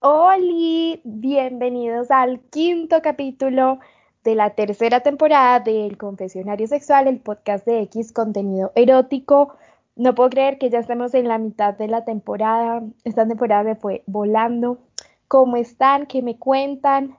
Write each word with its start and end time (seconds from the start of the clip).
Hola, 0.00 1.00
bienvenidos 1.02 2.12
al 2.12 2.40
quinto 2.50 3.02
capítulo 3.02 3.80
de 4.22 4.36
la 4.36 4.50
tercera 4.50 5.00
temporada 5.00 5.58
del 5.58 5.98
Confesionario 5.98 6.68
Sexual, 6.68 7.08
el 7.08 7.18
podcast 7.18 7.66
de 7.66 7.82
X 7.82 8.12
contenido 8.12 8.70
erótico. 8.76 9.56
No 9.96 10.14
puedo 10.14 10.30
creer 10.30 10.58
que 10.58 10.70
ya 10.70 10.78
estamos 10.78 11.14
en 11.14 11.26
la 11.26 11.38
mitad 11.38 11.74
de 11.74 11.88
la 11.88 12.04
temporada. 12.04 12.84
Esta 13.02 13.26
temporada 13.26 13.64
me 13.64 13.74
fue 13.74 14.04
volando. 14.06 14.78
¿Cómo 15.26 15.56
están? 15.56 16.06
¿Qué 16.06 16.22
me 16.22 16.38
cuentan? 16.38 17.18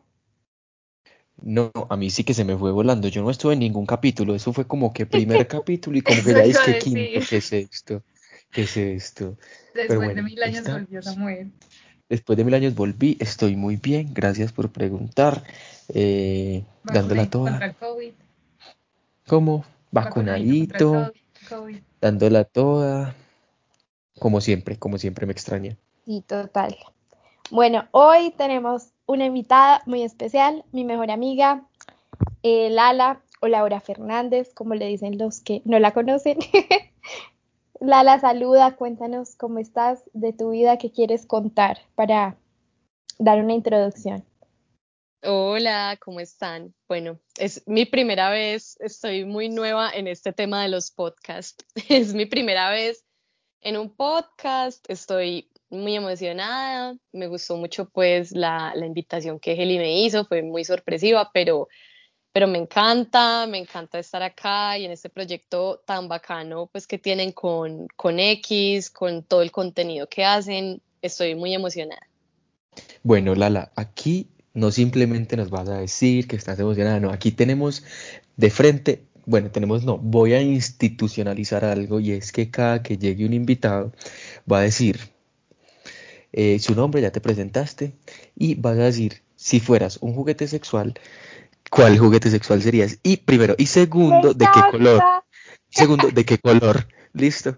No, 1.41 1.71
a 1.89 1.98
mí 1.98 2.09
sí 2.09 2.23
que 2.23 2.34
se 2.34 2.46
me 2.46 2.55
fue 2.55 2.71
volando. 2.71 3.09
Yo 3.09 3.21
no 3.23 3.30
estuve 3.30 3.55
en 3.55 3.59
ningún 3.59 3.86
capítulo. 3.86 4.36
Eso 4.36 4.54
fue 4.54 4.66
como 4.66 4.93
que 4.93 5.05
primer 5.05 5.46
capítulo 5.50 5.98
y 5.98 6.02
como 6.02 6.23
que 6.23 6.32
ya 6.32 6.43
es 6.43 6.57
que 6.59 6.77
quinto. 6.77 7.27
¿Qué 7.27 7.38
es 7.38 7.52
esto? 7.52 8.04
¿Qué 8.52 8.61
es 8.61 8.77
esto? 8.77 9.38
Después 9.75 10.16
de 10.16 10.21
mil 10.21 10.41
años 10.41 10.64
volvió 10.64 11.02
Samuel. 11.02 11.52
Después 12.09 12.38
de 12.38 12.44
mil 12.44 12.55
años 12.55 12.73
volví, 12.73 13.18
estoy 13.20 13.55
muy 13.55 13.76
bien, 13.76 14.13
gracias 14.16 14.52
por 14.52 14.72
preguntar. 14.72 15.44
Eh, 15.94 16.63
dándola 16.84 17.30
toda. 17.30 17.73
COVID. 17.73 18.13
¿Cómo? 19.27 19.63
Vacunadito, 19.91 21.12
dándola 22.02 22.45
toda. 22.45 23.16
Como 24.18 24.41
siempre, 24.41 24.77
como 24.77 24.98
siempre 24.98 25.27
me 25.27 25.34
extraña. 25.34 25.77
Sí, 26.05 26.23
total. 26.26 26.76
Bueno, 27.52 27.88
hoy 27.91 28.32
tenemos 28.32 28.88
una 29.05 29.26
invitada 29.26 29.82
muy 29.85 30.02
especial, 30.02 30.66
mi 30.71 30.85
mejor 30.85 31.12
amiga, 31.12 31.63
eh, 32.41 32.70
Lala 32.71 33.21
o 33.40 33.48
Laura 33.48 33.80
Fernández, 33.82 34.52
como 34.54 34.73
le 34.73 34.88
dicen 34.88 35.18
los 35.20 35.41
que 35.41 35.62
no 35.66 35.77
la 35.77 35.91
conocen. 35.91 36.40
Lala, 37.82 38.20
saluda, 38.20 38.76
cuéntanos 38.76 39.38
cómo 39.38 39.58
estás 39.60 40.04
de 40.12 40.34
tu 40.34 40.52
vida, 40.52 40.78
qué 40.78 40.92
quieres 40.92 41.26
contar 41.26 41.78
para 41.96 42.38
dar 43.18 43.40
una 43.42 43.54
introducción. 43.54 44.26
Hola, 45.24 45.98
¿cómo 46.02 46.20
están? 46.20 46.74
Bueno, 46.90 47.20
es 47.38 47.66
mi 47.68 47.86
primera 47.86 48.32
vez, 48.32 48.76
estoy 48.82 49.24
muy 49.24 49.48
nueva 49.48 49.91
en 49.91 50.08
este 50.08 50.34
tema 50.34 50.62
de 50.62 50.68
los 50.68 50.91
podcasts. 50.91 51.66
Es 51.90 52.13
mi 52.13 52.26
primera 52.26 52.70
vez 52.70 53.05
en 53.62 53.77
un 53.77 53.96
podcast, 53.96 54.86
estoy 54.90 55.49
muy 55.70 55.96
emocionada, 55.96 56.98
me 57.14 57.27
gustó 57.27 57.55
mucho 57.55 57.90
pues 57.90 58.34
la, 58.34 58.74
la 58.76 58.88
invitación 58.88 59.40
que 59.40 59.54
Heli 59.54 59.77
me 59.77 60.02
hizo, 60.02 60.26
fue 60.26 60.41
muy 60.41 60.66
sorpresiva, 60.66 61.32
pero, 61.34 61.70
pero 62.32 62.48
me 62.48 62.58
encanta, 62.58 63.48
me 63.48 63.58
encanta 63.58 63.99
estar 63.99 64.22
acá 64.22 64.78
y 64.78 64.85
en 64.85 64.91
este 64.91 65.09
proyecto 65.09 65.81
tan 65.85 66.08
bacano 66.08 66.68
pues 66.72 66.88
que 66.88 66.97
tienen 66.97 67.31
con, 67.31 67.88
con 67.96 68.19
X, 68.19 68.90
con 68.90 69.24
todo 69.24 69.41
el 69.41 69.52
contenido 69.52 70.08
que 70.08 70.25
hacen, 70.25 70.81
estoy 71.02 71.36
muy 71.36 71.53
emocionada. 71.53 72.08
Bueno, 73.03 73.36
Lala, 73.36 73.72
aquí 73.75 74.28
no 74.53 74.72
simplemente 74.72 75.38
nos 75.38 75.50
vas 75.50 75.69
a 75.69 75.80
decir 75.80 76.28
que 76.28 76.36
estás 76.36 76.59
emocionada, 76.59 77.00
no, 77.00 77.12
aquí 77.12 77.31
tenemos 77.31 77.84
de 78.38 78.50
frente, 78.50 79.03
bueno, 79.25 79.52
tenemos 79.52 79.84
no, 79.84 79.97
voy 79.97 80.34
a 80.34 80.41
institucionalizar 80.41 81.66
algo 81.66 82.00
y 82.00 82.12
es 82.12 82.31
que 82.31 82.50
cada 82.52 82.84
que 82.84 82.97
llegue 82.97 83.25
un 83.25 83.34
invitado 83.34 83.91
va 84.52 84.59
a 84.59 84.62
decir 84.62 85.00
eh, 86.31 86.59
su 86.59 86.75
nombre, 86.75 87.02
ya 87.02 87.12
te 87.12 87.22
presentaste, 87.22 87.94
y 88.36 88.56
vas 88.56 88.78
a 88.78 88.84
decir, 88.84 89.24
si 89.36 89.59
fueras 89.59 89.97
un 90.02 90.14
juguete 90.14 90.47
sexual, 90.47 90.94
¿cuál 91.69 91.97
juguete 91.97 92.29
sexual 92.29 92.62
serías? 92.62 93.00
Y 93.03 93.17
primero, 93.17 93.56
y 93.57 93.66
segundo, 93.66 94.34
¿de 94.34 94.45
qué 94.45 94.62
color? 94.72 95.03
Segundo, 95.69 96.09
¿de 96.09 96.25
qué 96.25 96.38
color? 96.38 96.88
¿Listo? 97.13 97.57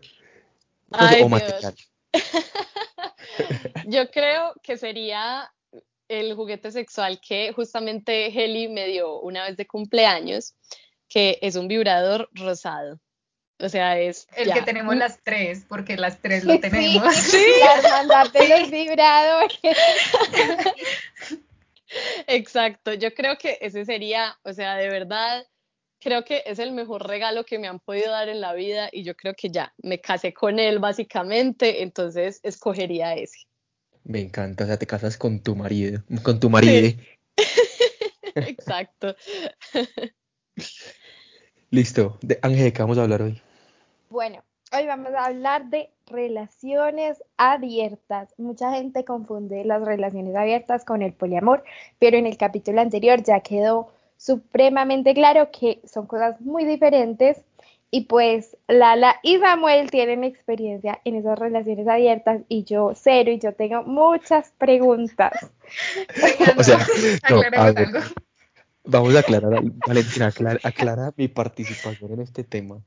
Ay, 0.92 1.22
o 1.22 1.30
material. 1.30 1.76
Yo 3.86 4.10
creo 4.12 4.54
que 4.62 4.78
sería 4.78 5.52
el 6.08 6.36
juguete 6.36 6.72
sexual 6.72 7.22
que 7.26 7.54
justamente 7.54 8.28
Heli 8.28 8.68
me 8.68 8.88
dio 8.88 9.20
una 9.22 9.46
vez 9.46 9.56
de 9.56 9.66
cumpleaños, 9.66 10.56
que 11.08 11.40
es 11.42 11.56
un 11.56 11.68
vibrador 11.68 12.30
rosado. 12.34 13.00
O 13.60 13.70
sea, 13.70 14.00
es. 14.00 14.28
El 14.36 14.52
que 14.52 14.64
tenemos 14.64 14.96
las 14.96 15.20
tres, 15.24 15.66
porque 15.70 15.96
las 15.96 16.20
tres 16.20 16.44
lo 16.44 16.60
tenemos. 16.60 17.16
Sí, 17.16 17.38
sí. 17.38 18.48
los 18.50 18.72
vibradores. 18.72 19.60
Exacto, 22.28 22.94
yo 22.94 23.14
creo 23.14 23.38
que 23.38 23.58
ese 23.62 23.86
sería, 23.86 24.38
o 24.44 24.54
sea, 24.54 24.76
de 24.76 24.90
verdad, 24.90 25.46
creo 26.00 26.24
que 26.26 26.44
es 26.46 26.60
el 26.60 26.72
mejor 26.72 27.08
regalo 27.08 27.46
que 27.46 27.60
me 27.60 27.68
han 27.68 27.80
podido 27.80 28.12
dar 28.12 28.30
en 28.30 28.42
la 28.42 28.54
vida 28.54 28.90
y 28.92 29.04
yo 29.04 29.16
creo 29.16 29.34
que 29.36 29.50
ya 29.50 29.74
me 29.82 30.00
casé 30.00 30.34
con 30.34 30.60
él 30.60 30.80
básicamente, 30.80 31.84
entonces 31.84 32.40
escogería 32.44 33.14
ese. 33.14 33.40
Me 34.04 34.20
encanta, 34.20 34.64
o 34.64 34.68
sea, 34.68 34.78
te 34.78 34.88
casas 34.88 35.18
con 35.18 35.42
tu 35.42 35.56
marido, 35.56 36.04
con 36.24 36.40
tu 36.40 36.50
marido. 36.50 36.98
Exacto. 38.36 39.16
Listo, 41.70 42.18
de 42.22 42.40
Ángel, 42.42 42.74
¿qué 42.74 42.82
vamos 42.82 42.98
a 42.98 43.04
hablar 43.04 43.22
hoy? 43.22 43.42
Bueno, 44.10 44.44
hoy 44.74 44.86
vamos 44.88 45.14
a 45.14 45.26
hablar 45.26 45.66
de 45.70 45.90
relaciones 46.08 47.22
abiertas. 47.38 48.34
Mucha 48.38 48.74
gente 48.74 49.04
confunde 49.04 49.66
las 49.66 49.82
relaciones 49.84 50.36
abiertas 50.36 50.86
con 50.86 51.02
el 51.02 51.14
poliamor, 51.14 51.64
pero 52.00 52.18
en 52.18 52.26
el 52.26 52.38
capítulo 52.38 52.82
anterior 52.82 53.22
ya 53.24 53.42
quedó 53.42 53.92
supremamente 54.18 55.14
claro 55.14 55.50
que 55.52 55.82
son 55.86 56.06
cosas 56.06 56.40
muy 56.42 56.64
diferentes 56.66 57.42
y 57.90 58.06
pues 58.06 58.56
Lala 58.68 59.18
y 59.24 59.40
Samuel 59.40 59.92
tienen 59.92 60.24
experiencia 60.24 61.02
en 61.04 61.16
esas 61.16 61.38
relaciones 61.38 61.88
abiertas 61.88 62.42
y 62.48 62.64
yo 62.64 62.94
cero 62.96 63.32
y 63.32 63.40
yo 63.40 63.54
tengo 63.54 63.84
muchas 63.84 64.54
preguntas. 64.58 65.34
o 66.58 66.64
sea, 66.64 66.78
vamos 68.86 69.16
a 69.16 69.20
aclarar, 69.20 69.62
Valentina, 69.86 70.28
aclara, 70.28 70.60
aclara 70.64 71.14
mi 71.18 71.28
participación 71.28 72.14
en 72.14 72.22
este 72.22 72.44
tema. 72.46 72.82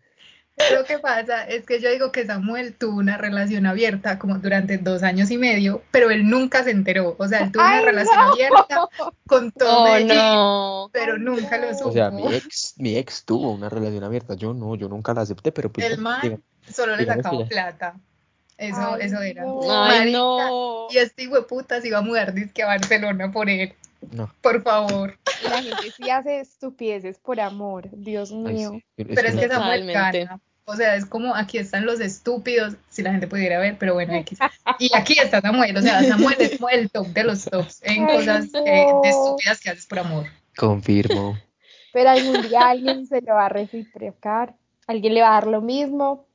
Lo 0.73 0.85
que 0.85 1.01
pasa 1.01 1.45
es 1.45 1.67
que 1.67 1.81
yo 1.81 1.91
digo 1.91 2.13
que 2.13 2.25
Samuel 2.27 2.75
tuvo 2.75 2.99
una 2.99 3.17
relación 3.17 3.67
abierta 3.67 4.21
como 4.21 4.39
durante 4.39 4.79
dos 4.79 5.03
años 5.03 5.31
y 5.33 5.37
medio, 5.37 5.83
pero 5.91 6.11
él 6.11 6.31
nunca 6.31 6.63
se 6.63 6.71
enteró. 6.71 7.17
O 7.19 7.27
sea, 7.27 7.41
él 7.41 7.53
tuvo 7.53 7.65
una 7.65 7.81
relación 7.81 8.19
abierta 8.19 8.89
con 9.27 9.51
todo 9.51 9.85
oh, 9.85 10.01
no. 10.01 10.91
pero 10.93 11.19
nunca 11.19 11.59
lo 11.59 11.75
supo. 11.75 11.89
O 11.89 11.93
sea, 11.93 12.11
mi 12.11 12.33
ex, 12.33 12.75
mi 12.79 12.97
ex 12.97 13.25
tuvo 13.25 13.51
una 13.51 13.69
relación 13.69 14.05
abierta. 14.05 14.35
Yo 14.35 14.55
no, 14.55 14.77
yo 14.77 14.89
nunca 14.89 15.13
la 15.13 15.23
acepté, 15.23 15.51
pero 15.51 15.73
pues. 15.73 15.91
El 15.91 15.99
man 15.99 16.41
solo 16.73 16.97
le 16.97 17.05
sacaba 17.05 17.45
plata. 17.47 17.97
Eso, 18.57 18.97
eso 18.99 19.21
era. 19.21 19.45
Ay, 19.69 20.13
no. 20.13 20.87
Y 20.89 20.99
este 20.99 21.25
hijo 21.25 21.35
de 21.35 21.43
puta 21.43 21.81
se 21.81 21.89
iba 21.89 21.99
a 21.99 22.03
mudar 22.03 22.33
disque 22.33 22.63
a 22.63 22.67
Barcelona 22.67 23.33
por 23.33 23.51
él. 23.51 23.75
No. 24.13 24.33
Por 24.41 24.63
favor. 24.63 25.19
La 25.43 25.63
gente 25.63 25.91
sí 25.97 26.11
hace 26.11 26.41
estupideces 26.41 27.19
por 27.19 27.41
amor, 27.41 27.89
Dios 27.93 28.33
mío. 28.33 28.81
pero 28.97 29.29
es 29.29 29.37
que 29.37 29.49
Samuel 29.49 29.87
gana. 29.93 30.41
O 30.67 30.77
sea, 30.77 30.97
es 30.97 31.05
como 31.05 31.35
aquí 31.35 31.59
están 31.59 31.85
los 31.85 32.01
estúpidos, 32.01 32.77
si 32.89 33.03
la 33.03 33.11
gente 33.11 33.27
pudiera 33.27 33.59
ver, 33.59 33.77
pero 33.79 33.93
bueno, 33.93 34.15
X. 34.15 34.39
Y 34.79 34.91
aquí 34.97 35.19
está 35.19 35.43
Samuel, 35.43 35.77
o 35.77 35.83
sea, 35.83 36.03
Samuel 36.03 36.37
es 36.39 36.57
como 36.57 36.71
el 36.71 36.91
top 36.91 37.09
de 37.09 37.25
los 37.25 37.45
tops 37.45 37.83
en 37.83 38.07
cosas 38.07 38.47
eh, 38.55 38.87
de 39.03 39.09
estúpidas 39.09 39.61
que 39.61 39.71
haces 39.71 39.87
por 39.87 39.99
amor. 39.99 40.27
Confirmo. 40.57 41.39
Pero 41.93 42.11
algún 42.11 42.43
día 42.43 42.71
alguien 42.71 43.07
se 43.07 43.21
lo 43.21 43.35
va 43.35 43.47
a 43.47 43.49
reciprocar, 43.49 44.57
alguien 44.89 45.15
le 45.15 45.21
va 45.21 45.29
a 45.29 45.35
dar 45.35 45.47
lo 45.47 45.61
mismo 45.61 46.27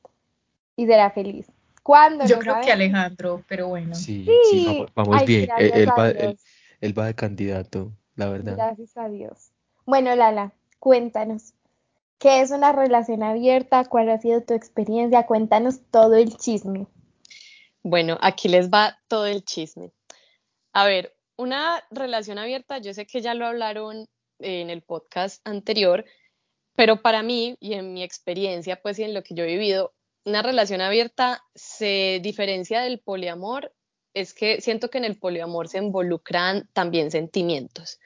y 0.74 0.86
será 0.86 1.10
feliz. 1.10 1.46
¿Cuándo? 1.82 2.24
Yo 2.24 2.38
creo 2.38 2.60
que 2.62 2.72
Alejandro, 2.72 3.42
pero 3.46 3.68
bueno. 3.68 3.94
Sí, 3.94 4.26
sí, 4.50 4.86
vamos, 4.94 5.22
bien. 5.26 5.50
Él, 5.58 5.88
va, 5.88 6.10
él 6.10 6.38
va 6.98 7.06
de 7.06 7.14
candidato, 7.14 7.92
la 8.14 8.28
verdad. 8.28 8.56
Gracias 8.56 8.96
a 8.96 9.08
Dios. 9.08 9.50
Bueno, 9.86 10.14
Lala, 10.16 10.52
cuéntanos. 10.78 11.54
¿Qué 12.18 12.40
es 12.40 12.50
una 12.50 12.72
relación 12.72 13.22
abierta? 13.22 13.84
¿Cuál 13.84 14.10
ha 14.10 14.18
sido 14.18 14.42
tu 14.42 14.54
experiencia? 14.54 15.26
Cuéntanos 15.26 15.80
todo 15.90 16.16
el 16.16 16.36
chisme. 16.36 16.86
Bueno, 17.82 18.18
aquí 18.20 18.48
les 18.48 18.68
va 18.68 18.98
todo 19.08 19.26
el 19.26 19.44
chisme. 19.44 19.92
A 20.72 20.84
ver, 20.84 21.16
una 21.36 21.82
relación 21.90 22.38
abierta, 22.38 22.78
yo 22.78 22.92
sé 22.92 23.06
que 23.06 23.22
ya 23.22 23.32
lo 23.32 23.46
hablaron 23.46 24.06
en 24.38 24.68
el 24.68 24.82
podcast 24.82 25.40
anterior, 25.46 26.04
pero 26.74 27.00
para 27.02 27.22
mí 27.22 27.56
y 27.58 27.72
en 27.74 27.94
mi 27.94 28.02
experiencia, 28.02 28.80
pues 28.82 28.98
y 28.98 29.04
en 29.04 29.14
lo 29.14 29.22
que 29.22 29.34
yo 29.34 29.44
he 29.44 29.46
vivido, 29.46 29.94
una 30.24 30.42
relación 30.42 30.82
abierta 30.82 31.42
se 31.54 32.20
diferencia 32.22 32.82
del 32.82 33.00
poliamor, 33.00 33.74
es 34.14 34.34
que 34.34 34.60
siento 34.60 34.90
que 34.90 34.98
en 34.98 35.04
el 35.04 35.18
poliamor 35.18 35.68
se 35.68 35.78
involucran 35.78 36.68
también 36.72 37.10
sentimientos. 37.10 37.98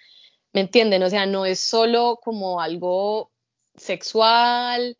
¿Me 0.52 0.60
entienden? 0.60 1.02
O 1.02 1.10
sea, 1.10 1.26
no 1.26 1.46
es 1.46 1.60
solo 1.60 2.20
como 2.22 2.60
algo 2.60 3.32
sexual, 3.74 4.96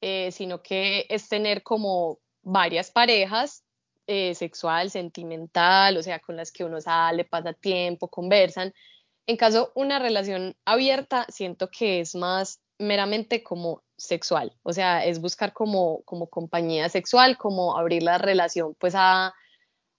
eh, 0.00 0.30
sino 0.32 0.62
que 0.62 1.06
es 1.08 1.28
tener 1.28 1.62
como 1.62 2.18
varias 2.42 2.90
parejas 2.90 3.64
eh, 4.06 4.34
sexual, 4.34 4.90
sentimental, 4.90 5.96
o 5.96 6.02
sea, 6.02 6.20
con 6.20 6.36
las 6.36 6.52
que 6.52 6.64
uno 6.64 6.80
sale, 6.80 7.24
pasa 7.24 7.52
tiempo, 7.52 8.08
conversan. 8.08 8.72
En 9.26 9.36
caso 9.36 9.72
una 9.74 9.98
relación 9.98 10.56
abierta, 10.64 11.26
siento 11.28 11.68
que 11.70 12.00
es 12.00 12.14
más 12.14 12.60
meramente 12.78 13.42
como 13.42 13.82
sexual, 13.96 14.52
o 14.62 14.72
sea, 14.72 15.04
es 15.04 15.20
buscar 15.20 15.52
como, 15.52 16.02
como 16.04 16.28
compañía 16.28 16.88
sexual, 16.88 17.38
como 17.38 17.76
abrir 17.76 18.02
la 18.02 18.18
relación 18.18 18.76
pues 18.78 18.94
a, 18.94 19.34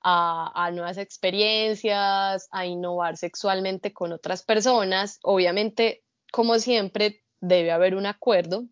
a, 0.10 0.72
nuevas 0.72 0.98
experiencias, 0.98 2.48
a 2.52 2.66
innovar 2.66 3.18
sexualmente 3.18 3.92
con 3.92 4.14
otras 4.14 4.44
personas. 4.44 5.20
Obviamente, 5.22 6.04
como 6.32 6.60
siempre, 6.60 7.24
debe 7.42 7.72
haber 7.72 7.96
un 7.96 8.06
acuerdo. 8.06 8.66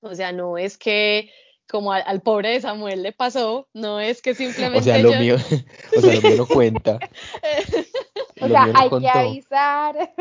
O 0.00 0.14
sea, 0.14 0.32
no 0.32 0.56
es 0.56 0.78
que 0.78 1.30
como 1.68 1.92
al, 1.92 2.20
pobre 2.20 2.50
de 2.50 2.60
Samuel 2.60 3.02
le 3.02 3.12
pasó, 3.12 3.68
no 3.72 3.98
es 3.98 4.22
que 4.22 4.34
simplemente. 4.34 4.78
O 4.78 4.82
sea, 4.82 4.98
lo, 4.98 5.14
mío, 5.14 5.36
o 5.96 6.00
sea, 6.00 6.14
lo 6.14 6.20
mío 6.20 6.36
no 6.36 6.46
cuenta. 6.46 6.98
o 8.40 8.46
sea, 8.46 8.68
hay 8.74 8.90
que 8.90 9.08
avisar. 9.08 10.12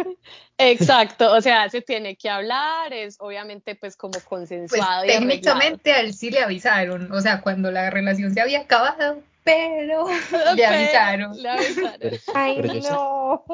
Exacto, 0.58 1.32
o 1.34 1.42
sea, 1.42 1.70
se 1.70 1.82
tiene 1.82 2.16
que 2.16 2.30
hablar, 2.30 2.92
es 2.94 3.18
obviamente 3.20 3.76
pues 3.76 3.96
como 3.98 4.20
consensuado. 4.22 5.04
Pues, 5.04 5.20
técnicamente 5.20 5.94
a 5.94 6.00
él 6.00 6.14
sí 6.14 6.32
le 6.32 6.40
avisaron, 6.40 7.12
o 7.12 7.22
sea, 7.22 7.42
cuando 7.42 7.70
la 7.70 7.90
relación 7.90 8.34
se 8.34 8.42
había 8.42 8.62
acabado, 8.62 9.22
pero 9.44 10.08
le 10.56 10.66
avisaron. 10.66 11.42
Le 11.42 11.50
avisaron. 11.50 12.00
Ay, 12.34 12.82
no. 12.90 13.46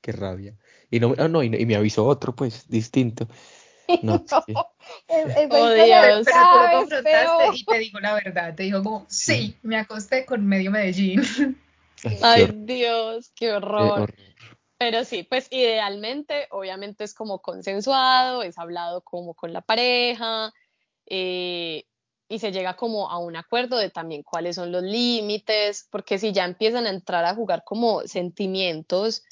Qué 0.00 0.12
rabia. 0.12 0.56
Y 0.90 1.00
no, 1.00 1.14
ah, 1.18 1.28
no, 1.28 1.42
y, 1.42 1.50
me 1.50 1.76
avisó 1.76 2.06
otro, 2.06 2.34
pues, 2.34 2.68
distinto. 2.68 3.28
No, 4.02 4.16
es, 4.16 4.32
oh, 4.32 4.44
Dios. 4.46 4.66
Pero, 5.46 6.24
tú 6.24 6.30
lo 6.30 6.80
confrontaste 6.80 7.56
y 7.56 7.64
te 7.64 7.78
digo 7.78 8.00
la 8.00 8.14
verdad. 8.14 8.54
Te 8.54 8.64
dijo 8.64 8.82
como, 8.82 9.06
sí, 9.08 9.56
me 9.62 9.76
acosté 9.76 10.26
con 10.26 10.44
medio 10.46 10.72
Medellín. 10.72 11.22
Ay, 12.22 12.50
Dios, 12.52 13.32
qué 13.34 13.52
horror. 13.52 14.12
Pero 14.78 15.04
sí, 15.04 15.22
pues 15.22 15.48
idealmente, 15.50 16.48
obviamente 16.50 17.04
es 17.04 17.14
como 17.14 17.40
consensuado, 17.40 18.42
es 18.42 18.58
hablado 18.58 19.00
como 19.02 19.34
con 19.34 19.52
la 19.52 19.62
pareja, 19.62 20.52
eh, 21.06 21.84
y 22.28 22.38
se 22.38 22.52
llega 22.52 22.74
como 22.74 23.08
a 23.08 23.18
un 23.18 23.36
acuerdo 23.36 23.76
de 23.78 23.90
también 23.90 24.22
cuáles 24.22 24.56
son 24.56 24.72
los 24.72 24.82
límites, 24.82 25.86
porque 25.90 26.18
si 26.18 26.32
ya 26.32 26.44
empiezan 26.44 26.86
a 26.86 26.90
entrar 26.90 27.24
a 27.24 27.34
jugar 27.34 27.62
como 27.64 28.02
sentimientos 28.02 29.22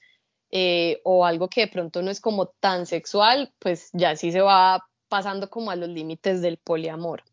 eh, 0.50 1.00
o 1.04 1.24
algo 1.24 1.48
que 1.48 1.62
de 1.62 1.68
pronto 1.68 2.02
no 2.02 2.10
es 2.10 2.20
como 2.20 2.46
tan 2.46 2.86
sexual, 2.86 3.52
pues 3.58 3.90
ya 3.92 4.14
sí 4.14 4.30
se 4.30 4.40
va 4.40 4.86
pasando 5.08 5.50
como 5.50 5.70
a 5.70 5.76
los 5.76 5.88
límites 5.88 6.40
del 6.40 6.58
poliamor, 6.58 7.24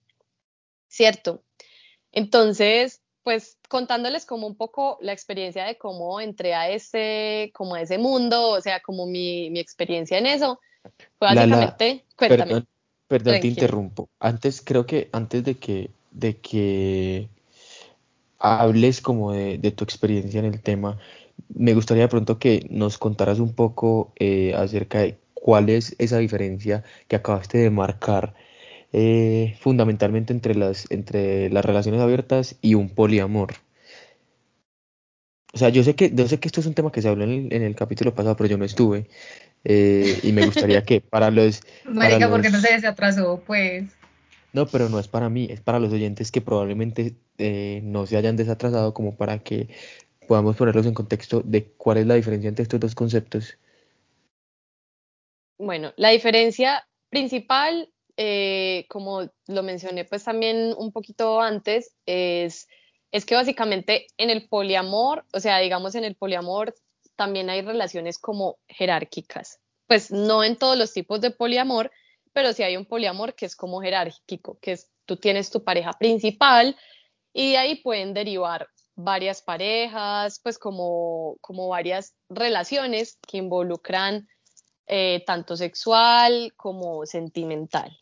¿cierto? 0.87 1.43
Entonces, 2.11 3.01
pues 3.23 3.59
contándoles 3.69 4.25
como 4.25 4.47
un 4.47 4.55
poco 4.55 4.97
la 5.01 5.13
experiencia 5.13 5.65
de 5.65 5.77
cómo 5.77 6.19
entré 6.19 6.55
a 6.55 6.69
ese, 6.69 7.51
como 7.53 7.75
a 7.75 7.81
ese 7.81 7.99
mundo, 7.99 8.49
o 8.49 8.61
sea, 8.61 8.81
como 8.81 9.05
mi, 9.05 9.51
mi 9.51 9.59
experiencia 9.59 10.17
en 10.17 10.25
eso, 10.25 10.59
pues 10.81 11.35
básicamente, 11.35 12.05
cuéntame. 12.17 12.45
Perdón, 12.45 12.67
te 13.19 13.47
interrumpo. 13.47 14.09
Antes, 14.19 14.61
creo 14.61 14.85
que 14.85 15.09
antes 15.11 15.43
de 15.43 15.55
que, 15.55 15.91
de 16.11 16.37
que 16.37 17.29
hables 18.39 19.01
como 19.01 19.31
de, 19.33 19.71
tu 19.71 19.83
experiencia 19.83 20.39
en 20.39 20.45
el 20.45 20.61
tema, 20.61 20.97
me 21.53 21.73
gustaría 21.73 22.03
de 22.03 22.09
pronto 22.09 22.39
que 22.39 22.65
nos 22.69 22.97
contaras 22.97 23.39
un 23.39 23.53
poco 23.53 24.13
eh, 24.17 24.53
acerca 24.55 24.99
de 24.99 25.17
cuál 25.33 25.69
es 25.69 25.95
esa 25.99 26.17
diferencia 26.17 26.83
que 27.07 27.15
acabaste 27.15 27.57
de 27.57 27.69
marcar 27.69 28.33
eh, 28.93 29.55
fundamentalmente 29.59 30.33
entre 30.33 30.55
las, 30.55 30.89
entre 30.91 31.49
las 31.49 31.65
relaciones 31.65 32.01
abiertas 32.01 32.57
y 32.61 32.75
un 32.75 32.89
poliamor. 32.89 33.53
O 35.53 35.57
sea, 35.57 35.69
yo 35.69 35.83
sé 35.83 35.95
que, 35.95 36.11
yo 36.13 36.27
sé 36.27 36.39
que 36.39 36.47
esto 36.47 36.61
es 36.61 36.65
un 36.65 36.73
tema 36.73 36.91
que 36.91 37.01
se 37.01 37.09
habló 37.09 37.25
en 37.25 37.31
el, 37.31 37.53
en 37.53 37.63
el 37.63 37.75
capítulo 37.75 38.15
pasado, 38.15 38.35
pero 38.37 38.49
yo 38.49 38.57
no 38.57 38.65
estuve. 38.65 39.07
Eh, 39.63 40.19
y 40.23 40.31
me 40.31 40.45
gustaría 40.45 40.83
que 40.83 41.01
para 41.09 41.31
los... 41.31 41.61
Marica, 41.85 42.29
porque 42.29 42.49
no 42.49 42.59
se 42.59 42.73
desatrasó, 42.73 43.41
pues. 43.45 43.85
No, 44.53 44.67
pero 44.67 44.89
no 44.89 44.99
es 44.99 45.07
para 45.07 45.29
mí, 45.29 45.47
es 45.49 45.61
para 45.61 45.79
los 45.79 45.93
oyentes 45.93 46.31
que 46.31 46.41
probablemente 46.41 47.15
eh, 47.37 47.81
no 47.83 48.05
se 48.05 48.17
hayan 48.17 48.35
desatrasado 48.35 48.93
como 48.93 49.15
para 49.15 49.39
que 49.39 49.69
podamos 50.27 50.55
ponerlos 50.55 50.85
en 50.85 50.93
contexto 50.93 51.41
de 51.41 51.65
cuál 51.77 51.97
es 51.97 52.07
la 52.07 52.15
diferencia 52.15 52.49
entre 52.49 52.63
estos 52.63 52.79
dos 52.79 52.95
conceptos. 52.95 53.57
Bueno, 55.57 55.93
la 55.95 56.09
diferencia 56.09 56.87
principal, 57.09 57.93
eh, 58.17 58.85
como 58.89 59.29
lo 59.47 59.63
mencioné 59.63 60.05
pues 60.05 60.23
también 60.23 60.73
un 60.77 60.91
poquito 60.91 61.39
antes, 61.39 61.95
es, 62.05 62.67
es 63.11 63.25
que 63.25 63.35
básicamente 63.35 64.07
en 64.17 64.29
el 64.29 64.47
poliamor, 64.49 65.25
o 65.33 65.39
sea, 65.39 65.59
digamos 65.59 65.95
en 65.95 66.03
el 66.03 66.15
poliamor 66.15 66.73
también 67.21 67.51
hay 67.51 67.61
relaciones 67.61 68.17
como 68.17 68.57
jerárquicas. 68.67 69.59
Pues 69.85 70.09
no 70.09 70.43
en 70.43 70.55
todos 70.55 70.75
los 70.75 70.91
tipos 70.91 71.21
de 71.21 71.29
poliamor, 71.29 71.91
pero 72.33 72.51
sí 72.51 72.63
hay 72.63 72.75
un 72.75 72.87
poliamor 72.87 73.35
que 73.35 73.45
es 73.45 73.55
como 73.55 73.79
jerárquico, 73.79 74.57
que 74.59 74.71
es 74.71 74.89
tú 75.05 75.17
tienes 75.17 75.51
tu 75.51 75.63
pareja 75.63 75.93
principal 75.93 76.75
y 77.31 77.51
de 77.51 77.57
ahí 77.59 77.75
pueden 77.83 78.15
derivar 78.15 78.67
varias 78.95 79.43
parejas, 79.43 80.39
pues 80.41 80.57
como, 80.57 81.37
como 81.41 81.67
varias 81.67 82.15
relaciones 82.27 83.19
que 83.27 83.37
involucran 83.37 84.27
eh, 84.87 85.23
tanto 85.27 85.55
sexual 85.55 86.55
como 86.57 87.05
sentimental. 87.05 87.95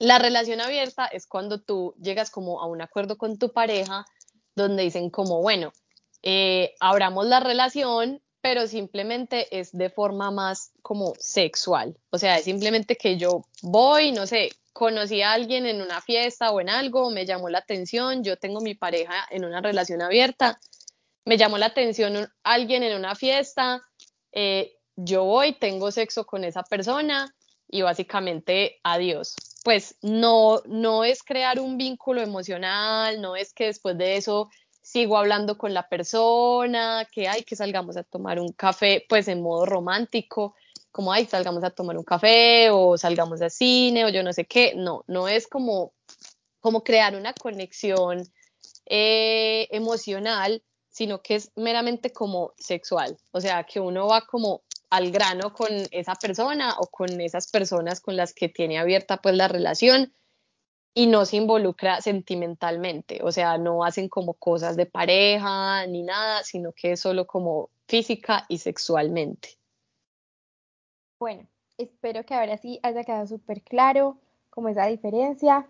La 0.00 0.18
relación 0.18 0.60
abierta 0.60 1.06
es 1.06 1.28
cuando 1.28 1.60
tú 1.60 1.94
llegas 2.02 2.32
como 2.32 2.60
a 2.60 2.66
un 2.66 2.82
acuerdo 2.82 3.18
con 3.18 3.38
tu 3.38 3.52
pareja 3.52 4.04
donde 4.56 4.82
dicen 4.82 5.10
como, 5.10 5.42
bueno, 5.42 5.72
eh, 6.28 6.74
abramos 6.80 7.24
la 7.24 7.38
relación, 7.38 8.20
pero 8.40 8.66
simplemente 8.66 9.46
es 9.60 9.70
de 9.70 9.90
forma 9.90 10.32
más 10.32 10.72
como 10.82 11.12
sexual. 11.20 11.96
O 12.10 12.18
sea, 12.18 12.36
es 12.38 12.46
simplemente 12.46 12.96
que 12.96 13.16
yo 13.16 13.44
voy, 13.62 14.10
no 14.10 14.26
sé, 14.26 14.50
conocí 14.72 15.22
a 15.22 15.34
alguien 15.34 15.66
en 15.66 15.80
una 15.80 16.00
fiesta 16.00 16.50
o 16.50 16.60
en 16.60 16.68
algo, 16.68 17.10
me 17.10 17.26
llamó 17.26 17.48
la 17.48 17.58
atención, 17.58 18.24
yo 18.24 18.36
tengo 18.36 18.60
mi 18.60 18.74
pareja 18.74 19.24
en 19.30 19.44
una 19.44 19.60
relación 19.60 20.02
abierta, 20.02 20.58
me 21.24 21.36
llamó 21.38 21.58
la 21.58 21.66
atención 21.66 22.28
alguien 22.42 22.82
en 22.82 22.96
una 22.96 23.14
fiesta, 23.14 23.84
eh, 24.32 24.72
yo 24.96 25.22
voy, 25.22 25.52
tengo 25.52 25.92
sexo 25.92 26.26
con 26.26 26.42
esa 26.42 26.64
persona 26.64 27.32
y 27.68 27.82
básicamente 27.82 28.80
adiós. 28.82 29.36
Pues 29.62 29.96
no, 30.02 30.60
no 30.66 31.04
es 31.04 31.22
crear 31.22 31.60
un 31.60 31.78
vínculo 31.78 32.20
emocional, 32.20 33.20
no 33.20 33.36
es 33.36 33.52
que 33.52 33.66
después 33.66 33.96
de 33.96 34.16
eso 34.16 34.50
sigo 34.96 35.18
hablando 35.18 35.58
con 35.58 35.74
la 35.74 35.90
persona, 35.90 37.06
que 37.12 37.28
hay 37.28 37.42
que 37.42 37.54
salgamos 37.54 37.98
a 37.98 38.02
tomar 38.02 38.40
un 38.40 38.52
café, 38.52 39.04
pues 39.06 39.28
en 39.28 39.42
modo 39.42 39.66
romántico, 39.66 40.54
como 40.90 41.12
hay 41.12 41.26
salgamos 41.26 41.62
a 41.64 41.68
tomar 41.68 41.98
un 41.98 42.02
café 42.02 42.70
o 42.70 42.96
salgamos 42.96 43.42
al 43.42 43.50
cine 43.50 44.06
o 44.06 44.08
yo 44.08 44.22
no 44.22 44.32
sé 44.32 44.46
qué, 44.46 44.72
no, 44.74 45.04
no 45.06 45.28
es 45.28 45.48
como, 45.48 45.92
como 46.60 46.82
crear 46.82 47.14
una 47.14 47.34
conexión 47.34 48.22
eh, 48.86 49.68
emocional, 49.70 50.62
sino 50.88 51.20
que 51.20 51.34
es 51.34 51.52
meramente 51.56 52.10
como 52.10 52.54
sexual, 52.56 53.18
o 53.32 53.42
sea, 53.42 53.64
que 53.64 53.80
uno 53.80 54.06
va 54.06 54.22
como 54.22 54.62
al 54.88 55.10
grano 55.10 55.52
con 55.52 55.68
esa 55.90 56.14
persona 56.14 56.74
o 56.78 56.86
con 56.86 57.20
esas 57.20 57.50
personas 57.50 58.00
con 58.00 58.16
las 58.16 58.32
que 58.32 58.48
tiene 58.48 58.78
abierta 58.78 59.18
pues 59.18 59.34
la 59.34 59.48
relación 59.48 60.14
y 60.98 61.08
no 61.08 61.26
se 61.26 61.36
involucra 61.36 62.00
sentimentalmente, 62.00 63.20
o 63.22 63.30
sea, 63.30 63.58
no 63.58 63.84
hacen 63.84 64.08
como 64.08 64.32
cosas 64.32 64.78
de 64.78 64.86
pareja 64.86 65.86
ni 65.86 66.02
nada, 66.02 66.42
sino 66.42 66.72
que 66.72 66.92
es 66.92 67.00
solo 67.00 67.26
como 67.26 67.68
física 67.86 68.46
y 68.48 68.56
sexualmente. 68.56 69.50
Bueno, 71.20 71.46
espero 71.76 72.24
que 72.24 72.32
ahora 72.32 72.56
sí 72.56 72.80
haya 72.82 73.04
quedado 73.04 73.26
súper 73.26 73.60
claro 73.60 74.16
cómo 74.48 74.70
es 74.70 74.76
la 74.76 74.86
diferencia. 74.86 75.68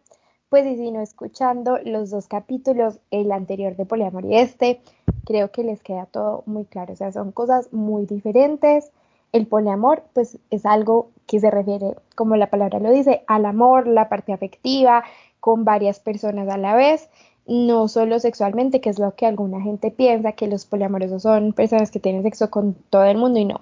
Pues 0.48 0.64
y 0.64 0.76
si 0.76 0.92
no 0.92 1.00
escuchando 1.00 1.78
los 1.84 2.10
dos 2.10 2.28
capítulos, 2.28 3.00
el 3.10 3.32
anterior 3.32 3.74
de 3.74 3.84
poliamor 3.84 4.24
y 4.26 4.36
este, 4.36 4.80
creo 5.24 5.50
que 5.50 5.64
les 5.64 5.82
queda 5.82 6.06
todo 6.06 6.44
muy 6.46 6.66
claro. 6.66 6.92
O 6.92 6.96
sea, 6.96 7.10
son 7.10 7.32
cosas 7.32 7.72
muy 7.72 8.06
diferentes. 8.06 8.92
El 9.32 9.46
poliamor, 9.46 10.04
pues 10.12 10.38
es 10.50 10.64
algo 10.66 11.10
que 11.26 11.40
se 11.40 11.50
refiere, 11.50 11.94
como 12.14 12.36
la 12.36 12.48
palabra 12.48 12.78
lo 12.78 12.90
dice, 12.90 13.24
al 13.26 13.44
amor, 13.46 13.86
la 13.86 14.08
parte 14.08 14.32
afectiva, 14.32 15.04
con 15.40 15.64
varias 15.64 16.00
personas 16.00 16.48
a 16.48 16.56
la 16.56 16.74
vez, 16.74 17.08
no 17.46 17.88
solo 17.88 18.18
sexualmente, 18.18 18.80
que 18.80 18.90
es 18.90 18.98
lo 18.98 19.14
que 19.14 19.26
alguna 19.26 19.60
gente 19.60 19.90
piensa, 19.90 20.32
que 20.32 20.48
los 20.48 20.66
poliamorosos 20.66 21.22
son 21.22 21.52
personas 21.52 21.90
que 21.90 22.00
tienen 22.00 22.22
sexo 22.22 22.50
con 22.50 22.74
todo 22.90 23.04
el 23.04 23.18
mundo 23.18 23.38
y 23.38 23.44
no. 23.44 23.60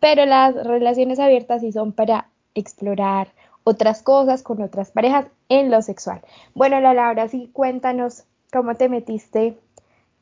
Pero 0.00 0.26
las 0.26 0.54
relaciones 0.54 1.18
abiertas 1.18 1.60
sí 1.60 1.72
son 1.72 1.92
para 1.92 2.28
explorar 2.54 3.28
otras 3.64 4.02
cosas 4.02 4.42
con 4.42 4.60
otras 4.62 4.90
parejas 4.90 5.26
en 5.48 5.70
lo 5.70 5.80
sexual. 5.82 6.20
Bueno, 6.54 6.76
ahora 6.76 7.28
sí 7.28 7.50
cuéntanos 7.52 8.24
cómo 8.52 8.74
te 8.74 8.88
metiste 8.88 9.58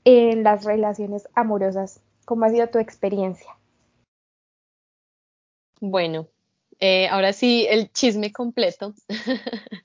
en 0.04 0.42
las 0.42 0.64
relaciones 0.64 1.28
amorosas, 1.34 2.00
cómo 2.24 2.44
ha 2.44 2.50
sido 2.50 2.68
tu 2.68 2.78
experiencia. 2.78 3.50
Bueno, 5.84 6.28
eh, 6.78 7.08
ahora 7.08 7.32
sí, 7.32 7.66
el 7.68 7.90
chisme 7.92 8.32
completo. 8.32 8.94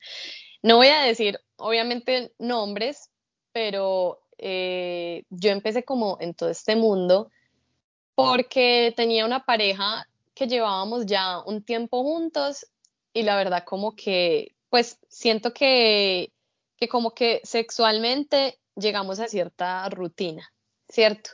no 0.62 0.77
voy 0.77 0.89
a 0.89 1.01
decir, 1.01 1.39
obviamente, 1.56 2.36
nombres, 2.38 3.10
pero 3.51 4.20
eh, 4.38 5.24
yo 5.32 5.50
empecé 5.50 5.84
como 5.84 6.20
en 6.22 6.36
todo 6.36 6.50
este 6.50 6.75
mundo 6.75 7.32
porque 8.13 8.94
tenía 8.96 9.25
una 9.25 9.44
pareja 9.44 10.08
que 10.36 10.46
llevábamos 10.46 11.08
ya 11.08 11.39
un 11.39 11.63
tiempo 11.63 12.04
juntos 12.04 12.68
y 13.12 13.24
la 13.24 13.36
verdad 13.36 13.63
como 13.66 13.96
que, 13.96 14.56
pues 14.70 15.00
siento 15.10 15.51
que, 15.51 16.32
que 16.75 16.88
como 16.88 17.16
que 17.16 17.42
sexualmente 17.44 18.60
llegamos 18.75 19.20
a 19.20 19.27
cierta 19.27 19.89
rutina, 19.89 20.54
¿cierto? 20.88 21.32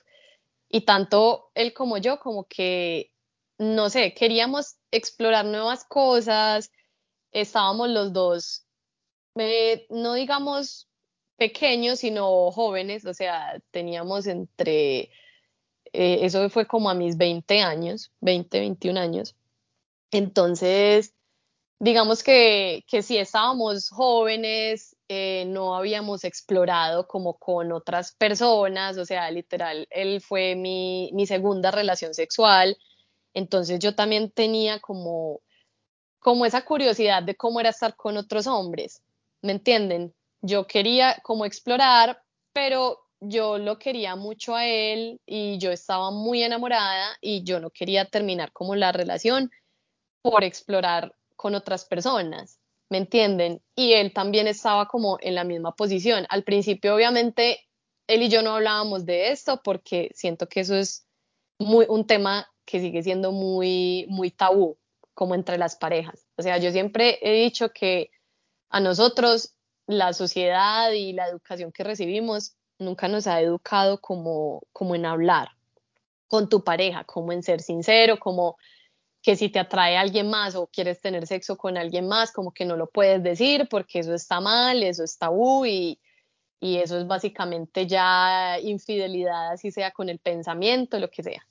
Y 0.70 0.86
tanto 0.86 1.52
él 1.54 1.74
como 1.74 1.98
yo, 1.98 2.18
como 2.18 2.46
que, 2.46 3.13
no 3.58 3.90
sé, 3.90 4.14
queríamos 4.14 4.76
explorar 4.92 5.46
nuevas 5.46 5.86
cosas, 5.86 6.72
estábamos 7.32 7.90
los 7.90 8.14
dos, 8.14 8.66
no 9.90 10.14
digamos 10.14 10.88
pequeños, 11.38 12.00
sino 12.00 12.52
jóvenes, 12.52 13.06
o 13.06 13.14
sea, 13.14 13.60
teníamos 13.72 14.28
entre, 14.28 15.12
eh, 15.92 16.20
eso 16.22 16.50
fue 16.50 16.68
como 16.68 16.90
a 16.90 16.94
mis 16.94 17.18
20 17.18 17.62
años, 17.62 18.12
20, 18.22 18.60
21 18.60 19.00
años. 19.00 19.36
Entonces, 20.12 21.14
digamos 21.80 22.24
que, 22.24 22.86
que 22.88 23.02
si 23.02 23.18
estábamos 23.18 23.90
jóvenes, 23.90 24.96
eh, 25.10 25.46
no 25.48 25.76
habíamos 25.76 26.24
explorado 26.24 27.08
como 27.08 27.38
con 27.38 27.72
otras 27.72 28.14
personas, 28.16 28.98
o 28.98 29.06
sea, 29.06 29.30
literal, 29.32 29.88
él 29.90 30.22
fue 30.22 30.56
mi, 30.56 31.12
mi 31.14 31.28
segunda 31.28 31.72
relación 31.72 32.14
sexual, 32.14 32.78
entonces 33.34 33.80
yo 33.80 33.96
también 33.96 34.32
tenía 34.32 34.80
como, 34.80 35.42
como 36.20 36.46
esa 36.46 36.66
curiosidad 36.66 37.24
de 37.24 37.36
cómo 37.36 37.60
era 37.60 37.70
estar 37.70 37.96
con 37.96 38.18
otros 38.18 38.48
hombres, 38.48 39.02
¿me 39.42 39.52
entienden? 39.52 40.14
Yo 40.42 40.68
quería 40.68 41.18
como 41.24 41.46
explorar, 41.46 42.22
pero 42.54 43.00
yo 43.20 43.58
lo 43.58 43.80
quería 43.80 44.16
mucho 44.16 44.56
a 44.56 44.66
él 44.66 45.22
y 45.26 45.58
yo 45.58 45.72
estaba 45.72 46.12
muy 46.12 46.44
enamorada 46.44 47.18
y 47.22 47.44
yo 47.44 47.60
no 47.60 47.70
quería 47.70 48.06
terminar 48.06 48.52
como 48.52 48.76
la 48.76 48.92
relación 48.92 49.52
por 50.22 50.44
explorar 50.44 51.16
con 51.36 51.56
otras 51.56 51.86
personas, 51.86 52.60
¿me 52.90 52.98
entienden? 52.98 53.62
Y 53.76 53.94
él 53.94 54.14
también 54.14 54.48
estaba 54.48 54.88
como 54.88 55.18
en 55.22 55.36
la 55.36 55.44
misma 55.44 55.76
posición. 55.76 56.26
Al 56.30 56.44
principio, 56.44 56.96
obviamente, 56.96 57.62
él 58.08 58.24
y 58.24 58.30
yo 58.30 58.42
no 58.42 58.56
hablábamos 58.56 59.06
de 59.06 59.32
esto 59.32 59.62
porque 59.64 60.12
siento 60.14 60.48
que 60.48 60.62
eso 60.62 60.76
es 60.76 61.06
muy, 61.60 61.86
un 61.90 62.06
tema 62.06 62.48
que 62.74 62.80
sigue 62.80 63.04
siendo 63.04 63.32
muy, 63.32 64.08
muy 64.10 64.32
tabú, 64.32 64.80
como 65.14 65.36
entre 65.36 65.60
las 65.60 65.76
parejas. 65.76 66.26
O 66.38 66.42
sea, 66.42 66.58
yo 66.58 66.72
siempre 66.72 67.20
he 67.22 67.44
dicho 67.44 67.70
que 67.72 68.10
a 68.72 68.80
nosotros 68.80 69.54
la 69.86 70.12
sociedad 70.14 70.92
y 70.92 71.14
la 71.14 71.28
educación 71.28 71.72
que 71.72 71.84
recibimos 71.84 72.56
nunca 72.80 73.08
nos 73.08 73.28
ha 73.28 73.40
educado 73.42 74.02
como, 74.02 74.64
como 74.72 74.96
en 74.96 75.06
hablar 75.06 75.50
con 76.28 76.50
tu 76.50 76.64
pareja, 76.64 77.04
como 77.04 77.32
en 77.32 77.44
ser 77.44 77.62
sincero, 77.62 78.18
como 78.18 78.58
que 79.22 79.36
si 79.36 79.50
te 79.50 79.60
atrae 79.60 79.96
alguien 79.96 80.32
más 80.32 80.56
o 80.56 80.66
quieres 80.66 81.00
tener 81.00 81.28
sexo 81.28 81.58
con 81.58 81.78
alguien 81.78 82.08
más, 82.08 82.32
como 82.32 82.54
que 82.54 82.66
no 82.66 82.76
lo 82.76 82.90
puedes 82.90 83.22
decir 83.22 83.68
porque 83.70 84.00
eso 84.00 84.16
está 84.16 84.42
mal, 84.42 84.82
eso 84.82 85.04
es 85.04 85.20
tabú 85.20 85.68
y, 85.68 86.00
y 86.60 86.78
eso 86.78 86.98
es 86.98 87.06
básicamente 87.06 87.86
ya 87.86 88.58
infidelidad, 88.60 89.52
así 89.52 89.70
sea 89.70 89.92
con 89.92 90.10
el 90.10 90.18
pensamiento, 90.18 90.98
lo 90.98 91.12
que 91.12 91.22
sea. 91.22 91.46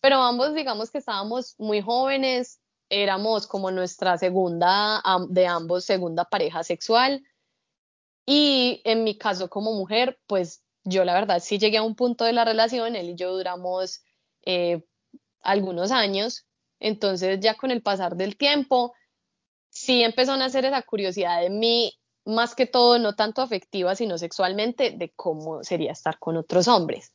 Pero 0.00 0.16
ambos, 0.16 0.54
digamos 0.54 0.90
que 0.90 0.98
estábamos 0.98 1.54
muy 1.58 1.80
jóvenes, 1.80 2.60
éramos 2.88 3.46
como 3.46 3.70
nuestra 3.70 4.18
segunda, 4.18 5.02
de 5.28 5.46
ambos, 5.46 5.84
segunda 5.84 6.24
pareja 6.24 6.62
sexual. 6.62 7.22
Y 8.26 8.82
en 8.84 9.04
mi 9.04 9.16
caso 9.16 9.48
como 9.48 9.72
mujer, 9.72 10.18
pues 10.26 10.62
yo 10.84 11.04
la 11.04 11.14
verdad 11.14 11.40
sí 11.40 11.58
llegué 11.58 11.78
a 11.78 11.82
un 11.82 11.94
punto 11.94 12.24
de 12.24 12.32
la 12.32 12.44
relación, 12.44 12.96
él 12.96 13.10
y 13.10 13.14
yo 13.14 13.32
duramos 13.32 14.02
eh, 14.44 14.84
algunos 15.40 15.90
años, 15.90 16.46
entonces 16.80 17.40
ya 17.40 17.54
con 17.54 17.70
el 17.70 17.82
pasar 17.82 18.16
del 18.16 18.36
tiempo, 18.36 18.94
sí 19.70 20.02
empezó 20.02 20.32
a 20.32 20.36
nacer 20.36 20.64
esa 20.64 20.82
curiosidad 20.82 21.40
de 21.40 21.50
mí, 21.50 21.92
más 22.24 22.54
que 22.54 22.66
todo, 22.66 22.98
no 22.98 23.14
tanto 23.14 23.42
afectiva, 23.42 23.94
sino 23.94 24.18
sexualmente, 24.18 24.90
de 24.90 25.12
cómo 25.14 25.64
sería 25.64 25.92
estar 25.92 26.18
con 26.18 26.36
otros 26.36 26.68
hombres. 26.68 27.12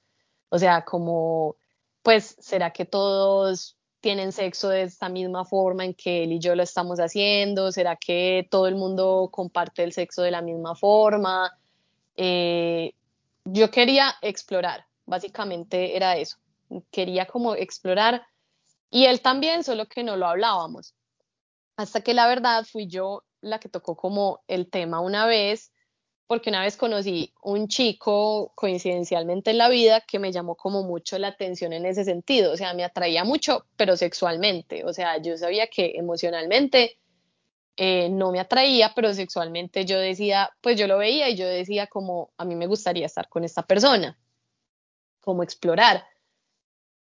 O 0.49 0.57
sea, 0.57 0.83
como, 0.83 1.57
pues, 2.03 2.35
¿será 2.39 2.71
que 2.71 2.85
todos 2.85 3.77
tienen 4.01 4.33
sexo 4.33 4.69
de 4.69 4.83
esta 4.83 5.07
misma 5.07 5.45
forma 5.45 5.85
en 5.85 5.93
que 5.93 6.23
él 6.23 6.33
y 6.33 6.39
yo 6.39 6.55
lo 6.55 6.63
estamos 6.63 6.99
haciendo? 6.99 7.71
¿Será 7.71 7.95
que 7.95 8.47
todo 8.51 8.67
el 8.67 8.75
mundo 8.75 9.29
comparte 9.31 9.83
el 9.83 9.93
sexo 9.93 10.21
de 10.21 10.31
la 10.31 10.41
misma 10.41 10.75
forma? 10.75 11.57
Eh, 12.17 12.93
yo 13.45 13.71
quería 13.71 14.13
explorar, 14.21 14.85
básicamente 15.05 15.95
era 15.95 16.17
eso. 16.17 16.37
Quería 16.91 17.25
como 17.25 17.55
explorar 17.55 18.25
y 18.89 19.05
él 19.05 19.21
también, 19.21 19.63
solo 19.63 19.87
que 19.87 20.03
no 20.03 20.17
lo 20.17 20.27
hablábamos. 20.27 20.93
Hasta 21.77 22.01
que 22.01 22.13
la 22.13 22.27
verdad 22.27 22.65
fui 22.69 22.87
yo 22.87 23.23
la 23.41 23.59
que 23.59 23.69
tocó 23.69 23.95
como 23.95 24.43
el 24.47 24.69
tema 24.69 24.99
una 24.99 25.25
vez, 25.25 25.71
porque 26.27 26.49
una 26.49 26.61
vez 26.61 26.77
conocí 26.77 27.33
un 27.41 27.67
chico 27.67 28.51
coincidencialmente 28.55 29.51
en 29.51 29.57
la 29.57 29.69
vida 29.69 30.01
que 30.01 30.19
me 30.19 30.31
llamó 30.31 30.55
como 30.55 30.83
mucho 30.83 31.17
la 31.17 31.29
atención 31.29 31.73
en 31.73 31.85
ese 31.85 32.03
sentido, 32.03 32.53
o 32.53 32.57
sea, 32.57 32.73
me 32.73 32.83
atraía 32.83 33.23
mucho, 33.23 33.65
pero 33.75 33.97
sexualmente, 33.97 34.83
o 34.85 34.93
sea, 34.93 35.17
yo 35.17 35.37
sabía 35.37 35.67
que 35.67 35.93
emocionalmente 35.95 36.97
eh, 37.75 38.09
no 38.09 38.31
me 38.31 38.39
atraía, 38.39 38.93
pero 38.95 39.13
sexualmente 39.13 39.85
yo 39.85 39.99
decía, 39.99 40.51
pues 40.61 40.77
yo 40.77 40.87
lo 40.87 40.97
veía 40.97 41.29
y 41.29 41.35
yo 41.35 41.47
decía 41.47 41.87
como, 41.87 42.31
a 42.37 42.45
mí 42.45 42.55
me 42.55 42.67
gustaría 42.67 43.05
estar 43.05 43.27
con 43.29 43.43
esta 43.43 43.63
persona, 43.63 44.17
como 45.21 45.43
explorar. 45.43 46.05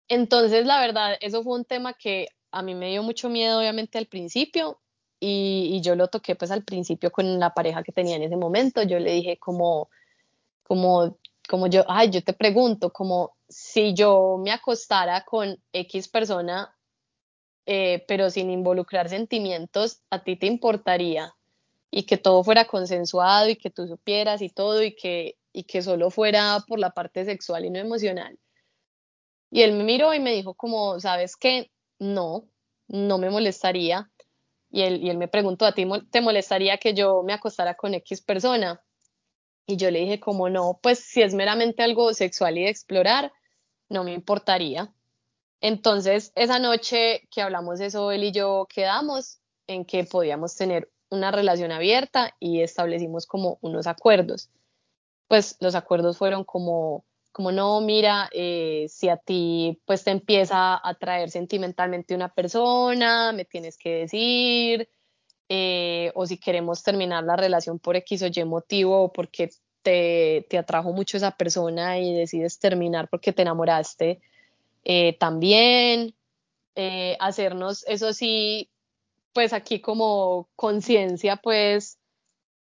Entonces, 0.08 0.66
la 0.66 0.80
verdad, 0.80 1.18
eso 1.22 1.44
fue 1.44 1.54
un 1.56 1.66
tema 1.66 1.94
que 1.94 2.30
a 2.52 2.62
mí 2.62 2.74
me 2.74 2.90
dio 2.90 3.04
mucho 3.04 3.30
miedo, 3.30 3.60
obviamente, 3.60 3.98
al 3.98 4.08
principio, 4.08 4.82
y, 5.20 5.82
yo 5.82 5.96
lo 5.96 6.08
toqué 6.10 6.36
pues 6.36 6.52
al 6.52 6.64
principio 6.64 7.12
con 7.12 7.40
la 7.40 7.54
pareja 7.54 7.84
que 7.84 7.92
tenía 7.92 8.16
en 8.16 8.24
ese 8.24 8.36
momento. 8.36 8.84
Yo 8.84 9.00
le 9.00 9.12
dije 9.14 9.38
como, 9.38 9.90
como, 10.64 11.18
como 11.48 11.68
yo, 11.68 11.84
ay, 11.88 12.10
yo 12.10 12.24
te 12.24 12.34
pregunto, 12.34 12.92
como 12.92 13.36
si 13.50 13.94
yo 13.94 14.38
me 14.44 14.52
acostara 14.52 15.24
con 15.26 15.62
X 15.74 16.08
persona, 16.10 16.76
eh, 17.66 18.06
pero 18.08 18.30
sin 18.30 18.50
involucrar 18.50 19.10
sentimientos, 19.10 20.02
¿a 20.10 20.24
ti 20.24 20.36
te 20.36 20.46
importaría? 20.46 21.36
Y 21.90 22.04
que 22.04 22.18
todo 22.18 22.44
fuera 22.44 22.66
consensuado 22.66 23.50
y 23.50 23.56
que 23.56 23.70
tú 23.70 23.88
supieras 23.88 24.42
y 24.42 24.50
todo 24.50 24.84
y 24.84 24.96
que, 24.96 25.38
y 25.54 25.64
que 25.64 25.82
solo 25.82 26.12
fuera 26.12 26.64
por 26.68 26.80
la 26.80 26.92
parte 26.92 27.26
sexual 27.26 27.66
y 27.66 27.70
no 27.70 27.80
emocional. 27.80 28.38
Y 29.50 29.62
él 29.62 29.74
me 29.74 29.84
miró 29.84 30.14
y 30.14 30.20
me 30.20 30.34
dijo 30.34 30.54
como, 30.54 31.00
¿sabes 31.00 31.36
qué? 31.38 31.72
No, 32.00 32.46
no 32.88 33.18
me 33.18 33.30
molestaría. 33.30 34.12
Y 34.78 34.84
él, 34.84 35.04
y 35.04 35.10
él 35.10 35.18
me 35.18 35.28
preguntó, 35.28 35.66
¿a 35.66 35.72
ti 35.72 35.88
te 36.12 36.22
molestaría 36.22 36.78
que 36.78 36.94
yo 36.94 37.24
me 37.24 37.34
acostara 37.34 37.74
con 37.74 37.96
X 37.96 38.22
persona? 38.22 38.80
Y 39.66 39.76
yo 39.76 39.90
le 39.90 40.02
dije 40.02 40.20
como, 40.20 40.52
no, 40.52 40.80
pues 40.84 41.00
si 41.00 41.24
es 41.24 41.34
meramente 41.34 41.82
algo 41.82 42.14
sexual 42.14 42.60
y 42.60 42.62
de 42.62 42.70
explorar, 42.70 43.34
no 43.90 44.04
me 44.04 44.14
importaría. 44.14 44.94
Entonces, 45.62 46.32
esa 46.36 46.60
noche 46.60 47.28
que 47.32 47.42
hablamos 47.42 47.80
eso, 47.80 48.12
él 48.12 48.24
y 48.26 48.32
yo 48.32 48.68
quedamos 48.70 49.40
en 49.66 49.84
que 49.84 50.04
podíamos 50.04 50.56
tener 50.56 50.92
una 51.10 51.32
relación 51.32 51.72
abierta 51.72 52.36
y 52.40 52.62
establecimos 52.62 53.26
como 53.26 53.58
unos 53.62 53.88
acuerdos. 53.88 54.52
Pues 55.28 55.58
los 55.60 55.74
acuerdos 55.74 56.20
fueron 56.20 56.44
como 56.44 57.04
como 57.38 57.52
no, 57.52 57.82
mira, 57.82 58.32
eh, 58.34 58.88
si 58.90 59.10
a 59.10 59.18
ti 59.18 59.80
pues 59.86 60.04
te 60.04 60.10
empieza 60.10 60.74
a 60.74 60.90
atraer 60.90 61.30
sentimentalmente 61.30 62.16
una 62.16 62.34
persona, 62.34 63.32
me 63.32 63.46
tienes 63.46 63.78
que 63.78 63.92
decir, 63.94 64.90
eh, 65.48 66.12
o 66.16 66.26
si 66.26 66.40
queremos 66.40 66.82
terminar 66.82 67.24
la 67.26 67.36
relación 67.36 67.78
por 67.78 67.96
X 67.96 68.24
o 68.24 68.26
Y 68.26 68.44
motivo, 68.44 69.04
o 69.04 69.14
porque 69.14 69.52
te, 69.84 70.48
te 70.50 70.58
atrajo 70.58 70.94
mucho 70.94 71.18
esa 71.18 71.30
persona 71.30 72.00
y 72.00 72.12
decides 72.16 72.58
terminar 72.58 73.08
porque 73.08 73.34
te 73.34 73.44
enamoraste, 73.44 74.20
eh, 74.84 75.16
también 75.20 76.16
hacernos, 77.20 77.86
eso 77.88 78.14
sí, 78.14 78.72
pues 79.34 79.54
aquí 79.54 79.80
como 79.80 80.50
conciencia, 80.56 81.36
pues 81.36 81.97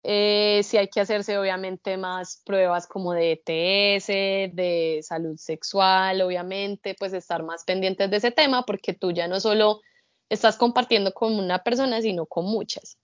eh, 0.03 0.61
si 0.63 0.77
hay 0.77 0.89
que 0.89 0.99
hacerse 0.99 1.37
obviamente 1.37 1.95
más 1.97 2.41
pruebas 2.45 2.87
como 2.87 3.13
de 3.13 3.31
ETS, 3.45 4.07
de 4.53 4.99
salud 5.01 5.37
sexual, 5.37 6.21
obviamente, 6.21 6.95
pues 6.99 7.13
estar 7.13 7.43
más 7.43 7.63
pendientes 7.63 8.11
de 8.11 8.17
ese 8.17 8.31
tema 8.31 8.65
porque 8.65 8.93
tú 8.93 9.11
ya 9.11 9.29
no 9.29 9.39
solo 9.39 9.79
estás 10.29 10.57
compartiendo 10.57 11.13
con 11.13 11.39
una 11.39 11.63
persona, 11.63 12.01
sino 12.01 12.25
con 12.25 12.45
muchas 12.45 12.97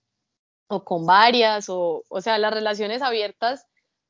o 0.68 0.84
con 0.84 1.06
varias, 1.06 1.70
o, 1.70 2.04
o 2.08 2.22
sea, 2.22 2.38
las 2.38 2.54
relaciones 2.54 3.02
abiertas 3.02 3.66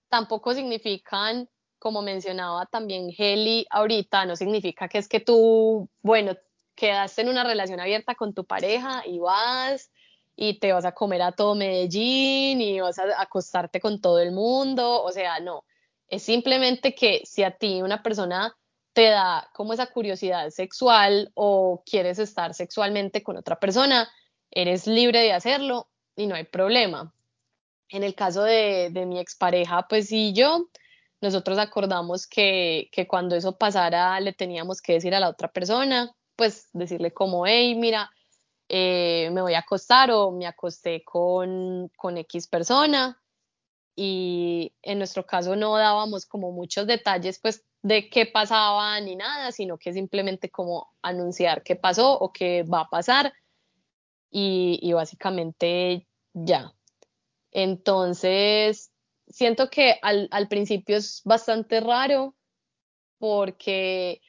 tampoco 0.09 0.53
significan, 0.53 1.47
como 1.77 2.01
mencionaba 2.01 2.65
también 2.65 3.11
Heli 3.15 3.65
ahorita, 3.69 4.25
no 4.25 4.35
significa 4.35 4.89
que 4.89 4.97
es 4.97 5.07
que 5.07 5.19
tú, 5.19 5.89
bueno, 6.01 6.35
quedaste 6.75 7.21
en 7.21 7.29
una 7.29 7.43
relación 7.43 7.79
abierta 7.79 8.15
con 8.15 8.33
tu 8.33 8.45
pareja 8.45 9.03
y 9.05 9.19
vas 9.19 9.91
y 10.41 10.57
te 10.57 10.71
vas 10.71 10.85
a 10.85 10.93
comer 10.93 11.21
a 11.21 11.33
todo 11.33 11.53
Medellín 11.53 12.61
y 12.61 12.79
vas 12.79 12.97
a 12.97 13.21
acostarte 13.21 13.81
con 13.81 13.99
todo 13.99 14.19
el 14.19 14.31
mundo, 14.31 15.03
o 15.03 15.11
sea, 15.11 15.41
no, 15.41 15.65
es 16.07 16.23
simplemente 16.23 16.95
que 16.95 17.23
si 17.25 17.43
a 17.43 17.51
ti 17.51 17.81
una 17.81 18.01
persona 18.01 18.55
te 18.93 19.09
da 19.09 19.49
como 19.53 19.73
esa 19.73 19.87
curiosidad 19.87 20.49
sexual 20.51 21.29
o 21.33 21.83
quieres 21.85 22.19
estar 22.19 22.53
sexualmente 22.53 23.21
con 23.21 23.35
otra 23.35 23.59
persona, 23.59 24.09
eres 24.49 24.87
libre 24.87 25.19
de 25.19 25.33
hacerlo 25.33 25.89
y 26.15 26.25
no 26.25 26.35
hay 26.35 26.45
problema. 26.45 27.13
En 27.89 28.03
el 28.03 28.15
caso 28.15 28.43
de, 28.43 28.91
de 28.93 29.05
mi 29.05 29.19
expareja, 29.19 29.87
pues 29.89 30.07
sí, 30.07 30.31
yo, 30.31 30.69
nosotros 31.19 31.57
acordamos 31.57 32.27
que, 32.27 32.87
que 32.93 33.09
cuando 33.09 33.35
eso 33.35 33.57
pasara 33.57 34.17
le 34.21 34.31
teníamos 34.31 34.81
que 34.81 34.93
decir 34.93 35.13
a 35.13 35.19
la 35.19 35.27
otra 35.27 35.51
persona, 35.51 36.15
pues 36.37 36.69
decirle 36.71 37.11
como, 37.11 37.45
hey, 37.45 37.75
mira, 37.75 38.09
eh, 38.69 39.29
me 39.31 39.41
voy 39.41 39.55
a 39.55 39.59
acostar 39.59 40.11
o 40.11 40.31
me 40.31 40.45
acosté 40.45 41.03
con, 41.03 41.89
con 41.97 42.17
X 42.17 42.47
persona. 42.47 43.21
Y 43.95 44.73
en 44.81 44.99
nuestro 44.99 45.25
caso 45.25 45.55
no 45.55 45.75
dábamos 45.75 46.25
como 46.25 46.53
muchos 46.53 46.87
detalles 46.87 47.39
pues 47.39 47.65
de 47.81 48.09
qué 48.09 48.25
pasaba 48.25 48.99
ni 49.01 49.15
nada, 49.15 49.51
sino 49.51 49.77
que 49.77 49.91
simplemente 49.91 50.49
como 50.49 50.87
anunciar 51.01 51.63
qué 51.63 51.75
pasó 51.75 52.17
o 52.17 52.31
qué 52.31 52.63
va 52.63 52.81
a 52.81 52.89
pasar 52.89 53.33
y, 54.31 54.79
y 54.81 54.93
básicamente 54.93 56.07
ya. 56.33 56.73
Entonces, 57.51 58.91
siento 59.27 59.69
que 59.69 59.99
al, 60.01 60.27
al 60.31 60.47
principio 60.47 60.97
es 60.97 61.21
bastante 61.25 61.79
raro 61.79 62.35
porque 63.17 64.21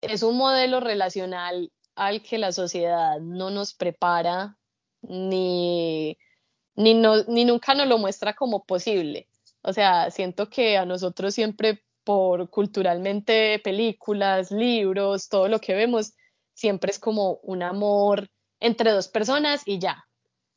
es 0.00 0.22
un 0.22 0.36
modelo 0.36 0.80
relacional 0.80 1.72
al 1.94 2.22
que 2.22 2.38
la 2.38 2.52
sociedad 2.52 3.20
no 3.20 3.50
nos 3.50 3.74
prepara 3.74 4.56
ni, 5.02 6.16
ni, 6.74 6.94
ni 6.94 7.44
nunca 7.44 7.74
nos 7.74 7.88
lo 7.88 7.98
muestra 7.98 8.34
como 8.34 8.64
posible. 8.64 9.28
O 9.62 9.72
sea, 9.72 10.10
siento 10.10 10.48
que 10.50 10.76
a 10.76 10.84
nosotros 10.84 11.34
siempre 11.34 11.82
por 12.04 12.50
culturalmente 12.50 13.58
películas, 13.64 14.50
libros, 14.50 15.28
todo 15.28 15.48
lo 15.48 15.60
que 15.60 15.74
vemos, 15.74 16.12
siempre 16.52 16.90
es 16.90 16.98
como 16.98 17.38
un 17.42 17.62
amor 17.62 18.28
entre 18.60 18.92
dos 18.92 19.08
personas 19.08 19.62
y 19.64 19.78
ya. 19.78 20.04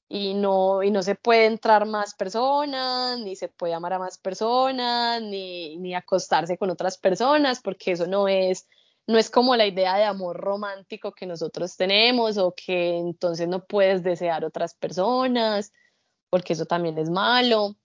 Y 0.09 0.35
no, 0.35 0.83
y 0.83 0.91
no 0.91 1.03
se 1.03 1.15
puede 1.15 1.45
entrar 1.45 1.85
más 1.85 2.15
personas, 2.15 3.19
ni 3.19 3.35
se 3.35 3.49
puede 3.49 3.73
amar 3.73 3.93
a 3.93 3.99
más 3.99 4.17
personas, 4.17 5.21
ni, 5.21 5.77
ni 5.77 5.95
acostarse 5.95 6.57
con 6.57 6.69
otras 6.69 6.97
personas, 6.97 7.61
porque 7.61 7.91
eso 7.91 8.07
no 8.07 8.27
es 8.27 8.67
no 9.07 9.17
es 9.17 9.29
como 9.29 9.55
la 9.55 9.65
idea 9.65 9.95
de 9.97 10.03
amor 10.03 10.37
romántico 10.37 11.13
que 11.13 11.25
nosotros 11.25 11.77
tenemos 11.77 12.37
o 12.37 12.53
que 12.53 12.97
entonces 12.97 13.47
no 13.47 13.65
puedes 13.65 14.03
desear 14.03 14.43
otras 14.43 14.75
personas, 14.75 15.71
porque 16.29 16.53
eso 16.53 16.65
también 16.65 16.97
es 16.97 17.09
malo. 17.09 17.75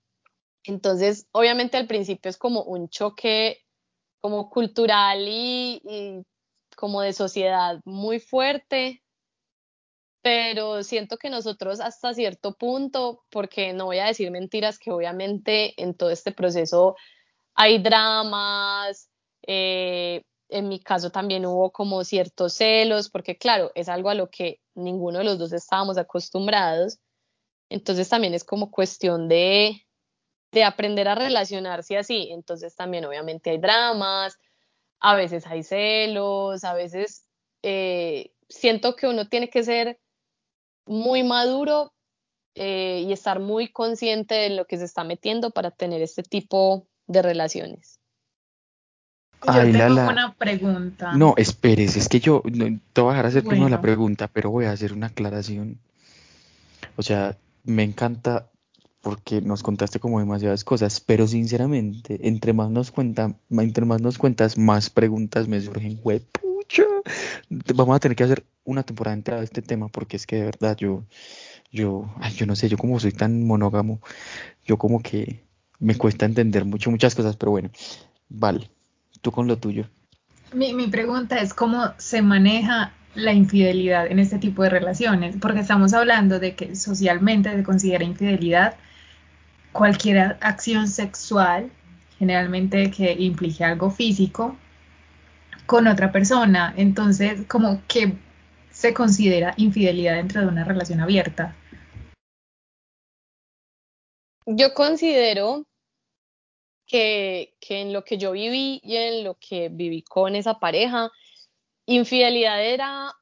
Entonces, 0.64 1.28
obviamente 1.32 1.76
al 1.76 1.86
principio 1.86 2.28
es 2.28 2.36
como 2.36 2.64
un 2.64 2.88
choque 2.88 3.64
como 4.20 4.50
cultural 4.50 5.24
y, 5.28 6.24
como 6.76 7.02
de 7.02 7.12
sociedad 7.12 7.80
muy 7.84 8.18
fuerte, 8.18 9.02
pero 10.22 10.82
siento 10.82 11.18
que 11.18 11.30
nosotros 11.30 11.80
hasta 11.80 12.14
cierto 12.14 12.54
punto, 12.54 13.24
porque 13.30 13.72
no 13.72 13.86
voy 13.86 13.98
a 13.98 14.06
decir 14.06 14.30
mentiras, 14.30 14.78
que 14.78 14.90
obviamente 14.90 15.80
en 15.80 15.94
todo 15.94 16.10
este 16.10 16.32
proceso 16.32 16.96
hay 17.54 17.82
dramas, 17.82 19.10
eh, 19.46 20.22
en 20.52 20.68
mi 20.68 20.80
caso 20.80 21.10
también 21.10 21.46
hubo 21.46 21.72
como 21.72 22.04
ciertos 22.04 22.54
celos, 22.54 23.08
porque 23.10 23.36
claro, 23.38 23.72
es 23.74 23.88
algo 23.88 24.10
a 24.10 24.14
lo 24.14 24.30
que 24.30 24.60
ninguno 24.74 25.18
de 25.18 25.24
los 25.24 25.38
dos 25.38 25.52
estábamos 25.52 25.98
acostumbrados. 25.98 26.98
Entonces 27.70 28.08
también 28.08 28.34
es 28.34 28.44
como 28.44 28.70
cuestión 28.70 29.28
de, 29.28 29.86
de 30.52 30.64
aprender 30.64 31.08
a 31.08 31.14
relacionarse 31.14 31.96
así. 31.96 32.28
Entonces 32.30 32.76
también 32.76 33.04
obviamente 33.04 33.50
hay 33.50 33.58
dramas, 33.58 34.38
a 35.00 35.16
veces 35.16 35.46
hay 35.46 35.62
celos, 35.62 36.64
a 36.64 36.74
veces 36.74 37.24
eh, 37.62 38.32
siento 38.48 38.94
que 38.94 39.06
uno 39.06 39.28
tiene 39.28 39.48
que 39.48 39.64
ser 39.64 39.98
muy 40.86 41.22
maduro 41.22 41.94
eh, 42.54 43.04
y 43.06 43.12
estar 43.12 43.40
muy 43.40 43.72
consciente 43.72 44.34
de 44.34 44.50
lo 44.50 44.66
que 44.66 44.76
se 44.76 44.84
está 44.84 45.04
metiendo 45.04 45.50
para 45.50 45.70
tener 45.70 46.02
este 46.02 46.22
tipo 46.22 46.86
de 47.06 47.22
relaciones. 47.22 48.01
Yo 49.44 49.52
tengo 49.52 50.08
una 50.08 50.34
pregunta. 50.34 51.12
No, 51.14 51.34
esperes, 51.36 51.96
es 51.96 52.08
que 52.08 52.20
yo 52.20 52.42
te 52.92 53.00
voy 53.00 53.10
a 53.10 53.12
dejar 53.12 53.26
hacer 53.26 53.44
primero 53.44 53.68
la 53.68 53.80
pregunta, 53.80 54.28
pero 54.28 54.50
voy 54.50 54.66
a 54.66 54.72
hacer 54.72 54.92
una 54.92 55.08
aclaración. 55.08 55.78
O 56.96 57.02
sea, 57.02 57.36
me 57.64 57.82
encanta 57.82 58.48
porque 59.00 59.40
nos 59.40 59.64
contaste 59.64 59.98
como 59.98 60.20
demasiadas 60.20 60.62
cosas, 60.62 61.00
pero 61.00 61.26
sinceramente, 61.26 62.28
entre 62.28 62.52
más 62.52 62.70
nos 62.70 62.92
cuentan, 62.92 63.36
entre 63.50 63.84
más 63.84 64.00
nos 64.00 64.16
cuentas, 64.16 64.56
más 64.56 64.90
preguntas 64.90 65.48
me 65.48 65.60
surgen, 65.60 65.96
güey, 65.96 66.20
pucha. 66.20 66.84
Vamos 67.74 67.96
a 67.96 68.00
tener 68.00 68.14
que 68.14 68.24
hacer 68.24 68.44
una 68.64 68.84
temporada 68.84 69.16
entera 69.16 69.38
de 69.38 69.44
este 69.44 69.60
tema 69.60 69.88
porque 69.88 70.16
es 70.16 70.26
que 70.26 70.36
de 70.36 70.44
verdad 70.44 70.76
yo, 70.76 71.02
yo, 71.72 72.14
ay, 72.20 72.32
yo 72.34 72.46
no 72.46 72.54
sé, 72.54 72.68
yo 72.68 72.78
como 72.78 73.00
soy 73.00 73.10
tan 73.10 73.44
monógamo, 73.44 74.00
yo 74.64 74.78
como 74.78 75.02
que 75.02 75.42
me 75.80 75.96
cuesta 75.96 76.26
entender 76.26 76.64
mucho, 76.64 76.92
muchas 76.92 77.16
cosas, 77.16 77.34
pero 77.34 77.50
bueno, 77.50 77.70
vale 78.28 78.70
tú 79.22 79.32
con 79.32 79.46
lo 79.46 79.56
tuyo. 79.56 79.88
Mi, 80.52 80.74
mi 80.74 80.88
pregunta 80.88 81.40
es 81.40 81.54
cómo 81.54 81.94
se 81.96 82.20
maneja 82.20 82.92
la 83.14 83.32
infidelidad 83.32 84.06
en 84.06 84.18
este 84.18 84.38
tipo 84.38 84.62
de 84.62 84.70
relaciones, 84.70 85.36
porque 85.40 85.60
estamos 85.60 85.94
hablando 85.94 86.38
de 86.38 86.54
que 86.54 86.76
socialmente 86.76 87.54
se 87.54 87.62
considera 87.62 88.04
infidelidad 88.04 88.76
cualquier 89.72 90.36
acción 90.40 90.88
sexual, 90.88 91.70
generalmente 92.18 92.90
que 92.90 93.12
implique 93.12 93.64
algo 93.64 93.90
físico, 93.90 94.56
con 95.66 95.86
otra 95.86 96.12
persona. 96.12 96.74
Entonces, 96.76 97.46
como 97.48 97.82
que 97.86 98.14
se 98.70 98.94
considera 98.94 99.54
infidelidad 99.56 100.16
dentro 100.16 100.40
de 100.40 100.48
una 100.48 100.64
relación 100.64 101.00
abierta. 101.00 101.54
Yo 104.46 104.74
considero 104.74 105.64
que, 106.92 107.54
en 107.70 107.94
lo 107.94 108.04
que 108.04 108.18
yo 108.18 108.32
viví 108.32 108.82
y 108.84 108.96
en 108.96 109.24
lo 109.24 109.38
que 109.38 109.70
viví 109.70 110.02
con 110.02 110.36
esa 110.36 110.60
pareja, 110.60 111.10
infidelidad 111.86 112.62
era 112.62 113.14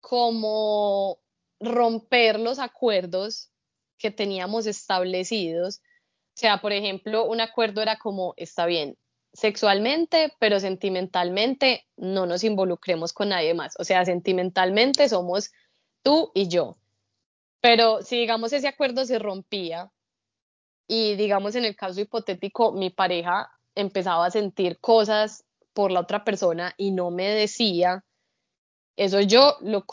como 0.00 1.20
romper 1.60 2.40
los 2.40 2.58
acuerdos 2.58 3.52
que 3.96 4.10
teníamos 4.10 4.66
establecidos. 4.66 5.82
O 6.34 6.36
sea, 6.36 6.60
por 6.60 6.72
ejemplo, 6.72 7.26
un 7.26 7.40
acuerdo 7.40 7.80
era 7.80 7.96
como, 7.96 8.34
está 8.36 8.66
bien, 8.66 8.98
sexualmente, 9.32 10.34
pero 10.40 10.58
sentimentalmente 10.58 11.86
no 11.96 12.26
nos 12.26 12.42
involucremos 12.42 13.12
con 13.12 13.28
nadie 13.28 13.54
más. 13.54 13.74
O 13.78 13.84
sea, 13.84 14.04
sentimentalmente 14.04 15.08
somos 15.08 15.52
tú 16.02 16.32
y 16.34 16.48
yo. 16.48 16.76
Pero 17.60 18.02
si 18.02 18.18
digamos 18.18 18.52
ese 18.52 18.66
acuerdo 18.66 19.04
se 19.04 19.20
rompía 19.20 19.92
y 20.86 21.16
digamos 21.16 21.54
en 21.54 21.64
el 21.64 21.76
caso 21.76 22.00
hipotético 22.00 22.72
mi 22.72 22.90
pareja 22.90 23.50
empezaba 23.74 24.26
a 24.26 24.30
sentir 24.30 24.78
cosas 24.80 25.44
por 25.72 25.90
la 25.90 26.00
otra 26.00 26.24
persona 26.24 26.74
y 26.76 26.92
no 26.92 27.10
me 27.10 27.28
decía, 27.28 28.04
eso 28.96 29.20
yo 29.20 29.56
lo, 29.60 29.84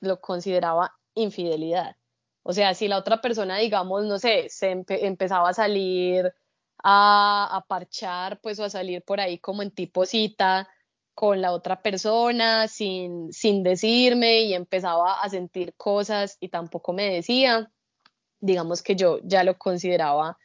lo 0.00 0.20
consideraba 0.20 0.94
infidelidad. 1.14 1.96
O 2.42 2.52
sea, 2.52 2.74
si 2.74 2.88
la 2.88 2.96
otra 2.98 3.20
persona, 3.20 3.58
digamos, 3.58 4.04
no 4.04 4.18
sé, 4.18 4.48
se 4.48 4.84
empezaba 4.88 5.50
a 5.50 5.54
salir 5.54 6.32
a, 6.82 7.48
a, 7.56 7.60
parchar, 7.66 8.40
pues 8.40 8.58
o 8.60 8.64
a 8.64 8.70
salir 8.70 9.02
por 9.02 9.20
ahí 9.20 9.38
como 9.38 9.62
en 9.62 9.70
tipo 9.70 10.06
cita 10.06 10.68
con 11.14 11.42
la 11.42 11.52
otra 11.52 11.82
persona 11.82 12.66
sin, 12.68 13.32
sin 13.32 13.62
decirme 13.62 14.42
y 14.42 14.54
empezaba 14.54 15.20
a 15.20 15.28
sentir 15.28 15.74
cosas 15.76 16.38
y 16.40 16.48
tampoco 16.48 16.92
me 16.94 17.12
decía, 17.12 17.70
digamos 18.40 18.82
que 18.82 18.96
yo 18.96 19.20
ya 19.22 19.44
lo 19.44 19.58
consideraba 19.58 20.38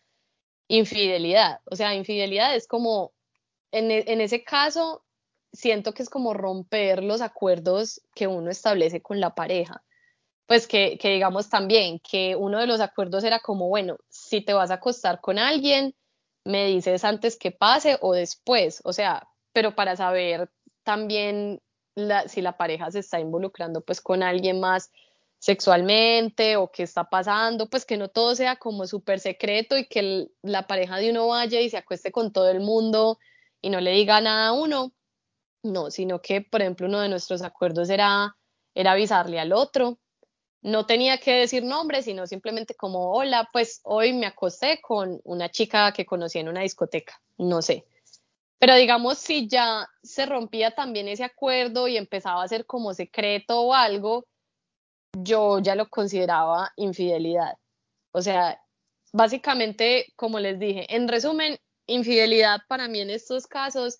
infidelidad. 0.67 1.59
O 1.65 1.75
sea, 1.75 1.95
infidelidad 1.95 2.55
es 2.55 2.67
como, 2.67 3.13
en, 3.71 3.91
e, 3.91 4.03
en 4.07 4.21
ese 4.21 4.43
caso, 4.43 5.03
siento 5.53 5.93
que 5.93 6.03
es 6.03 6.09
como 6.09 6.33
romper 6.33 7.03
los 7.03 7.21
acuerdos 7.21 8.01
que 8.13 8.27
uno 8.27 8.51
establece 8.51 9.01
con 9.01 9.19
la 9.19 9.35
pareja. 9.35 9.83
Pues 10.47 10.67
que, 10.67 10.97
que, 10.99 11.09
digamos 11.09 11.49
también 11.49 11.99
que 11.99 12.35
uno 12.35 12.59
de 12.59 12.67
los 12.67 12.79
acuerdos 12.79 13.23
era 13.23 13.39
como, 13.39 13.67
bueno, 13.67 13.97
si 14.09 14.41
te 14.41 14.53
vas 14.53 14.69
a 14.69 14.75
acostar 14.75 15.19
con 15.21 15.39
alguien, 15.39 15.95
me 16.43 16.67
dices 16.67 17.03
antes 17.03 17.37
que 17.37 17.51
pase 17.51 17.97
o 18.01 18.13
después, 18.13 18.81
o 18.83 18.93
sea, 18.93 19.27
pero 19.51 19.75
para 19.75 19.95
saber 19.95 20.51
también 20.83 21.61
si 22.27 22.41
la 22.41 22.57
pareja 22.57 22.91
se 22.91 22.99
está 22.99 23.19
involucrando 23.19 23.81
pues 23.81 24.01
con 24.01 24.21
alguien 24.21 24.59
más 24.59 24.91
sexualmente 25.39 26.57
o 26.57 26.71
qué 26.71 26.83
está 26.83 27.09
pasando, 27.09 27.69
pues 27.69 27.85
que 27.85 27.97
no 27.97 28.09
todo 28.09 28.35
sea 28.35 28.55
como 28.55 28.87
súper 28.87 29.19
secreto 29.19 29.77
y 29.77 29.85
que 29.85 30.27
la 30.41 30.67
pareja 30.67 30.97
de 30.97 31.11
uno 31.11 31.27
vaya 31.27 31.61
y 31.61 31.69
se 31.69 31.77
acueste 31.77 32.11
con 32.11 32.31
todo 32.31 32.49
el 32.49 32.61
mundo 32.61 33.19
y 33.61 33.69
no 33.69 33.79
le 33.79 33.91
diga 33.91 34.21
nada 34.21 34.47
a 34.47 34.53
uno, 34.53 34.93
no, 35.63 35.91
sino 35.91 36.21
que, 36.21 36.41
por 36.41 36.61
ejemplo, 36.61 36.87
uno 36.87 36.99
de 36.99 37.09
nuestros 37.09 37.41
acuerdos 37.41 37.89
era, 37.89 38.37
era 38.75 38.91
avisarle 38.91 39.39
al 39.39 39.53
otro. 39.53 39.99
No 40.61 40.85
tenía 40.85 41.19
que 41.19 41.33
decir 41.33 41.63
nombre, 41.63 42.01
sino 42.01 42.27
simplemente 42.27 42.75
como, 42.75 43.11
hola, 43.11 43.49
pues 43.51 43.81
hoy 43.83 44.13
me 44.13 44.25
acosté 44.25 44.79
con 44.81 45.19
una 45.23 45.49
chica 45.49 45.91
que 45.91 46.05
conocí 46.05 46.39
en 46.39 46.49
una 46.49 46.61
discoteca, 46.61 47.21
no 47.37 47.61
sé. 47.61 47.85
Pero 48.59 48.75
digamos, 48.75 49.17
si 49.17 49.47
ya 49.47 49.87
se 50.01 50.25
rompía 50.25 50.71
también 50.71 51.07
ese 51.07 51.23
acuerdo 51.23 51.87
y 51.87 51.97
empezaba 51.97 52.43
a 52.43 52.47
ser 52.47 52.65
como 52.65 52.93
secreto 52.93 53.61
o 53.61 53.73
algo, 53.73 54.27
yo 55.17 55.59
ya 55.59 55.75
lo 55.75 55.89
consideraba 55.89 56.71
infidelidad. 56.75 57.57
O 58.11 58.21
sea, 58.21 58.61
básicamente, 59.11 60.13
como 60.15 60.39
les 60.39 60.59
dije, 60.59 60.93
en 60.95 61.07
resumen, 61.07 61.57
infidelidad 61.87 62.61
para 62.67 62.87
mí 62.87 62.99
en 62.99 63.09
estos 63.09 63.47
casos 63.47 63.97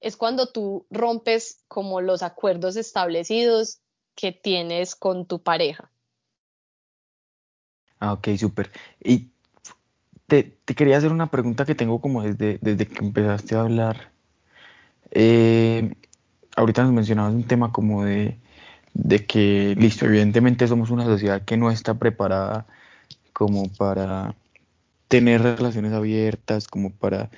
es 0.00 0.16
cuando 0.16 0.46
tú 0.52 0.86
rompes 0.90 1.64
como 1.68 2.00
los 2.00 2.22
acuerdos 2.22 2.76
establecidos 2.76 3.80
que 4.14 4.32
tienes 4.32 4.94
con 4.94 5.26
tu 5.26 5.42
pareja. 5.42 5.90
Ah, 7.98 8.12
ok, 8.12 8.28
súper. 8.38 8.70
Y 9.02 9.30
te, 10.26 10.58
quería 10.64 10.98
hacer 10.98 11.12
una 11.12 11.30
pregunta 11.30 11.64
que 11.64 11.74
tengo 11.74 12.00
como 12.00 12.22
desde, 12.22 12.58
desde 12.60 12.86
que 12.86 13.04
empezaste 13.04 13.54
a 13.54 13.60
hablar. 13.60 14.12
Eh, 15.10 15.94
ahorita 16.56 16.82
nos 16.82 16.92
mencionabas 16.92 17.32
un 17.32 17.44
tema 17.44 17.72
como 17.72 18.04
de, 18.04 18.38
de 18.96 19.26
que, 19.26 19.74
listo, 19.78 20.06
evidentemente 20.06 20.66
somos 20.66 20.90
una 20.90 21.04
sociedad 21.04 21.42
que 21.42 21.56
no 21.58 21.70
está 21.70 21.94
preparada 21.94 22.66
como 23.32 23.68
para 23.68 24.34
tener 25.08 25.42
relaciones 25.42 25.92
abiertas, 25.92 26.66
como 26.66 26.90
para 26.90 27.30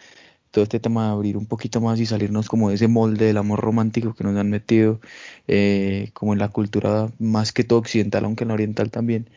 todo 0.52 0.64
este 0.64 0.80
tema 0.80 1.06
de 1.06 1.12
abrir 1.12 1.36
un 1.36 1.46
poquito 1.46 1.80
más 1.80 2.00
y 2.00 2.06
salirnos 2.06 2.48
como 2.48 2.68
de 2.68 2.76
ese 2.76 2.88
molde 2.88 3.26
del 3.26 3.38
amor 3.38 3.60
romántico 3.60 4.14
que 4.14 4.24
nos 4.24 4.36
han 4.36 4.50
metido 4.50 5.00
eh, 5.48 6.10
como 6.14 6.32
en 6.32 6.38
la 6.38 6.48
cultura 6.48 7.10
más 7.18 7.52
que 7.52 7.64
todo 7.64 7.80
occidental, 7.80 8.24
aunque 8.24 8.44
en 8.44 8.48
la 8.48 8.54
oriental 8.54 8.90
también. 8.90 9.28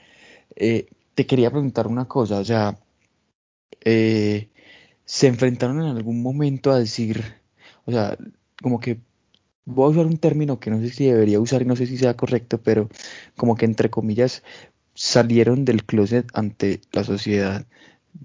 Eh, 0.56 0.88
te 1.16 1.26
quería 1.26 1.52
preguntar 1.52 1.88
una 1.88 2.06
cosa, 2.06 2.40
o 2.40 2.46
sea, 2.46 2.78
eh, 3.84 4.50
¿se 5.06 5.28
enfrentaron 5.28 5.82
en 5.82 5.88
algún 5.88 6.22
momento 6.22 6.72
a 6.72 6.80
decir, 6.80 7.24
o 7.86 7.92
sea, 7.92 8.18
como 8.62 8.80
que 8.80 9.00
voy 9.66 9.86
a 9.86 9.90
usar 9.90 10.06
un 10.06 10.18
término 10.18 10.60
que 10.60 10.72
no 10.72 10.80
sé 10.80 10.90
si 10.90 11.06
debería 11.06 11.40
usar 11.40 11.62
y 11.62 11.66
no 11.66 11.76
sé 11.76 11.86
si 11.88 11.98
sea 11.98 12.16
correcto, 12.16 12.62
pero 12.62 12.90
como 13.38 13.56
que 13.56 13.66
entre 13.66 13.90
comillas 13.90 14.44
salieron 14.94 15.66
del 15.66 15.86
closet 15.86 16.28
ante 16.34 16.82
la 16.92 17.04
sociedad 17.04 17.66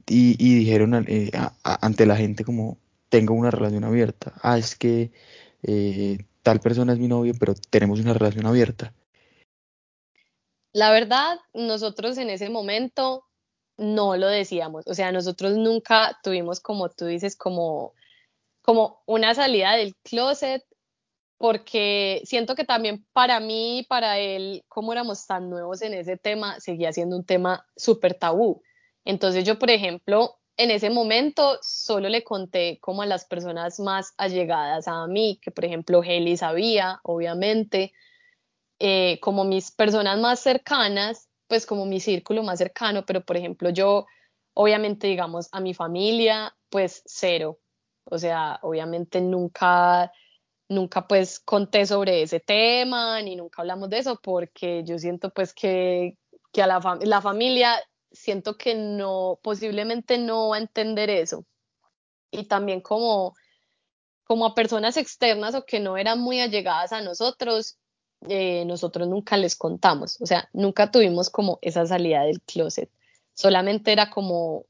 y, 0.06 0.36
dijeron 0.36 1.04
eh, 1.08 1.30
ante 1.62 2.06
la 2.06 2.16
gente 2.16 2.44
como 2.44 2.78
tengo 3.08 3.34
una 3.34 3.50
relación 3.50 3.84
abierta. 3.84 4.32
Ah, 4.42 4.58
es 4.58 4.76
que 4.76 5.12
eh, 5.62 6.18
tal 6.42 6.60
persona 6.60 6.92
es 6.92 6.98
mi 6.98 7.08
novio, 7.08 7.34
pero 7.38 7.54
tenemos 7.70 8.00
una 8.00 8.14
relación 8.14 8.46
abierta. 8.46 8.92
La 10.72 10.90
verdad, 10.90 11.38
nosotros 11.54 12.18
en 12.18 12.30
ese 12.30 12.50
momento 12.50 13.24
no 13.78 14.16
lo 14.16 14.26
decíamos, 14.28 14.86
o 14.86 14.94
sea, 14.94 15.12
nosotros 15.12 15.56
nunca 15.56 16.18
tuvimos, 16.22 16.60
como 16.60 16.90
tú 16.90 17.06
dices, 17.06 17.36
como, 17.36 17.94
como 18.62 19.02
una 19.06 19.34
salida 19.34 19.76
del 19.76 19.94
closet, 20.02 20.64
porque 21.38 22.22
siento 22.24 22.54
que 22.54 22.64
también 22.64 23.06
para 23.12 23.40
mí 23.40 23.86
para 23.88 24.18
él, 24.18 24.64
como 24.68 24.92
éramos 24.92 25.26
tan 25.26 25.50
nuevos 25.50 25.82
en 25.82 25.94
ese 25.94 26.16
tema, 26.16 26.60
seguía 26.60 26.92
siendo 26.92 27.16
un 27.16 27.24
tema 27.24 27.66
súper 27.76 28.14
tabú. 28.14 28.62
Entonces 29.04 29.44
yo, 29.44 29.58
por 29.58 29.70
ejemplo, 29.70 30.38
en 30.56 30.70
ese 30.70 30.90
momento 30.90 31.58
solo 31.62 32.08
le 32.08 32.24
conté 32.24 32.78
como 32.80 33.02
a 33.02 33.06
las 33.06 33.24
personas 33.26 33.78
más 33.78 34.14
allegadas 34.16 34.88
a 34.88 35.06
mí, 35.06 35.38
que 35.42 35.50
por 35.50 35.64
ejemplo 35.64 36.02
Heli 36.02 36.36
sabía, 36.36 37.00
obviamente, 37.02 37.92
eh, 38.78 39.18
como 39.20 39.44
mis 39.44 39.70
personas 39.70 40.18
más 40.18 40.40
cercanas, 40.40 41.28
pues 41.46 41.66
como 41.66 41.86
mi 41.86 42.00
círculo 42.00 42.42
más 42.42 42.58
cercano, 42.58 43.04
pero 43.06 43.24
por 43.24 43.36
ejemplo 43.36 43.70
yo, 43.70 44.06
obviamente, 44.54 45.06
digamos, 45.06 45.48
a 45.52 45.60
mi 45.60 45.74
familia, 45.74 46.56
pues 46.70 47.02
cero. 47.06 47.58
O 48.04 48.18
sea, 48.18 48.58
obviamente 48.62 49.20
nunca, 49.20 50.12
nunca 50.68 51.06
pues 51.06 51.40
conté 51.40 51.86
sobre 51.86 52.22
ese 52.22 52.40
tema, 52.40 53.20
ni 53.22 53.36
nunca 53.36 53.62
hablamos 53.62 53.88
de 53.90 53.98
eso, 53.98 54.20
porque 54.22 54.82
yo 54.84 54.98
siento 54.98 55.30
pues 55.30 55.54
que, 55.54 56.18
que 56.52 56.62
a 56.62 56.66
la, 56.66 56.98
la 57.02 57.20
familia 57.20 57.76
siento 58.12 58.56
que 58.56 58.74
no, 58.74 59.38
posiblemente 59.42 60.18
no 60.18 60.50
va 60.50 60.56
a 60.56 60.60
entender 60.60 61.10
eso. 61.10 61.44
Y 62.30 62.44
también 62.44 62.80
como, 62.80 63.34
como 64.24 64.46
a 64.46 64.54
personas 64.54 64.96
externas 64.96 65.54
o 65.54 65.64
que 65.64 65.80
no 65.80 65.96
eran 65.96 66.20
muy 66.20 66.40
allegadas 66.40 66.92
a 66.92 67.00
nosotros, 67.00 67.78
eh, 68.28 68.64
nosotros 68.64 69.06
nunca 69.08 69.36
les 69.36 69.54
contamos, 69.54 70.20
o 70.20 70.26
sea, 70.26 70.48
nunca 70.52 70.90
tuvimos 70.90 71.28
como 71.28 71.58
esa 71.60 71.86
salida 71.86 72.22
del 72.22 72.40
closet, 72.40 72.90
solamente 73.34 73.92
era 73.92 74.10
como 74.10 74.64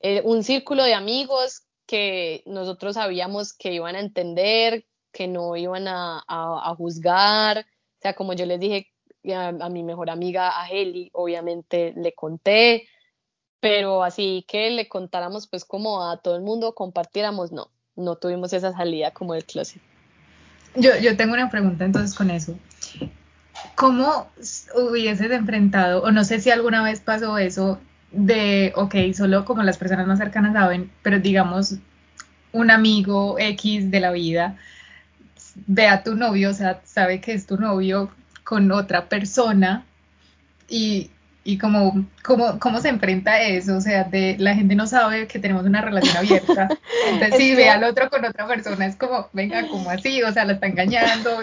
eh, 0.00 0.20
un 0.24 0.44
círculo 0.44 0.84
de 0.84 0.92
amigos 0.92 1.62
que 1.86 2.42
nosotros 2.44 2.94
sabíamos 2.94 3.54
que 3.54 3.72
iban 3.72 3.96
a 3.96 4.00
entender, 4.00 4.84
que 5.16 5.26
no 5.26 5.56
iban 5.56 5.88
a, 5.88 6.22
a, 6.28 6.74
juzgar, 6.76 7.60
o 7.60 8.02
sea, 8.02 8.12
como 8.12 8.34
yo 8.34 8.44
les 8.44 8.60
dije 8.60 8.92
a, 9.34 9.48
a, 9.48 9.70
mi 9.70 9.82
mejor 9.82 10.10
amiga, 10.10 10.60
a 10.60 10.68
Heli, 10.68 11.08
obviamente 11.14 11.94
le 11.96 12.12
conté, 12.12 12.86
pero 13.58 14.04
así 14.04 14.44
que 14.46 14.68
le 14.68 14.88
contáramos 14.88 15.46
pues 15.46 15.64
como 15.64 16.06
a 16.06 16.18
todo 16.18 16.36
el 16.36 16.42
mundo, 16.42 16.74
compartiéramos, 16.74 17.50
no, 17.50 17.70
no 17.96 18.16
tuvimos 18.16 18.52
esa 18.52 18.72
salida 18.72 19.12
como 19.12 19.32
del 19.32 19.46
closet. 19.46 19.80
Yo, 20.74 20.90
yo 21.00 21.16
tengo 21.16 21.32
una 21.32 21.48
pregunta 21.48 21.86
entonces 21.86 22.14
con 22.14 22.28
eso. 22.28 22.54
¿Cómo 23.74 24.28
hubieses 24.74 25.30
enfrentado, 25.30 26.02
o 26.02 26.10
no 26.10 26.24
sé 26.24 26.40
si 26.40 26.50
alguna 26.50 26.82
vez 26.82 27.00
pasó 27.00 27.38
eso, 27.38 27.80
de, 28.12 28.70
ok, 28.76 28.94
solo 29.14 29.46
como 29.46 29.62
las 29.62 29.78
personas 29.78 30.06
más 30.06 30.18
cercanas 30.18 30.52
saben, 30.52 30.92
pero 31.02 31.20
digamos, 31.20 31.76
un 32.52 32.70
amigo 32.70 33.36
X 33.38 33.90
de 33.90 34.00
la 34.00 34.10
vida 34.10 34.58
ve 35.66 35.88
a 35.88 36.02
tu 36.02 36.14
novio, 36.14 36.50
o 36.50 36.54
sea, 36.54 36.80
sabe 36.84 37.20
que 37.20 37.32
es 37.32 37.46
tu 37.46 37.56
novio 37.56 38.10
con 38.44 38.70
otra 38.72 39.08
persona 39.08 39.84
y 40.68 41.10
y 41.46 41.58
cómo, 41.58 42.04
cómo, 42.24 42.58
cómo 42.58 42.80
se 42.80 42.88
enfrenta 42.88 43.34
a 43.34 43.42
eso, 43.42 43.76
o 43.76 43.80
sea, 43.80 44.02
de, 44.02 44.34
la 44.40 44.56
gente 44.56 44.74
no 44.74 44.88
sabe 44.88 45.28
que 45.28 45.38
tenemos 45.38 45.64
una 45.64 45.80
relación 45.80 46.16
abierta, 46.16 46.68
entonces 47.08 47.36
si 47.38 47.54
ve 47.54 47.70
al 47.70 47.84
otro 47.84 48.10
con 48.10 48.24
otra 48.24 48.48
persona 48.48 48.84
es 48.84 48.96
como, 48.96 49.28
venga, 49.32 49.66
como 49.68 49.88
así, 49.88 50.24
o 50.24 50.32
sea, 50.32 50.44
la 50.44 50.54
está 50.54 50.66
engañando. 50.66 51.38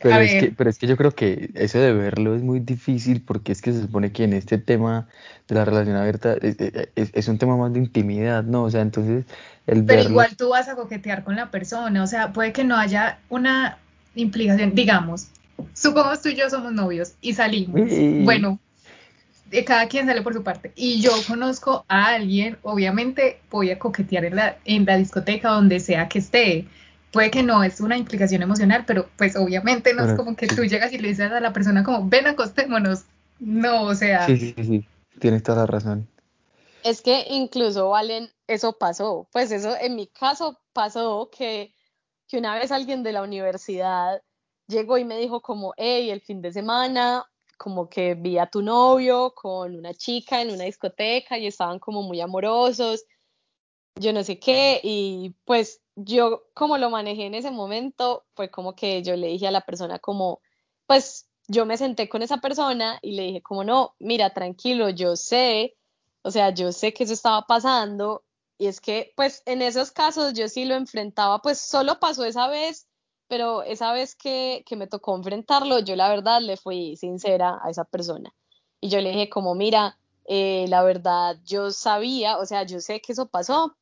Pero, 0.00 0.20
es 0.20 0.42
que, 0.42 0.52
pero 0.56 0.70
es 0.70 0.78
que 0.78 0.86
yo 0.86 0.96
creo 0.96 1.12
que 1.12 1.50
eso 1.54 1.78
de 1.78 1.92
verlo 1.92 2.34
es 2.34 2.42
muy 2.42 2.60
difícil 2.60 3.22
porque 3.22 3.52
es 3.52 3.62
que 3.62 3.72
se 3.72 3.82
supone 3.82 4.12
que 4.12 4.24
en 4.24 4.32
este 4.32 4.58
tema 4.58 5.08
de 5.48 5.54
la 5.54 5.64
relación 5.64 5.96
abierta 5.96 6.34
es, 6.42 6.56
es, 6.94 7.28
un 7.28 7.38
tema 7.38 7.56
más 7.56 7.72
de 7.72 7.78
intimidad, 7.78 8.44
¿no? 8.44 8.64
O 8.64 8.70
sea, 8.70 8.82
entonces 8.82 9.24
el 9.66 9.84
Pero 9.84 10.02
igual 10.02 10.36
tú 10.36 10.50
vas 10.50 10.68
a 10.68 10.76
coquetear 10.76 11.24
con 11.24 11.36
la 11.36 11.50
persona, 11.50 12.02
o 12.02 12.06
sea, 12.06 12.32
puede 12.32 12.52
que 12.52 12.64
no 12.64 12.76
haya 12.76 13.18
una 13.28 13.78
implicación, 14.14 14.74
digamos, 14.74 15.28
supongamos 15.74 16.22
tú 16.22 16.28
y 16.28 16.36
yo 16.36 16.50
somos 16.50 16.72
novios 16.72 17.14
y 17.20 17.34
salimos. 17.34 17.90
Bueno, 18.24 18.58
cada 19.64 19.86
quien 19.88 20.06
sale 20.06 20.22
por 20.22 20.34
su 20.34 20.42
parte. 20.42 20.72
Y 20.74 21.00
yo 21.00 21.12
conozco 21.26 21.84
a 21.88 22.06
alguien, 22.08 22.58
obviamente 22.62 23.40
voy 23.50 23.70
a 23.70 23.78
coquetear 23.78 24.24
en 24.24 24.36
la, 24.36 24.56
en 24.64 24.84
la 24.84 24.96
discoteca 24.96 25.50
donde 25.50 25.80
sea 25.80 26.08
que 26.08 26.18
esté. 26.18 26.66
Puede 27.16 27.30
que 27.30 27.42
no 27.42 27.64
es 27.64 27.80
una 27.80 27.96
implicación 27.96 28.42
emocional, 28.42 28.84
pero 28.86 29.08
pues 29.16 29.36
obviamente 29.36 29.94
no 29.94 30.04
es 30.04 30.14
como 30.18 30.36
que 30.36 30.46
tú 30.46 30.64
llegas 30.66 30.92
y 30.92 30.98
le 30.98 31.08
dices 31.08 31.32
a 31.32 31.40
la 31.40 31.50
persona 31.50 31.82
como, 31.82 32.06
ven, 32.06 32.26
acostémonos. 32.26 33.04
No, 33.40 33.84
o 33.84 33.94
sea. 33.94 34.26
Sí, 34.26 34.36
sí, 34.36 34.54
sí, 34.58 34.86
tienes 35.18 35.42
toda 35.42 35.60
la 35.60 35.66
razón. 35.66 36.06
Es 36.84 37.00
que 37.00 37.24
incluso, 37.30 37.88
Valen, 37.88 38.28
eso 38.46 38.74
pasó. 38.74 39.26
Pues 39.32 39.50
eso 39.50 39.74
en 39.80 39.96
mi 39.96 40.08
caso 40.08 40.60
pasó 40.74 41.30
que, 41.34 41.72
que 42.28 42.36
una 42.36 42.54
vez 42.54 42.70
alguien 42.70 43.02
de 43.02 43.12
la 43.12 43.22
universidad 43.22 44.20
llegó 44.68 44.98
y 44.98 45.06
me 45.06 45.16
dijo 45.16 45.40
como, 45.40 45.72
hey, 45.78 46.10
el 46.10 46.20
fin 46.20 46.42
de 46.42 46.52
semana 46.52 47.24
como 47.56 47.88
que 47.88 48.12
vi 48.12 48.36
a 48.36 48.50
tu 48.50 48.60
novio 48.60 49.32
con 49.34 49.74
una 49.74 49.94
chica 49.94 50.42
en 50.42 50.50
una 50.50 50.64
discoteca 50.64 51.38
y 51.38 51.46
estaban 51.46 51.78
como 51.78 52.02
muy 52.02 52.20
amorosos, 52.20 53.06
yo 53.98 54.12
no 54.12 54.22
sé 54.22 54.38
qué, 54.38 54.80
y 54.82 55.34
pues 55.46 55.80
yo 55.96 56.44
como 56.54 56.78
lo 56.78 56.90
manejé 56.90 57.26
en 57.26 57.34
ese 57.34 57.50
momento, 57.50 58.24
fue 58.34 58.50
como 58.50 58.74
que 58.76 59.02
yo 59.02 59.16
le 59.16 59.28
dije 59.28 59.48
a 59.48 59.50
la 59.50 59.62
persona 59.62 59.98
como, 59.98 60.40
pues 60.86 61.28
yo 61.48 61.66
me 61.66 61.76
senté 61.76 62.08
con 62.08 62.22
esa 62.22 62.38
persona 62.38 62.98
y 63.02 63.12
le 63.12 63.22
dije 63.24 63.42
como, 63.42 63.64
no, 63.64 63.94
mira, 63.98 64.30
tranquilo, 64.34 64.90
yo 64.90 65.16
sé, 65.16 65.76
o 66.22 66.30
sea, 66.30 66.50
yo 66.50 66.72
sé 66.72 66.92
que 66.92 67.04
eso 67.04 67.12
estaba 67.12 67.46
pasando, 67.46 68.24
y 68.58 68.66
es 68.68 68.80
que 68.80 69.12
pues 69.16 69.42
en 69.46 69.62
esos 69.62 69.90
casos 69.92 70.34
yo 70.34 70.48
sí 70.48 70.64
lo 70.64 70.74
enfrentaba, 70.74 71.40
pues 71.42 71.60
solo 71.60 71.98
pasó 72.00 72.24
esa 72.24 72.48
vez 72.48 72.86
pero 73.28 73.62
esa 73.62 73.92
vez 73.92 74.14
que, 74.14 74.64
que 74.66 74.76
me 74.76 74.86
tocó 74.86 75.16
enfrentarlo, 75.16 75.80
yo 75.80 75.96
la 75.96 76.08
verdad 76.08 76.40
le 76.40 76.56
fui 76.56 76.96
sincera 76.96 77.58
a 77.62 77.70
esa 77.70 77.84
persona. 77.84 78.32
Y 78.80 78.88
yo 78.88 79.00
le 79.00 79.10
dije 79.10 79.28
como, 79.28 79.54
mira, 79.54 79.98
eh, 80.26 80.66
la 80.68 80.82
verdad 80.82 81.36
yo 81.44 81.70
sabía, 81.70 82.38
o 82.38 82.46
sea, 82.46 82.64
yo 82.64 82.80
sé 82.80 83.00
que 83.00 83.12
eso 83.12 83.26
pasó 83.26 83.76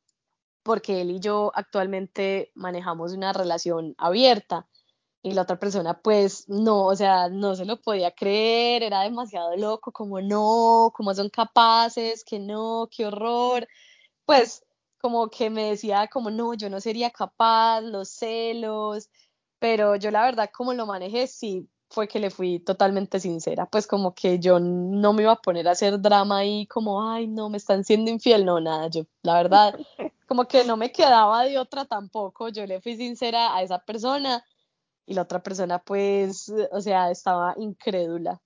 porque 0.65 1.01
él 1.01 1.11
y 1.11 1.19
yo 1.19 1.51
actualmente 1.53 2.51
manejamos 2.55 3.13
una 3.13 3.33
relación 3.33 3.93
abierta 3.99 4.67
y 5.21 5.33
la 5.33 5.43
otra 5.43 5.59
persona 5.59 6.01
pues 6.01 6.49
no, 6.49 6.85
o 6.87 6.95
sea, 6.95 7.29
no 7.29 7.55
se 7.55 7.65
lo 7.65 7.79
podía 7.81 8.11
creer, 8.11 8.81
era 8.83 9.01
demasiado 9.01 9.55
loco, 9.57 9.91
como 9.91 10.21
no, 10.21 10.91
como 10.95 11.13
son 11.13 11.29
capaces, 11.29 12.23
que 12.25 12.39
no, 12.39 12.89
qué 12.91 13.05
horror, 13.05 13.67
pues 14.25 14.65
como 14.99 15.29
que 15.29 15.51
me 15.51 15.65
decía 15.71 16.07
como 16.07 16.31
no, 16.31 16.55
yo 16.55 16.69
no 16.71 16.81
sería 16.81 17.11
capaz, 17.11 17.81
los 17.81 18.09
celos, 18.09 19.09
pero 19.59 19.95
yo 19.97 20.09
la 20.11 20.23
verdad 20.25 20.49
como 20.51 20.73
lo 20.73 20.87
manejé, 20.87 21.27
sí, 21.27 21.69
fue 21.91 22.07
que 22.07 22.19
le 22.19 22.31
fui 22.31 22.59
totalmente 22.59 23.19
sincera, 23.19 23.67
pues 23.67 23.85
como 23.85 24.15
que 24.15 24.39
yo 24.39 24.59
no 24.59 25.13
me 25.13 25.23
iba 25.23 25.33
a 25.33 25.41
poner 25.41 25.67
a 25.67 25.71
hacer 25.71 26.01
drama 26.01 26.39
ahí 26.39 26.65
como, 26.67 27.07
ay, 27.11 27.27
no, 27.27 27.49
me 27.49 27.57
están 27.57 27.83
siendo 27.83 28.09
infiel, 28.09 28.45
no, 28.45 28.59
nada, 28.59 28.89
yo 28.89 29.03
la 29.21 29.35
verdad 29.35 29.75
como 30.25 30.47
que 30.47 30.63
no 30.63 30.77
me 30.77 30.91
quedaba 30.91 31.43
de 31.43 31.57
otra 31.57 31.85
tampoco, 31.85 32.49
yo 32.49 32.65
le 32.65 32.81
fui 32.81 32.95
sincera 32.95 33.55
a 33.55 33.61
esa 33.61 33.79
persona 33.79 34.43
y 35.05 35.13
la 35.13 35.23
otra 35.23 35.41
persona 35.41 35.79
pues, 35.79 36.51
o 36.71 36.81
sea, 36.81 37.11
estaba 37.11 37.53
incrédula. 37.57 38.41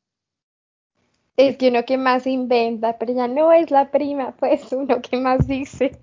Es 1.37 1.57
que 1.57 1.69
uno 1.69 1.85
que 1.85 1.97
más 1.97 2.27
inventa, 2.27 2.97
pero 2.97 3.13
ya 3.13 3.27
no 3.27 3.53
es 3.53 3.71
la 3.71 3.91
prima, 3.91 4.35
pues 4.35 4.71
uno 4.73 5.01
que 5.01 5.17
más 5.17 5.47
dice. 5.47 5.97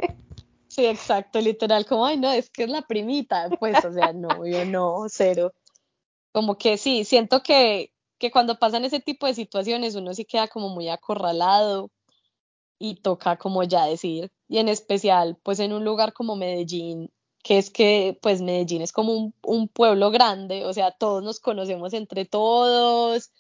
Sí, 0.68 0.86
exacto, 0.86 1.40
literal, 1.40 1.84
como, 1.86 2.06
ay, 2.06 2.16
no, 2.16 2.32
es 2.32 2.50
que 2.50 2.64
es 2.64 2.70
la 2.70 2.82
primita, 2.82 3.50
pues, 3.60 3.84
o 3.84 3.92
sea, 3.92 4.12
no, 4.12 4.46
yo 4.46 4.64
no, 4.64 5.04
cero. 5.08 5.52
Como 6.32 6.56
que 6.56 6.78
sí, 6.78 7.04
siento 7.04 7.42
que, 7.42 7.92
que 8.18 8.30
cuando 8.30 8.58
pasan 8.58 8.84
ese 8.84 9.00
tipo 9.00 9.26
de 9.26 9.34
situaciones 9.34 9.94
uno 9.94 10.14
sí 10.14 10.24
queda 10.24 10.48
como 10.48 10.70
muy 10.70 10.88
acorralado 10.88 11.90
y 12.78 12.96
toca 12.96 13.36
como 13.38 13.62
ya 13.62 13.86
decir, 13.86 14.30
y 14.48 14.58
en 14.58 14.68
especial 14.68 15.38
pues 15.42 15.60
en 15.60 15.72
un 15.72 15.84
lugar 15.84 16.12
como 16.12 16.36
Medellín, 16.36 17.10
que 17.42 17.58
es 17.58 17.70
que 17.70 18.18
pues 18.22 18.42
Medellín 18.42 18.82
es 18.82 18.92
como 18.92 19.32
un, 19.42 19.68
pueblo 19.68 20.10
grande, 20.10 20.64
o 20.64 20.72
sea, 20.72 20.90
todos 20.92 21.22
nos 21.22 21.40
conocemos 21.40 21.92
entre 21.94 22.24
todos, 22.24 23.30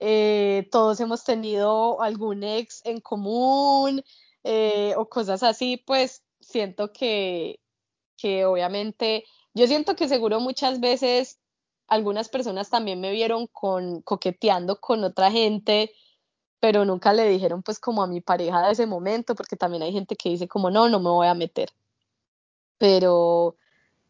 eh, 0.00 0.68
todos 0.72 1.00
hemos 1.00 1.24
tenido 1.24 2.02
algún 2.02 2.42
ex 2.42 2.84
en 2.84 3.00
común 3.00 4.02
eh, 4.44 4.94
o 4.96 5.08
cosas 5.08 5.42
así, 5.42 5.76
pues 5.86 6.24
siento 6.40 6.92
que, 6.92 7.60
que 8.16 8.44
obviamente, 8.44 9.24
yo 9.54 9.66
siento 9.66 9.96
que 9.96 10.08
seguro 10.08 10.40
muchas 10.40 10.80
veces 10.80 11.38
algunas 11.86 12.28
personas 12.28 12.70
también 12.70 13.00
me 13.00 13.12
vieron 13.12 13.46
con 13.46 14.02
coqueteando 14.02 14.80
con 14.80 15.04
otra 15.04 15.30
gente 15.30 15.92
pero 16.62 16.84
nunca 16.84 17.12
le 17.12 17.28
dijeron 17.28 17.60
pues 17.60 17.80
como 17.80 18.04
a 18.04 18.06
mi 18.06 18.20
pareja 18.20 18.64
de 18.64 18.70
ese 18.70 18.86
momento, 18.86 19.34
porque 19.34 19.56
también 19.56 19.82
hay 19.82 19.90
gente 19.90 20.14
que 20.14 20.28
dice 20.28 20.46
como 20.46 20.70
no, 20.70 20.88
no 20.88 21.00
me 21.00 21.10
voy 21.10 21.26
a 21.26 21.34
meter. 21.34 21.70
Pero, 22.78 23.56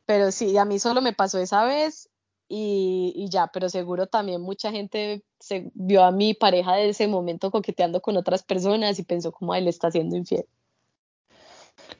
pero 0.04 0.30
sí, 0.30 0.58
a 0.58 0.66
mí 0.66 0.78
solo 0.78 1.00
me 1.00 1.14
pasó 1.14 1.38
esa 1.38 1.64
vez 1.64 2.10
y, 2.50 3.26
ya, 3.30 3.46
pero 3.46 3.70
seguro 3.70 4.06
también 4.06 4.42
mucha 4.42 4.70
gente 4.70 5.24
se 5.40 5.70
vio 5.72 6.04
a 6.04 6.12
mi 6.12 6.34
pareja 6.34 6.74
de 6.74 6.90
ese 6.90 7.08
momento 7.08 7.50
coqueteando 7.50 8.02
con 8.02 8.18
otras 8.18 8.42
personas 8.42 8.98
y 8.98 9.02
pensó 9.02 9.32
como 9.32 9.54
él 9.54 9.66
está 9.66 9.90
siendo 9.90 10.14
infiel. 10.14 10.44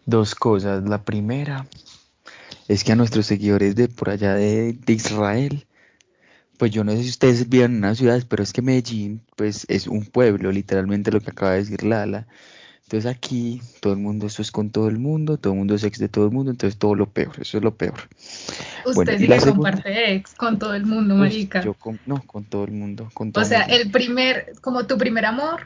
Dos 0.05 0.35
cosas. 0.35 0.87
La 0.87 1.03
primera 1.03 1.67
es 2.69 2.85
que 2.85 2.93
a 2.93 2.97
nuestros 2.97 3.25
seguidores 3.25 3.75
de 3.75 3.89
por 3.89 4.11
allá 4.11 4.35
de, 4.35 4.75
de 4.75 4.93
Israel 4.93 5.67
pues 6.59 6.71
yo 6.71 6.85
no 6.85 6.93
sé 6.93 7.03
si 7.03 7.11
ustedes 7.11 7.49
viven 7.49 7.73
en 7.73 7.79
una 7.79 7.95
ciudad, 7.95 8.23
pero 8.29 8.43
es 8.43 8.53
que 8.53 8.63
Medellín, 8.63 9.23
pues 9.37 9.67
es 9.69 9.87
un 9.87 10.05
pueblo, 10.05 10.53
literalmente 10.53 11.11
lo 11.11 11.21
que 11.21 11.31
acaba 11.31 11.53
de 11.53 11.59
decir 11.59 11.83
Lala. 11.83 12.27
Entonces 12.85 13.11
aquí 13.11 13.63
todo 13.81 13.95
el 13.95 14.01
mundo, 14.01 14.27
esto 14.27 14.43
es 14.43 14.51
con 14.51 14.71
todo 14.71 14.89
el 14.89 14.99
mundo, 14.99 15.39
todo 15.39 15.55
el 15.55 15.59
mundo 15.61 15.75
es 15.75 15.83
ex 15.83 15.99
de 15.99 16.11
todo 16.11 16.27
el 16.27 16.31
mundo, 16.31 16.51
entonces 16.51 16.79
todo 16.79 16.95
lo 16.95 17.07
peor, 17.07 17.33
eso 17.41 17.57
es 17.57 17.65
lo 17.65 17.75
peor. 17.75 17.95
Usted 18.85 19.19
sí 19.19 19.27
que 19.27 19.39
comparte 19.39 20.15
ex 20.15 20.35
con 20.35 20.59
todo 20.59 20.75
el 20.75 20.85
mundo, 20.85 21.15
marica. 21.15 21.63
yo 21.63 21.75
no, 22.05 22.23
con 22.27 22.45
todo 22.45 22.65
el 22.65 22.73
mundo. 22.73 23.09
Con 23.15 23.33
o 23.35 23.45
sea, 23.45 23.63
el 23.63 23.91
primer, 23.91 24.53
como 24.61 24.87
tu 24.87 24.99
primer 24.99 25.25
amor, 25.25 25.63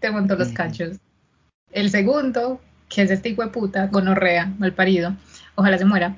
te 0.00 0.10
montó 0.10 0.34
los 0.34 0.48
cachos. 0.48 0.96
El 1.70 1.90
segundo, 1.90 2.60
que 2.88 3.02
es 3.02 3.10
este 3.10 3.28
hijo 3.28 3.42
de 3.42 3.48
puta, 3.48 3.86
gonorrea, 3.86 4.52
mal 4.58 4.72
parido, 4.72 5.14
ojalá 5.54 5.78
se 5.78 5.84
muera. 5.84 6.16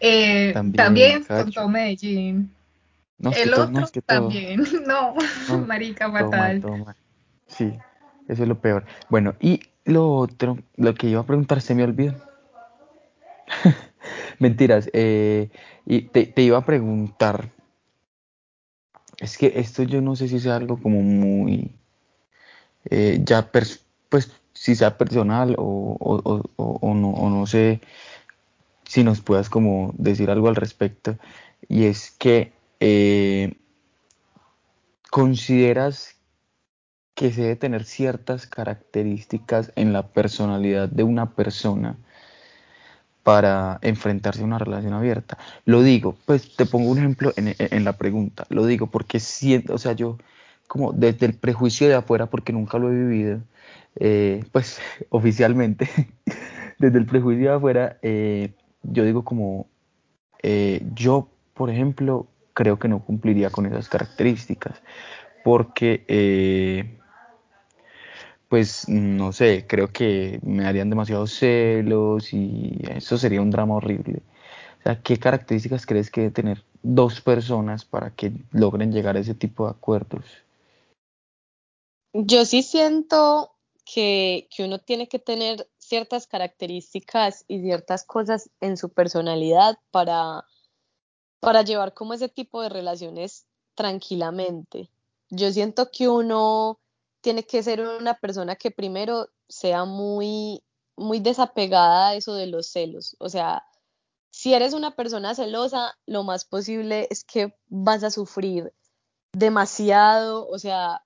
Eh, 0.00 0.52
también, 0.52 1.22
con 1.24 1.52
todo 1.52 1.68
Medellín. 1.68 2.50
No, 3.20 3.32
el 3.32 3.52
otro 3.52 3.86
también, 4.06 4.64
no, 4.86 5.14
marica 5.66 6.10
fatal. 6.10 6.64
Sí, 7.46 7.78
eso 8.28 8.42
es 8.42 8.48
lo 8.48 8.58
peor. 8.58 8.86
Bueno, 9.10 9.34
y 9.40 9.60
lo 9.84 10.10
otro, 10.14 10.58
lo 10.76 10.94
que 10.94 11.08
iba 11.08 11.20
a 11.20 11.26
preguntar 11.26 11.60
se 11.60 11.74
me 11.74 11.84
olvidó. 11.84 12.14
Mentiras, 14.38 14.88
eh, 14.94 15.50
y 15.84 16.02
te, 16.02 16.32
iba 16.42 16.56
a 16.56 16.64
preguntar, 16.64 17.50
es 19.18 19.36
que 19.36 19.52
esto 19.56 19.82
yo 19.82 20.00
no 20.00 20.16
sé 20.16 20.26
si 20.28 20.40
sea 20.40 20.56
algo 20.56 20.80
como 20.80 21.02
muy, 21.02 21.70
eh, 22.88 23.20
ya, 23.22 23.50
pues, 23.52 23.84
si 24.54 24.74
sea 24.74 24.96
personal 24.96 25.56
o, 25.58 25.96
o, 26.00 26.42
o, 26.56 26.94
no, 26.94 27.10
o 27.10 27.28
no 27.28 27.46
sé 27.46 27.82
si 28.84 29.04
nos 29.04 29.20
puedas 29.20 29.50
como 29.50 29.92
decir 29.98 30.30
algo 30.30 30.48
al 30.48 30.56
respecto, 30.56 31.18
y 31.68 31.84
es 31.84 32.10
que 32.12 32.52
eh, 32.80 33.52
¿consideras 35.10 36.16
que 37.14 37.30
se 37.30 37.42
debe 37.42 37.56
tener 37.56 37.84
ciertas 37.84 38.46
características 38.46 39.72
en 39.76 39.92
la 39.92 40.08
personalidad 40.08 40.88
de 40.88 41.02
una 41.02 41.34
persona 41.34 41.98
para 43.22 43.78
enfrentarse 43.82 44.40
a 44.40 44.46
una 44.46 44.58
relación 44.58 44.94
abierta? 44.94 45.36
Lo 45.66 45.82
digo, 45.82 46.16
pues 46.24 46.56
te 46.56 46.64
pongo 46.64 46.90
un 46.90 46.98
ejemplo 46.98 47.32
en, 47.36 47.84
la 47.84 47.98
pregunta, 47.98 48.46
lo 48.48 48.64
digo 48.64 48.86
porque 48.86 49.20
siento, 49.20 49.74
o 49.74 49.78
sea, 49.78 49.92
yo 49.92 50.16
como 50.66 50.92
desde 50.92 51.26
el 51.26 51.34
prejuicio 51.34 51.88
de 51.88 51.96
afuera, 51.96 52.26
porque 52.26 52.52
nunca 52.54 52.78
lo 52.78 52.90
he 52.90 52.94
vivido, 52.94 53.40
eh, 53.96 54.44
pues 54.52 54.80
oficialmente, 55.10 55.90
desde 56.78 56.96
el 56.96 57.04
prejuicio 57.04 57.50
de 57.50 57.56
afuera, 57.56 57.98
eh, 58.00 58.54
yo 58.82 59.04
digo 59.04 59.22
como, 59.22 59.68
yo, 60.94 61.28
por 61.52 61.68
ejemplo, 61.68 62.29
creo 62.54 62.78
que 62.78 62.88
no 62.88 63.04
cumpliría 63.04 63.50
con 63.50 63.66
esas 63.66 63.88
características, 63.88 64.80
porque, 65.44 66.04
eh, 66.08 66.98
pues, 68.48 68.88
no 68.88 69.32
sé, 69.32 69.66
creo 69.66 69.88
que 69.88 70.40
me 70.42 70.64
darían 70.64 70.90
demasiados 70.90 71.32
celos 71.32 72.32
y 72.32 72.78
eso 72.88 73.16
sería 73.16 73.42
un 73.42 73.50
drama 73.50 73.76
horrible. 73.76 74.22
O 74.80 74.82
sea, 74.82 75.02
¿qué 75.02 75.18
características 75.18 75.86
crees 75.86 76.10
que 76.10 76.22
debe 76.22 76.32
tener 76.32 76.64
dos 76.82 77.20
personas 77.20 77.84
para 77.84 78.10
que 78.10 78.32
logren 78.50 78.92
llegar 78.92 79.16
a 79.16 79.20
ese 79.20 79.34
tipo 79.34 79.66
de 79.66 79.72
acuerdos? 79.72 80.24
Yo 82.12 82.44
sí 82.44 82.62
siento 82.62 83.52
que, 83.84 84.48
que 84.54 84.64
uno 84.64 84.78
tiene 84.78 85.06
que 85.08 85.18
tener 85.18 85.68
ciertas 85.78 86.26
características 86.26 87.44
y 87.46 87.60
ciertas 87.60 88.04
cosas 88.04 88.50
en 88.60 88.76
su 88.76 88.88
personalidad 88.88 89.78
para 89.90 90.44
para 91.40 91.62
llevar 91.62 91.94
como 91.94 92.14
ese 92.14 92.28
tipo 92.28 92.62
de 92.62 92.68
relaciones 92.68 93.46
tranquilamente. 93.74 94.90
Yo 95.30 95.50
siento 95.52 95.90
que 95.90 96.08
uno 96.08 96.80
tiene 97.20 97.44
que 97.44 97.62
ser 97.62 97.80
una 97.80 98.14
persona 98.14 98.56
que 98.56 98.70
primero 98.70 99.28
sea 99.48 99.84
muy, 99.84 100.62
muy 100.96 101.20
desapegada 101.20 102.08
a 102.08 102.14
eso 102.14 102.34
de 102.34 102.46
los 102.46 102.68
celos. 102.68 103.16
O 103.18 103.28
sea, 103.28 103.64
si 104.30 104.54
eres 104.54 104.74
una 104.74 104.94
persona 104.94 105.34
celosa, 105.34 105.98
lo 106.06 106.24
más 106.24 106.44
posible 106.44 107.08
es 107.10 107.24
que 107.24 107.56
vas 107.68 108.04
a 108.04 108.10
sufrir 108.10 108.72
demasiado, 109.32 110.48
o 110.48 110.58
sea, 110.58 111.02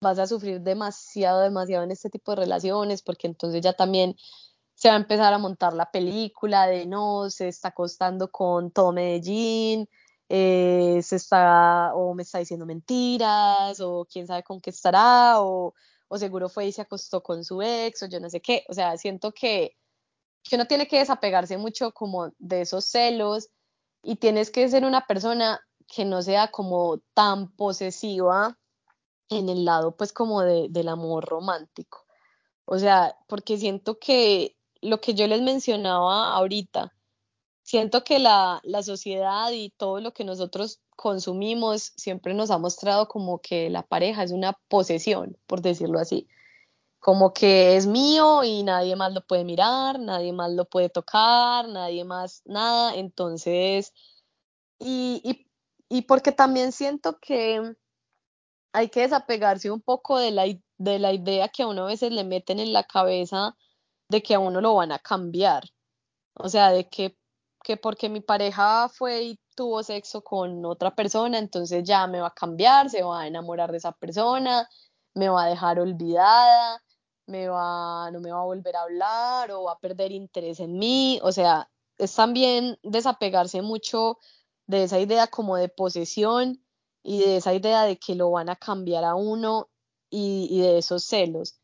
vas 0.00 0.18
a 0.18 0.26
sufrir 0.26 0.60
demasiado, 0.60 1.40
demasiado 1.40 1.84
en 1.84 1.92
este 1.92 2.10
tipo 2.10 2.32
de 2.32 2.36
relaciones, 2.42 3.02
porque 3.02 3.26
entonces 3.26 3.62
ya 3.62 3.72
también 3.72 4.16
se 4.82 4.88
va 4.88 4.94
a 4.94 4.98
empezar 4.98 5.32
a 5.32 5.38
montar 5.38 5.74
la 5.74 5.92
película 5.92 6.66
de 6.66 6.86
no, 6.86 7.30
se 7.30 7.46
está 7.46 7.68
acostando 7.68 8.32
con 8.32 8.72
todo 8.72 8.90
Medellín, 8.90 9.88
eh, 10.28 10.98
se 11.04 11.14
está, 11.14 11.94
o 11.94 12.14
me 12.14 12.24
está 12.24 12.38
diciendo 12.38 12.66
mentiras, 12.66 13.78
o 13.80 14.04
quién 14.12 14.26
sabe 14.26 14.42
con 14.42 14.60
qué 14.60 14.70
estará, 14.70 15.40
o, 15.40 15.72
o 16.08 16.18
seguro 16.18 16.48
fue 16.48 16.66
y 16.66 16.72
se 16.72 16.82
acostó 16.82 17.22
con 17.22 17.44
su 17.44 17.62
ex, 17.62 18.02
o 18.02 18.06
yo 18.06 18.18
no 18.18 18.28
sé 18.28 18.40
qué. 18.40 18.64
O 18.68 18.74
sea, 18.74 18.96
siento 18.96 19.30
que, 19.30 19.76
que 20.42 20.56
uno 20.56 20.66
tiene 20.66 20.88
que 20.88 20.98
desapegarse 20.98 21.58
mucho 21.58 21.92
como 21.92 22.32
de 22.40 22.62
esos 22.62 22.84
celos 22.84 23.50
y 24.02 24.16
tienes 24.16 24.50
que 24.50 24.68
ser 24.68 24.84
una 24.84 25.06
persona 25.06 25.60
que 25.86 26.04
no 26.04 26.22
sea 26.22 26.50
como 26.50 26.98
tan 27.14 27.54
posesiva 27.54 28.58
en 29.28 29.48
el 29.48 29.64
lado 29.64 29.96
pues 29.96 30.12
como 30.12 30.42
de, 30.42 30.66
del 30.70 30.88
amor 30.88 31.24
romántico. 31.24 32.04
O 32.64 32.80
sea, 32.80 33.16
porque 33.28 33.58
siento 33.58 34.00
que 34.00 34.56
lo 34.82 35.00
que 35.00 35.14
yo 35.14 35.26
les 35.26 35.40
mencionaba 35.40 36.34
ahorita, 36.34 36.92
siento 37.62 38.04
que 38.04 38.18
la, 38.18 38.60
la, 38.64 38.82
sociedad 38.82 39.50
y 39.52 39.70
todo 39.70 40.00
lo 40.00 40.12
que 40.12 40.24
nosotros 40.24 40.80
consumimos 40.96 41.92
siempre 41.96 42.34
nos 42.34 42.50
ha 42.50 42.58
mostrado 42.58 43.08
como 43.08 43.40
que 43.40 43.70
la 43.70 43.82
pareja 43.82 44.22
es 44.24 44.32
una 44.32 44.54
posesión, 44.68 45.38
por 45.46 45.62
decirlo 45.62 45.98
así. 45.98 46.28
Como 47.00 47.32
que 47.32 47.76
es 47.76 47.86
mío 47.86 48.44
y 48.44 48.62
nadie 48.62 48.96
más 48.96 49.12
lo 49.12 49.26
puede 49.26 49.44
mirar, 49.44 49.98
nadie 49.98 50.32
más 50.32 50.52
lo 50.52 50.66
puede 50.66 50.88
tocar, 50.88 51.68
nadie 51.68 52.04
más 52.04 52.42
nada. 52.44 52.94
Entonces, 52.94 53.92
y, 54.78 55.20
y, 55.24 55.48
y 55.88 56.02
porque 56.02 56.32
también 56.32 56.72
siento 56.72 57.18
que 57.20 57.74
hay 58.72 58.88
que 58.88 59.00
desapegarse 59.00 59.70
un 59.70 59.80
poco 59.80 60.18
de 60.18 60.30
la, 60.30 60.44
de 60.78 60.98
la 60.98 61.12
idea 61.12 61.48
que 61.48 61.62
a 61.62 61.66
uno 61.68 61.84
a 61.84 61.88
veces 61.88 62.12
le 62.12 62.24
meten 62.24 62.60
en 62.60 62.72
la 62.72 62.84
cabeza 62.84 63.56
de 64.08 64.22
que 64.22 64.34
a 64.34 64.38
uno 64.40 64.60
lo 64.60 64.74
van 64.74 64.92
a 64.92 64.98
cambiar. 64.98 65.64
O 66.34 66.48
sea, 66.48 66.70
de 66.70 66.88
que, 66.88 67.18
que 67.64 67.76
porque 67.76 68.08
mi 68.08 68.20
pareja 68.20 68.88
fue 68.88 69.22
y 69.22 69.40
tuvo 69.54 69.82
sexo 69.82 70.22
con 70.22 70.64
otra 70.64 70.94
persona, 70.94 71.38
entonces 71.38 71.84
ya 71.84 72.06
me 72.06 72.20
va 72.20 72.28
a 72.28 72.34
cambiar, 72.34 72.90
se 72.90 73.02
va 73.02 73.22
a 73.22 73.26
enamorar 73.26 73.70
de 73.72 73.78
esa 73.78 73.92
persona, 73.92 74.68
me 75.14 75.28
va 75.28 75.44
a 75.44 75.48
dejar 75.48 75.78
olvidada. 75.80 76.82
me 77.26 77.48
va, 77.48 78.10
no 78.12 78.20
me 78.20 78.32
va 78.32 78.40
a 78.40 78.44
volver 78.44 78.76
a 78.76 78.82
hablar 78.82 79.50
o 79.52 79.64
va 79.64 79.72
a 79.72 79.78
perder 79.78 80.12
interés 80.12 80.60
en 80.60 80.78
mí. 80.78 81.20
O 81.22 81.32
sea, 81.32 81.70
es 81.98 82.14
también 82.14 82.78
desapegarse 82.82 83.62
mucho 83.62 84.18
de 84.66 84.84
esa 84.84 84.98
idea 85.00 85.28
como 85.28 85.56
de 85.56 85.68
posesión 85.68 86.64
y 87.02 87.20
de 87.20 87.36
esa 87.38 87.54
idea 87.54 87.84
de 87.84 87.98
que 87.98 88.14
lo 88.14 88.30
van 88.30 88.48
a 88.48 88.56
cambiar 88.56 89.04
a 89.04 89.14
uno 89.14 89.70
y, 90.10 90.48
y 90.50 90.60
de 90.62 90.78
esos 90.78 91.04
celos. 91.04 91.60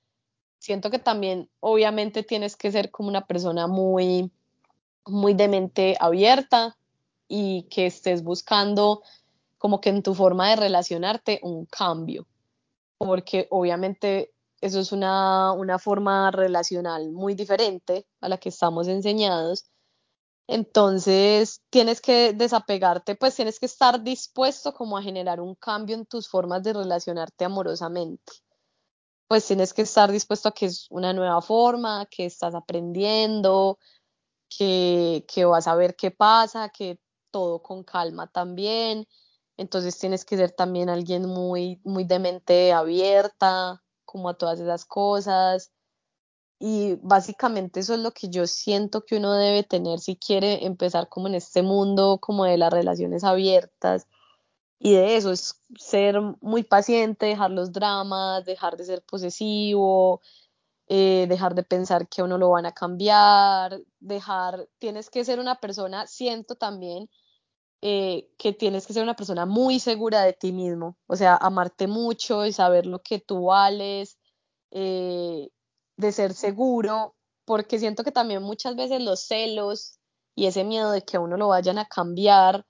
Siento 0.59 0.91
que 0.91 0.99
también, 0.99 1.49
obviamente, 1.61 2.23
tienes 2.23 2.57
que 2.57 2.73
ser 2.73 2.91
como 2.91 3.09
una 3.09 3.27
persona 3.27 3.67
muy, 3.67 4.31
muy 5.07 5.35
de 5.35 5.49
mente 5.49 5.97
abierta 6.01 6.77
y 7.29 7.65
que 7.65 7.87
estés 7.87 8.23
buscando 8.23 9.03
como 9.59 9.81
que 9.81 9.91
en 9.91 10.03
tu 10.03 10.15
forma 10.15 10.51
de 10.51 10.57
relacionarte 10.57 11.41
un 11.43 11.67
cambio, 11.67 12.27
porque 12.97 13.47
obviamente 13.51 14.33
eso 14.61 14.81
es 14.81 14.93
una, 14.93 15.53
una 15.53 15.79
forma 15.79 16.31
relacional 16.31 17.11
muy 17.11 17.35
diferente 17.35 18.07
a 18.21 18.29
la 18.29 18.39
que 18.39 18.49
estamos 18.49 18.89
enseñados. 18.89 19.67
Entonces, 20.49 21.61
tienes 21.71 22.01
que 22.01 22.33
desapegarte, 22.33 23.15
pues 23.15 23.37
tienes 23.37 23.61
que 23.61 23.67
estar 23.67 24.03
dispuesto 24.03 24.73
como 24.73 24.97
a 24.97 25.03
generar 25.03 25.41
un 25.41 25.55
cambio 25.55 25.95
en 25.95 26.07
tus 26.07 26.29
formas 26.29 26.63
de 26.63 26.73
relacionarte 26.73 27.45
amorosamente. 27.45 28.33
Pues 29.29 29.47
tienes 29.47 29.75
que 29.75 29.83
estar 29.83 30.11
dispuesto 30.11 30.49
a 30.49 30.53
que 30.53 30.67
es 30.67 30.87
una 30.91 31.13
nueva 31.13 31.43
forma, 31.43 32.07
que 32.07 32.25
estás 32.27 32.55
aprendiendo, 32.55 33.79
que, 34.49 35.27
que 35.29 35.45
vas 35.45 35.67
a 35.69 35.75
ver 35.75 35.97
qué 35.97 36.11
pasa, 36.11 36.71
que 36.71 36.99
todo 37.31 37.63
con 37.63 37.85
calma 37.85 38.29
también. 38.29 39.07
Entonces 39.59 39.99
tienes 39.99 40.25
que 40.25 40.37
ser 40.37 40.53
también 40.53 40.89
alguien 40.89 41.27
muy, 41.27 41.81
muy 41.85 42.05
de 42.05 42.19
mente 42.21 42.73
abierta, 42.73 43.83
como 44.07 44.31
a 44.31 44.35
todas 44.39 44.61
esas 44.61 44.87
cosas. 44.87 45.73
Y 46.61 46.97
básicamente 47.03 47.81
eso 47.81 47.95
es 47.95 48.01
lo 48.01 48.13
que 48.13 48.31
yo 48.31 48.47
siento 48.47 49.05
que 49.05 49.17
uno 49.17 49.35
debe 49.35 49.63
tener 49.63 50.01
si 50.01 50.17
quiere 50.17 50.67
empezar 50.67 51.09
como 51.09 51.29
en 51.29 51.35
este 51.37 51.63
mundo 51.63 52.19
como 52.21 52.45
de 52.45 52.59
las 52.59 52.73
relaciones 52.73 53.25
abiertas. 53.25 54.07
Y 54.79 54.95
de 54.95 55.17
eso 55.17 55.33
es 55.33 55.61
ser 55.77 56.21
muy 56.41 56.63
paciente, 56.63 57.27
dejar 57.27 57.51
los 57.51 57.73
dramas, 57.73 58.45
dejar 58.45 58.77
de 58.77 58.85
ser 58.85 59.03
posesivo, 59.03 60.21
eh, 60.89 61.27
dejar 61.29 61.55
de 61.55 61.65
pensar 61.65 62.09
que 62.09 62.23
uno 62.23 62.39
lo 62.39 62.51
van 62.51 62.67
a 62.67 62.73
cambiar, 62.73 63.81
dejar, 64.01 64.69
tienes 64.79 65.11
que 65.11 65.25
ser 65.25 65.41
una 65.41 65.57
persona, 65.61 66.07
siento 66.07 66.55
también 66.57 67.11
eh, 67.83 68.31
que 68.39 68.53
tienes 68.53 68.87
que 68.87 68.93
ser 68.95 69.03
una 69.03 69.17
persona 69.17 69.47
muy 69.47 69.81
segura 69.81 70.23
de 70.23 70.33
ti 70.33 70.53
mismo, 70.53 70.97
o 71.07 71.17
sea, 71.17 71.37
amarte 71.37 71.87
mucho 71.89 72.47
y 72.47 72.53
saber 72.53 72.87
lo 72.87 73.01
que 73.03 73.21
tú 73.21 73.47
vales, 73.47 74.19
eh, 74.73 75.49
de 75.97 76.13
ser 76.13 76.35
seguro, 76.35 77.17
porque 77.45 77.79
siento 77.79 78.05
que 78.05 78.13
también 78.13 78.43
muchas 78.43 78.77
veces 78.77 79.03
los 79.03 79.21
celos 79.27 79.99
y 80.35 80.47
ese 80.47 80.65
miedo 80.65 80.91
de 80.93 81.03
que 81.03 81.19
uno 81.19 81.37
lo 81.37 81.49
vayan 81.49 81.79
a 81.79 81.87
cambiar 81.87 82.67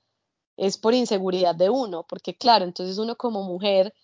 es 0.59 0.77
por 0.77 0.93
inseguridad 0.93 1.55
de 1.55 1.71
uno, 1.71 2.05
porque 2.07 2.37
claro, 2.37 2.65
entonces 2.65 2.99
uno 2.99 3.17
como 3.17 3.45
mujer, 3.45 3.95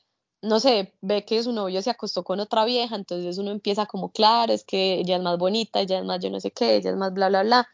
no 0.40 0.60
sé, 0.60 0.94
ve 1.00 1.24
que 1.24 1.42
su 1.42 1.52
novio 1.52 1.82
se 1.82 1.90
acostó 1.90 2.22
con 2.22 2.38
otra 2.40 2.64
vieja, 2.64 2.94
entonces 2.94 3.38
uno 3.38 3.50
empieza 3.50 3.86
como, 3.86 4.12
claro, 4.12 4.52
es 4.52 4.64
que 4.64 4.94
ella 5.00 5.16
es 5.16 5.22
más 5.22 5.36
bonita, 5.36 5.80
ella 5.80 5.98
es 5.98 6.04
más 6.04 6.20
yo 6.20 6.30
no 6.30 6.40
sé 6.40 6.52
qué, 6.52 6.76
ella 6.76 6.90
es 6.90 6.96
más 6.96 7.12
bla, 7.12 7.28
bla, 7.28 7.42
bla. 7.42 7.68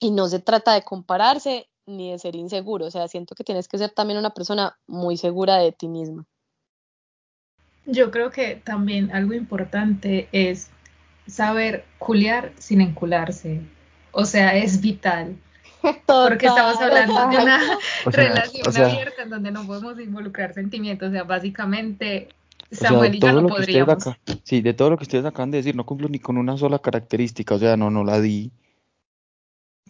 Y 0.00 0.10
no 0.10 0.26
se 0.28 0.38
trata 0.40 0.72
de 0.72 0.82
compararse, 0.82 1.68
ni 1.84 2.10
de 2.10 2.18
ser 2.18 2.34
inseguro. 2.34 2.86
O 2.86 2.90
sea, 2.90 3.08
siento 3.08 3.34
que 3.34 3.44
tienes 3.44 3.68
que 3.68 3.76
ser 3.76 3.90
también 3.90 4.18
una 4.18 4.30
persona 4.30 4.78
muy 4.86 5.18
segura 5.18 5.56
de 5.56 5.72
ti 5.72 5.88
misma. 5.88 6.26
Yo 7.84 8.10
creo 8.10 8.30
que 8.30 8.56
también 8.56 9.10
algo 9.10 9.34
importante 9.34 10.28
es 10.32 10.70
saber 11.26 11.84
culiar 11.98 12.52
sin 12.58 12.80
encularse. 12.80 13.60
O 14.12 14.24
sea, 14.24 14.56
es 14.56 14.80
vital. 14.80 15.36
Porque 16.06 16.46
estamos 16.46 16.76
hablando 16.80 17.28
de 17.28 17.36
una 17.38 17.60
relación 18.06 18.76
abierta 18.76 19.22
en 19.22 19.30
donde 19.30 19.50
no 19.50 19.66
podemos 19.66 19.98
involucrar 20.00 20.54
sentimientos. 20.54 21.08
O 21.08 21.12
sea, 21.12 21.24
básicamente 21.24 22.28
Samuel 22.70 23.14
y 23.14 23.18
yo 23.18 23.32
no 23.32 23.48
podríamos. 23.48 24.04
sí, 24.44 24.60
de 24.60 24.74
todo 24.74 24.90
lo 24.90 24.96
que 24.96 25.04
ustedes 25.04 25.24
acaban 25.24 25.50
de 25.50 25.58
decir, 25.58 25.74
no 25.74 25.86
cumplo 25.86 26.08
ni 26.08 26.18
con 26.18 26.36
una 26.36 26.56
sola 26.56 26.78
característica. 26.78 27.54
O 27.54 27.58
sea, 27.58 27.76
no, 27.76 27.90
no 27.90 28.04
la 28.04 28.20
di. 28.20 28.52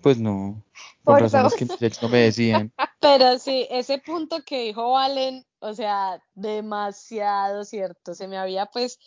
Pues 0.02 0.18
no, 0.18 0.64
por 1.04 1.20
razones 1.20 1.54
que 1.54 1.66
no 2.02 2.08
me 2.08 2.18
decían. 2.18 2.72
Pero 3.00 3.38
sí, 3.38 3.66
ese 3.70 3.98
punto 3.98 4.42
que 4.44 4.64
dijo 4.64 4.92
Valen, 4.92 5.44
o 5.58 5.74
sea, 5.74 6.22
demasiado 6.34 7.64
cierto. 7.64 8.14
Se 8.14 8.28
me 8.28 8.38
había 8.38 8.66
pues 8.66 8.98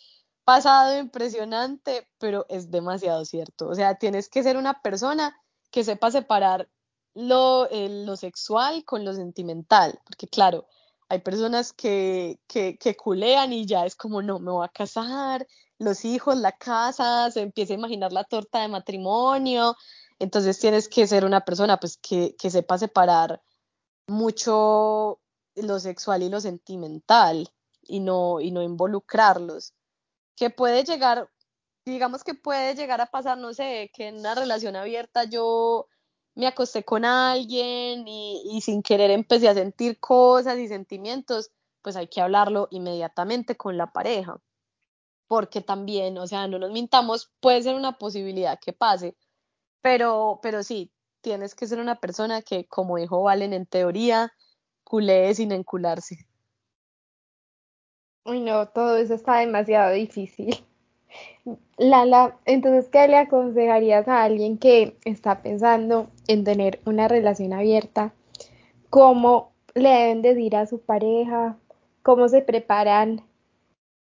pasado 0.44 0.98
impresionante, 0.98 2.06
pero 2.18 2.44
es 2.48 2.70
demasiado 2.70 3.24
cierto. 3.24 3.68
O 3.68 3.74
sea, 3.74 3.94
tienes 3.96 4.28
que 4.28 4.42
ser 4.42 4.56
una 4.56 4.82
persona 4.82 5.36
que 5.70 5.84
sepa 5.84 6.10
separar 6.10 6.68
lo, 7.14 7.68
eh, 7.70 7.88
lo 7.88 8.16
sexual 8.16 8.84
con 8.84 9.04
lo 9.04 9.14
sentimental, 9.14 9.98
porque 10.04 10.28
claro, 10.28 10.66
hay 11.08 11.20
personas 11.20 11.72
que, 11.72 12.40
que, 12.46 12.76
que 12.78 12.96
culean 12.96 13.52
y 13.52 13.66
ya 13.66 13.86
es 13.86 13.94
como, 13.96 14.22
no, 14.22 14.38
me 14.38 14.50
voy 14.50 14.64
a 14.64 14.68
casar, 14.68 15.46
los 15.78 16.04
hijos, 16.04 16.36
la 16.36 16.52
casa, 16.52 17.30
se 17.30 17.40
empieza 17.40 17.72
a 17.72 17.76
imaginar 17.76 18.12
la 18.12 18.24
torta 18.24 18.62
de 18.62 18.68
matrimonio, 18.68 19.76
entonces 20.18 20.58
tienes 20.58 20.88
que 20.88 21.06
ser 21.06 21.24
una 21.24 21.44
persona 21.44 21.78
pues 21.78 21.98
que, 21.98 22.34
que 22.36 22.50
sepa 22.50 22.78
separar 22.78 23.42
mucho 24.06 25.20
lo 25.56 25.78
sexual 25.78 26.22
y 26.22 26.28
lo 26.28 26.40
sentimental 26.40 27.48
y 27.82 28.00
no, 28.00 28.40
y 28.40 28.50
no 28.50 28.62
involucrarlos. 28.62 29.74
Que 30.36 30.50
puede 30.50 30.84
llegar, 30.84 31.30
digamos 31.84 32.24
que 32.24 32.34
puede 32.34 32.74
llegar 32.74 33.00
a 33.00 33.06
pasar, 33.06 33.38
no 33.38 33.54
sé, 33.54 33.90
que 33.94 34.08
en 34.08 34.18
una 34.18 34.34
relación 34.34 34.76
abierta 34.76 35.24
yo 35.24 35.88
me 36.34 36.46
acosté 36.46 36.84
con 36.84 37.04
alguien 37.04 38.06
y, 38.08 38.60
sin 38.60 38.82
querer 38.82 39.10
empecé 39.10 39.48
a 39.48 39.54
sentir 39.54 39.98
cosas 40.00 40.58
y 40.58 40.68
sentimientos, 40.68 41.50
pues 41.82 41.96
hay 41.96 42.08
que 42.08 42.20
hablarlo 42.20 42.68
inmediatamente 42.70 43.56
con 43.56 43.76
la 43.76 43.92
pareja. 43.92 44.40
Porque 45.28 45.60
también, 45.60 46.18
o 46.18 46.26
sea, 46.26 46.48
no 46.48 46.58
nos 46.58 46.70
mintamos, 46.72 47.32
puede 47.40 47.62
ser 47.62 47.74
una 47.74 47.98
posibilidad 47.98 48.58
que 48.58 48.72
pase, 48.72 49.16
pero, 49.80 50.40
pero 50.42 50.62
sí, 50.62 50.92
tienes 51.20 51.54
que 51.54 51.66
ser 51.66 51.78
una 51.78 52.00
persona 52.00 52.42
que, 52.42 52.66
como 52.66 52.96
dijo 52.96 53.22
Valen, 53.22 53.52
en 53.52 53.66
teoría, 53.66 54.32
culee 54.84 55.34
sin 55.34 55.52
encularse. 55.52 56.26
Uy, 58.24 58.40
no, 58.40 58.68
todo 58.68 58.96
eso 58.96 59.14
está 59.14 59.38
demasiado 59.38 59.92
difícil. 59.92 60.64
Lala, 61.76 62.36
entonces, 62.44 62.88
¿qué 62.88 63.06
le 63.08 63.18
aconsejarías 63.18 64.08
a 64.08 64.22
alguien 64.22 64.58
que 64.58 64.96
está 65.04 65.42
pensando 65.42 66.08
en 66.28 66.44
tener 66.44 66.80
una 66.86 67.08
relación 67.08 67.52
abierta? 67.52 68.12
¿Cómo 68.90 69.52
le 69.74 69.90
deben 69.90 70.22
decir 70.22 70.56
a 70.56 70.66
su 70.66 70.80
pareja? 70.80 71.56
¿Cómo 72.02 72.28
se 72.28 72.42
preparan 72.42 73.22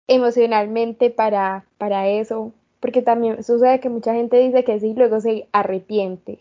emocionalmente 0.08 1.10
para, 1.10 1.66
para 1.78 2.08
eso? 2.08 2.54
porque 2.80 3.02
también 3.02 3.44
sucede 3.44 3.80
que 3.80 3.90
mucha 3.90 4.14
gente 4.14 4.38
dice 4.38 4.64
que 4.64 4.80
sí, 4.80 4.94
luego 4.96 5.20
se 5.20 5.48
arrepiente. 5.52 6.40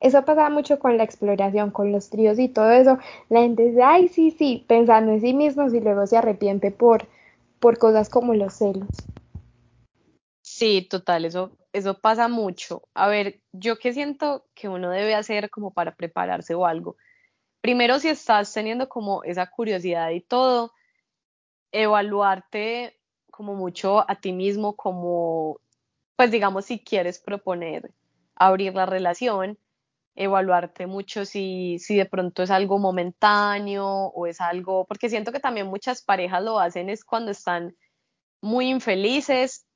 Eso 0.00 0.24
pasa 0.24 0.48
mucho 0.48 0.78
con 0.78 0.96
la 0.96 1.04
exploración, 1.04 1.70
con 1.70 1.92
los 1.92 2.08
tríos 2.08 2.38
y 2.38 2.48
todo 2.48 2.70
eso. 2.70 2.98
La 3.28 3.40
gente 3.40 3.64
dice, 3.64 3.82
ay, 3.82 4.08
sí, 4.08 4.30
sí, 4.30 4.64
pensando 4.66 5.12
en 5.12 5.20
sí 5.20 5.34
mismos 5.34 5.74
y 5.74 5.80
luego 5.80 6.06
se 6.06 6.16
arrepiente 6.16 6.70
por, 6.70 7.04
por 7.60 7.78
cosas 7.78 8.08
como 8.08 8.34
los 8.34 8.54
celos. 8.54 8.88
Sí, 10.60 10.86
total, 10.90 11.24
eso, 11.24 11.56
eso 11.72 11.98
pasa 12.02 12.28
mucho. 12.28 12.82
A 12.92 13.08
ver, 13.08 13.40
yo 13.50 13.78
qué 13.78 13.94
siento 13.94 14.44
que 14.54 14.68
uno 14.68 14.90
debe 14.90 15.14
hacer 15.14 15.48
como 15.48 15.72
para 15.72 15.94
prepararse 15.96 16.54
o 16.54 16.66
algo. 16.66 16.96
Primero, 17.62 17.98
si 18.00 18.08
estás 18.08 18.52
teniendo 18.54 18.88
como 18.88 19.24
esa 19.24 19.50
curiosidad 19.50 20.10
y 20.10 20.22
todo, 20.22 20.72
evaluarte 21.72 22.98
como 23.30 23.54
mucho 23.54 24.08
a 24.10 24.16
ti 24.20 24.32
mismo, 24.32 24.76
como, 24.76 25.60
pues 26.16 26.30
digamos, 26.30 26.66
si 26.66 26.80
quieres 26.84 27.20
proponer 27.20 27.92
abrir 28.36 28.74
la 28.74 28.86
relación, 28.86 29.58
evaluarte 30.16 30.86
mucho 30.86 31.24
si, 31.26 31.78
si 31.80 31.96
de 31.96 32.06
pronto 32.06 32.42
es 32.42 32.50
algo 32.50 32.78
momentáneo 32.78 33.86
o 33.86 34.26
es 34.26 34.40
algo, 34.40 34.86
porque 34.86 35.10
siento 35.10 35.32
que 35.32 35.40
también 35.40 35.68
muchas 35.68 36.02
parejas 36.02 36.42
lo 36.44 36.60
hacen 36.60 36.90
es 36.90 37.04
cuando 37.04 37.32
están 37.32 37.76
muy 38.42 38.68
infelices 38.70 39.66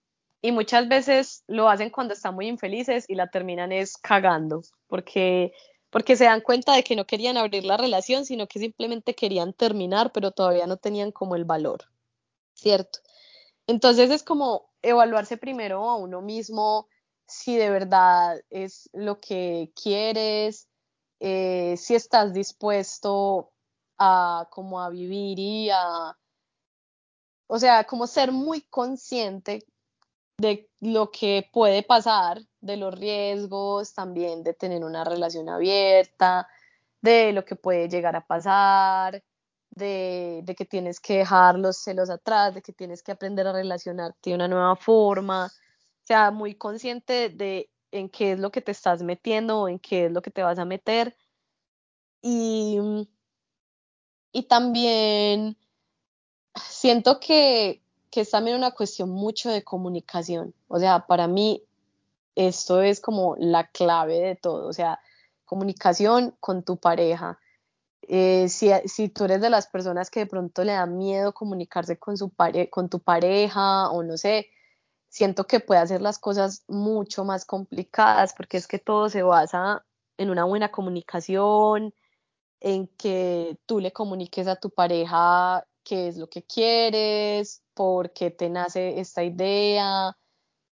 y 0.44 0.52
muchas 0.52 0.88
veces 0.88 1.42
lo 1.46 1.70
hacen 1.70 1.88
cuando 1.88 2.12
están 2.12 2.34
muy 2.34 2.48
infelices 2.48 3.06
y 3.08 3.14
la 3.14 3.28
terminan 3.28 3.72
es 3.72 3.96
cagando, 3.96 4.60
porque 4.88 5.54
porque 5.88 6.16
se 6.16 6.24
dan 6.24 6.42
cuenta 6.42 6.74
de 6.74 6.84
que 6.84 6.96
no 6.96 7.06
querían 7.06 7.38
abrir 7.38 7.64
la 7.64 7.78
relación, 7.78 8.26
sino 8.26 8.46
que 8.46 8.58
simplemente 8.58 9.14
querían 9.14 9.54
terminar, 9.54 10.12
pero 10.12 10.32
todavía 10.32 10.66
no 10.66 10.76
tenían 10.76 11.12
como 11.12 11.34
el 11.34 11.46
valor, 11.46 11.84
¿cierto? 12.52 12.98
Entonces 13.66 14.10
es 14.10 14.22
como 14.22 14.70
evaluarse 14.82 15.38
primero 15.38 15.88
a 15.88 15.96
uno 15.96 16.20
mismo 16.20 16.88
si 17.26 17.56
de 17.56 17.70
verdad 17.70 18.38
es 18.50 18.90
lo 18.92 19.20
que 19.20 19.72
quieres, 19.82 20.68
eh, 21.20 21.74
si 21.78 21.94
estás 21.94 22.34
dispuesto 22.34 23.50
a 23.96 24.46
como 24.50 24.82
a 24.82 24.90
vivir 24.90 25.38
y 25.38 25.70
a, 25.70 26.18
o 27.46 27.58
sea, 27.58 27.84
como 27.84 28.06
ser 28.06 28.30
muy 28.30 28.60
consciente 28.60 29.64
de 30.38 30.68
lo 30.80 31.10
que 31.10 31.48
puede 31.52 31.82
pasar, 31.82 32.42
de 32.60 32.76
los 32.76 32.98
riesgos 32.98 33.94
también 33.94 34.42
de 34.42 34.54
tener 34.54 34.84
una 34.84 35.04
relación 35.04 35.48
abierta, 35.48 36.48
de 37.02 37.32
lo 37.32 37.44
que 37.44 37.56
puede 37.56 37.88
llegar 37.88 38.16
a 38.16 38.26
pasar, 38.26 39.22
de, 39.70 40.40
de, 40.44 40.54
que 40.54 40.64
tienes 40.64 41.00
que 41.00 41.18
dejar 41.18 41.58
los 41.58 41.78
celos 41.78 42.10
atrás, 42.10 42.54
de 42.54 42.62
que 42.62 42.72
tienes 42.72 43.02
que 43.02 43.12
aprender 43.12 43.46
a 43.46 43.52
relacionarte 43.52 44.30
de 44.30 44.36
una 44.36 44.48
nueva 44.48 44.76
forma, 44.76 45.52
sea, 46.04 46.30
muy 46.30 46.54
consciente 46.54 47.30
de 47.30 47.70
en 47.90 48.08
qué 48.08 48.32
es 48.32 48.38
lo 48.40 48.50
que 48.50 48.60
te 48.60 48.72
estás 48.72 49.02
metiendo 49.02 49.68
en 49.68 49.78
qué 49.78 50.06
es 50.06 50.12
lo 50.12 50.22
que 50.22 50.30
te 50.30 50.42
vas 50.42 50.58
a 50.58 50.64
meter. 50.64 51.16
Y, 52.22 52.78
y 54.32 54.42
también 54.44 55.56
siento 56.56 57.20
que, 57.20 57.83
que 58.14 58.20
es 58.20 58.30
también 58.30 58.56
una 58.56 58.70
cuestión 58.70 59.10
mucho 59.10 59.50
de 59.50 59.64
comunicación. 59.64 60.54
O 60.68 60.78
sea, 60.78 61.04
para 61.08 61.26
mí 61.26 61.64
esto 62.36 62.80
es 62.80 63.00
como 63.00 63.34
la 63.40 63.66
clave 63.66 64.20
de 64.20 64.36
todo. 64.36 64.68
O 64.68 64.72
sea, 64.72 65.00
comunicación 65.44 66.36
con 66.38 66.62
tu 66.62 66.76
pareja. 66.76 67.40
Eh, 68.02 68.48
si, 68.48 68.70
si, 68.86 69.08
tú 69.08 69.24
eres 69.24 69.40
de 69.40 69.50
las 69.50 69.66
personas 69.66 70.10
que 70.10 70.20
de 70.20 70.26
pronto 70.26 70.62
le 70.62 70.74
da 70.74 70.86
miedo 70.86 71.34
comunicarse 71.34 71.98
con, 71.98 72.16
su 72.16 72.30
pare 72.30 72.70
con 72.70 72.88
tu 72.88 73.00
pareja 73.00 73.90
o 73.90 74.04
no 74.04 74.16
sé, 74.16 74.46
siento 75.08 75.48
que 75.48 75.58
puede 75.58 75.80
hacer 75.80 76.00
las 76.00 76.20
cosas 76.20 76.62
mucho 76.68 77.24
más 77.24 77.44
complicadas 77.44 78.32
porque 78.32 78.58
es 78.58 78.68
que 78.68 78.78
todo 78.78 79.08
se 79.08 79.24
basa 79.24 79.84
en 80.18 80.30
una 80.30 80.44
buena 80.44 80.70
comunicación, 80.70 81.92
en 82.60 82.86
que 82.96 83.58
tú 83.66 83.80
le 83.80 83.92
comuniques 83.92 84.46
a 84.46 84.54
tu 84.54 84.70
pareja 84.70 85.66
qué 85.82 86.06
es 86.06 86.16
lo 86.16 86.28
que 86.28 86.44
quieres, 86.44 87.63
por 87.74 88.12
qué 88.12 88.30
te 88.30 88.48
nace 88.48 89.00
esta 89.00 89.22
idea 89.24 90.16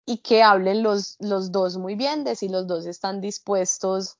y 0.07 0.19
que 0.19 0.43
hablen 0.43 0.83
los, 0.83 1.17
los 1.21 1.53
dos 1.53 1.77
muy 1.77 1.95
bien 1.95 2.25
de 2.25 2.37
si 2.37 2.49
los 2.49 2.67
dos 2.67 2.87
están 2.87 3.21
dispuestos 3.21 4.19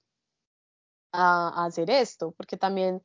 a, 1.13 1.49
a 1.49 1.67
hacer 1.67 1.91
esto, 1.91 2.33
porque 2.33 2.57
también 2.57 3.03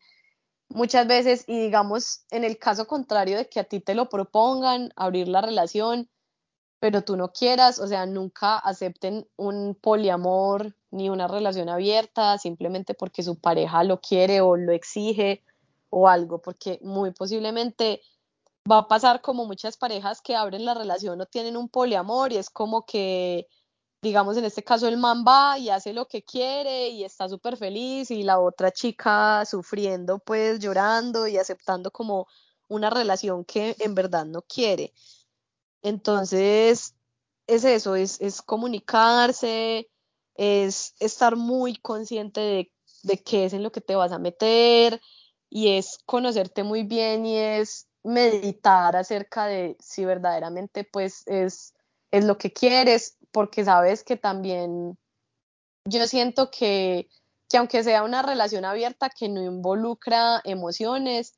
muchas 0.69 1.07
veces, 1.07 1.43
y 1.47 1.59
digamos 1.59 2.25
en 2.31 2.43
el 2.43 2.57
caso 2.57 2.87
contrario 2.87 3.37
de 3.37 3.49
que 3.49 3.59
a 3.59 3.63
ti 3.63 3.79
te 3.79 3.95
lo 3.95 4.09
propongan, 4.09 4.91
abrir 4.95 5.27
la 5.27 5.41
relación, 5.41 6.09
pero 6.79 7.03
tú 7.03 7.15
no 7.15 7.31
quieras, 7.31 7.77
o 7.79 7.87
sea, 7.87 8.07
nunca 8.07 8.57
acepten 8.57 9.27
un 9.35 9.75
poliamor 9.75 10.75
ni 10.89 11.09
una 11.09 11.27
relación 11.27 11.69
abierta 11.69 12.37
simplemente 12.39 12.95
porque 12.95 13.21
su 13.21 13.39
pareja 13.39 13.83
lo 13.83 14.01
quiere 14.01 14.41
o 14.41 14.57
lo 14.57 14.71
exige 14.71 15.43
o 15.91 16.07
algo, 16.07 16.41
porque 16.41 16.79
muy 16.81 17.11
posiblemente 17.11 18.01
va 18.69 18.79
a 18.79 18.87
pasar 18.87 19.21
como 19.21 19.45
muchas 19.45 19.77
parejas 19.77 20.21
que 20.21 20.35
abren 20.35 20.65
la 20.65 20.73
relación 20.73 21.19
o 21.21 21.25
tienen 21.25 21.57
un 21.57 21.69
poliamor 21.69 22.31
y 22.31 22.37
es 22.37 22.49
como 22.49 22.85
que, 22.85 23.47
digamos, 24.01 24.37
en 24.37 24.45
este 24.45 24.63
caso 24.63 24.87
el 24.87 24.97
man 24.97 25.23
va 25.27 25.57
y 25.57 25.69
hace 25.69 25.93
lo 25.93 26.07
que 26.07 26.23
quiere 26.23 26.89
y 26.89 27.03
está 27.03 27.27
súper 27.29 27.57
feliz 27.57 28.11
y 28.11 28.23
la 28.23 28.39
otra 28.39 28.71
chica 28.71 29.43
sufriendo, 29.45 30.19
pues 30.19 30.59
llorando 30.59 31.27
y 31.27 31.37
aceptando 31.37 31.91
como 31.91 32.27
una 32.67 32.89
relación 32.89 33.45
que 33.45 33.75
en 33.79 33.95
verdad 33.95 34.25
no 34.25 34.41
quiere. 34.43 34.93
Entonces, 35.81 36.95
es 37.47 37.63
eso, 37.65 37.95
es, 37.95 38.21
es 38.21 38.41
comunicarse, 38.41 39.89
es 40.35 40.93
estar 40.99 41.35
muy 41.35 41.75
consciente 41.75 42.39
de, 42.41 42.71
de 43.03 43.23
qué 43.23 43.45
es 43.45 43.53
en 43.53 43.63
lo 43.63 43.71
que 43.71 43.81
te 43.81 43.95
vas 43.95 44.11
a 44.11 44.19
meter 44.19 45.01
y 45.49 45.69
es 45.77 45.97
conocerte 46.05 46.63
muy 46.63 46.83
bien 46.83 47.25
y 47.25 47.37
es 47.37 47.87
meditar 48.03 48.95
acerca 48.95 49.45
de 49.45 49.77
si 49.79 50.05
verdaderamente 50.05 50.83
pues 50.83 51.23
es, 51.27 51.73
es 52.11 52.25
lo 52.25 52.37
que 52.37 52.51
quieres, 52.51 53.17
porque 53.31 53.63
sabes 53.63 54.03
que 54.03 54.17
también 54.17 54.97
yo 55.85 56.07
siento 56.07 56.49
que, 56.51 57.09
que 57.49 57.57
aunque 57.57 57.83
sea 57.83 58.03
una 58.03 58.21
relación 58.21 58.65
abierta 58.65 59.09
que 59.09 59.29
no 59.29 59.41
involucra 59.41 60.41
emociones, 60.43 61.35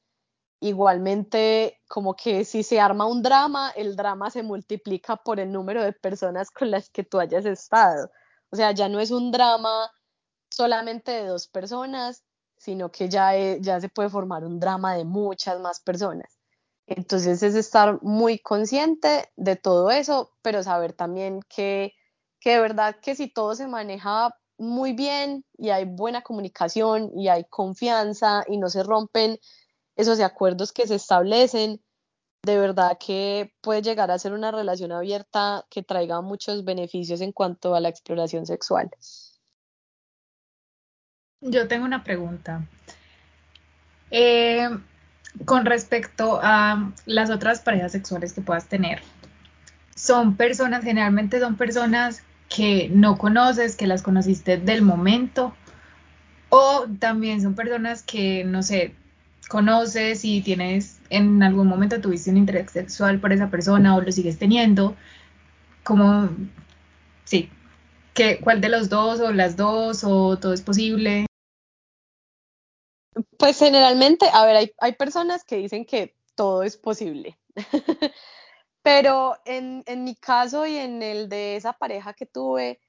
igualmente 0.59 1.82
como 1.88 2.16
que 2.16 2.45
si 2.45 2.64
se 2.64 2.80
arma 2.80 3.05
un 3.05 3.22
drama, 3.22 3.72
el 3.76 3.95
drama 3.95 4.30
se 4.30 4.43
multiplica 4.43 5.18
por 5.18 5.39
el 5.39 5.51
número 5.51 5.84
de 5.84 5.91
personas 5.93 6.51
con 6.51 6.72
las 6.72 6.89
que 6.89 7.03
tú 7.03 7.20
hayas 7.20 7.45
estado. 7.45 8.09
O 8.49 8.55
sea, 8.55 8.72
ya 8.72 8.88
no 8.88 8.99
es 8.99 9.11
un 9.11 9.32
drama 9.32 9.91
solamente 10.49 11.11
de 11.11 11.28
dos 11.28 11.47
personas, 11.47 12.24
sino 12.57 12.91
que 12.91 13.09
ya, 13.09 13.36
ya 13.57 13.82
se 13.82 13.89
puede 13.89 14.09
formar 14.09 14.45
un 14.45 14.59
drama 14.59 14.95
de 14.95 15.03
muchas 15.03 15.59
más 15.59 15.82
personas. 15.82 16.39
Entonces 16.88 17.41
es 17.43 17.55
estar 17.55 18.01
muy 18.01 18.39
consciente 18.39 19.29
de 19.36 19.55
todo 19.55 19.89
eso, 19.91 20.31
pero 20.41 20.63
saber 20.63 20.93
también 20.93 21.41
que, 21.47 21.93
que 22.39 22.51
de 22.51 22.59
verdad 22.59 22.97
que 23.01 23.15
si 23.15 23.27
todo 23.27 23.55
se 23.55 23.67
maneja 23.67 24.36
muy 24.57 24.93
bien 24.93 25.45
y 25.57 25.69
hay 25.69 25.86
buena 25.86 26.21
comunicación 26.21 27.11
y 27.15 27.29
hay 27.29 27.45
confianza 27.45 28.43
y 28.47 28.57
no 28.57 28.69
se 28.69 28.84
rompen 28.84 29.39
esos 29.95 30.19
acuerdos 30.19 30.71
que 30.71 30.88
se 30.88 30.95
establecen, 30.95 31.81
de 32.43 32.57
verdad 32.57 32.97
que 32.99 33.53
puede 33.61 33.81
llegar 33.81 34.11
a 34.11 34.19
ser 34.19 34.34
una 34.34 34.51
relación 34.51 34.91
abierta 34.91 35.65
que 35.69 35.84
traiga 35.84 36.21
muchos 36.21 36.65
beneficios 36.65 37.21
en 37.21 37.31
cuanto 37.31 37.73
a 37.73 37.79
la 37.79 37.89
exploración 37.89 38.45
sexual. 38.45 38.91
Yo 41.39 41.67
tengo 41.67 41.86
una 41.86 42.03
pregunta. 42.03 42.67
Eh, 44.11 44.69
con 45.45 45.65
respecto 45.65 46.39
a 46.41 46.91
las 47.05 47.29
otras 47.29 47.59
parejas 47.59 47.91
sexuales 47.91 48.34
que 48.34 48.41
puedas 48.41 48.67
tener, 48.67 49.01
son 49.95 50.36
personas, 50.36 50.84
generalmente 50.84 51.39
son 51.39 51.55
personas 51.55 52.23
que 52.49 52.89
no 52.93 53.17
conoces, 53.17 53.75
que 53.75 53.88
las 53.88 54.03
conociste 54.03 54.57
del 54.57 54.81
momento, 54.81 55.55
o 56.49 56.86
también 56.99 57.41
son 57.41 57.55
personas 57.55 58.03
que, 58.03 58.43
no 58.43 58.61
sé, 58.61 58.93
conoces 59.49 60.23
y 60.23 60.41
tienes 60.41 60.99
en 61.09 61.43
algún 61.43 61.67
momento 61.67 61.99
tuviste 61.99 62.29
un 62.31 62.38
interés 62.38 62.71
sexual 62.71 63.19
por 63.19 63.34
esa 63.34 63.49
persona 63.49 63.95
o 63.95 64.01
lo 64.01 64.11
sigues 64.11 64.38
teniendo, 64.38 64.95
como, 65.84 66.29
sí, 67.23 67.49
¿qué, 68.13 68.39
¿cuál 68.39 68.61
de 68.61 68.69
los 68.69 68.89
dos 68.89 69.19
o 69.19 69.31
las 69.31 69.55
dos 69.55 70.03
o 70.03 70.38
todo 70.38 70.53
es 70.53 70.61
posible? 70.61 71.25
Pues 73.38 73.59
generalmente, 73.59 74.28
a 74.32 74.45
ver, 74.45 74.55
hay, 74.55 74.72
hay 74.80 74.93
personas 74.93 75.43
que 75.43 75.57
dicen 75.57 75.86
que 75.86 76.16
todo 76.36 76.64
es 76.64 76.78
posible, 76.78 77.39
pero 78.82 79.38
en, 79.45 79.84
en, 79.86 80.03
mi 80.03 80.16
caso 80.16 80.66
y 80.66 80.78
en 80.78 81.01
el 81.03 81.30
de 81.30 81.55
esa 81.55 81.74
pareja 81.74 82.14
que 82.14 82.26
tuve, 82.26 82.80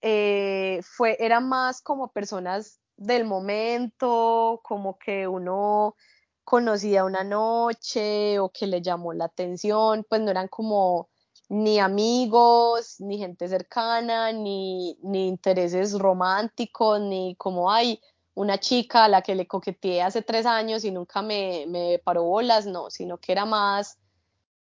eh, 0.00 0.80
fue, 0.84 1.16
era 1.20 1.40
más 1.40 1.80
como 1.82 2.12
personas 2.12 2.80
del 2.96 3.24
momento, 3.24 4.60
como 4.62 4.98
que 4.98 5.26
uno 5.28 5.96
conocía 6.44 7.04
una 7.04 7.24
noche 7.24 8.38
o 8.38 8.50
que 8.50 8.66
le 8.66 8.82
llamó 8.82 9.12
la 9.12 9.26
atención, 9.26 10.04
pues 10.08 10.20
no 10.20 10.30
eran 10.30 10.48
como 10.48 11.08
ni 11.48 11.78
amigos, 11.78 12.96
ni 13.00 13.18
gente 13.18 13.48
cercana, 13.48 14.32
ni, 14.32 14.98
ni 15.02 15.28
intereses 15.28 15.98
románticos, 15.98 17.00
ni 17.00 17.36
como 17.36 17.70
hay 17.70 18.00
una 18.34 18.58
chica 18.58 19.04
a 19.04 19.08
la 19.08 19.22
que 19.22 19.34
le 19.34 19.46
coqueteé 19.46 20.02
hace 20.02 20.22
tres 20.22 20.46
años 20.46 20.84
y 20.84 20.90
nunca 20.90 21.22
me, 21.22 21.66
me 21.68 22.00
paró 22.04 22.24
bolas, 22.24 22.66
no, 22.66 22.90
sino 22.90 23.18
que 23.18 23.32
era 23.32 23.44
más 23.44 23.98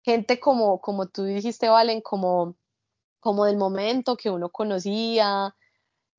gente 0.03 0.39
como, 0.39 0.81
como 0.81 1.07
tú 1.07 1.25
dijiste, 1.25 1.69
Valen, 1.69 2.03
como, 2.03 2.57
como 3.21 3.47
del 3.47 3.57
momento 3.57 4.17
que 4.17 4.31
uno 4.31 4.51
conocía, 4.51 5.55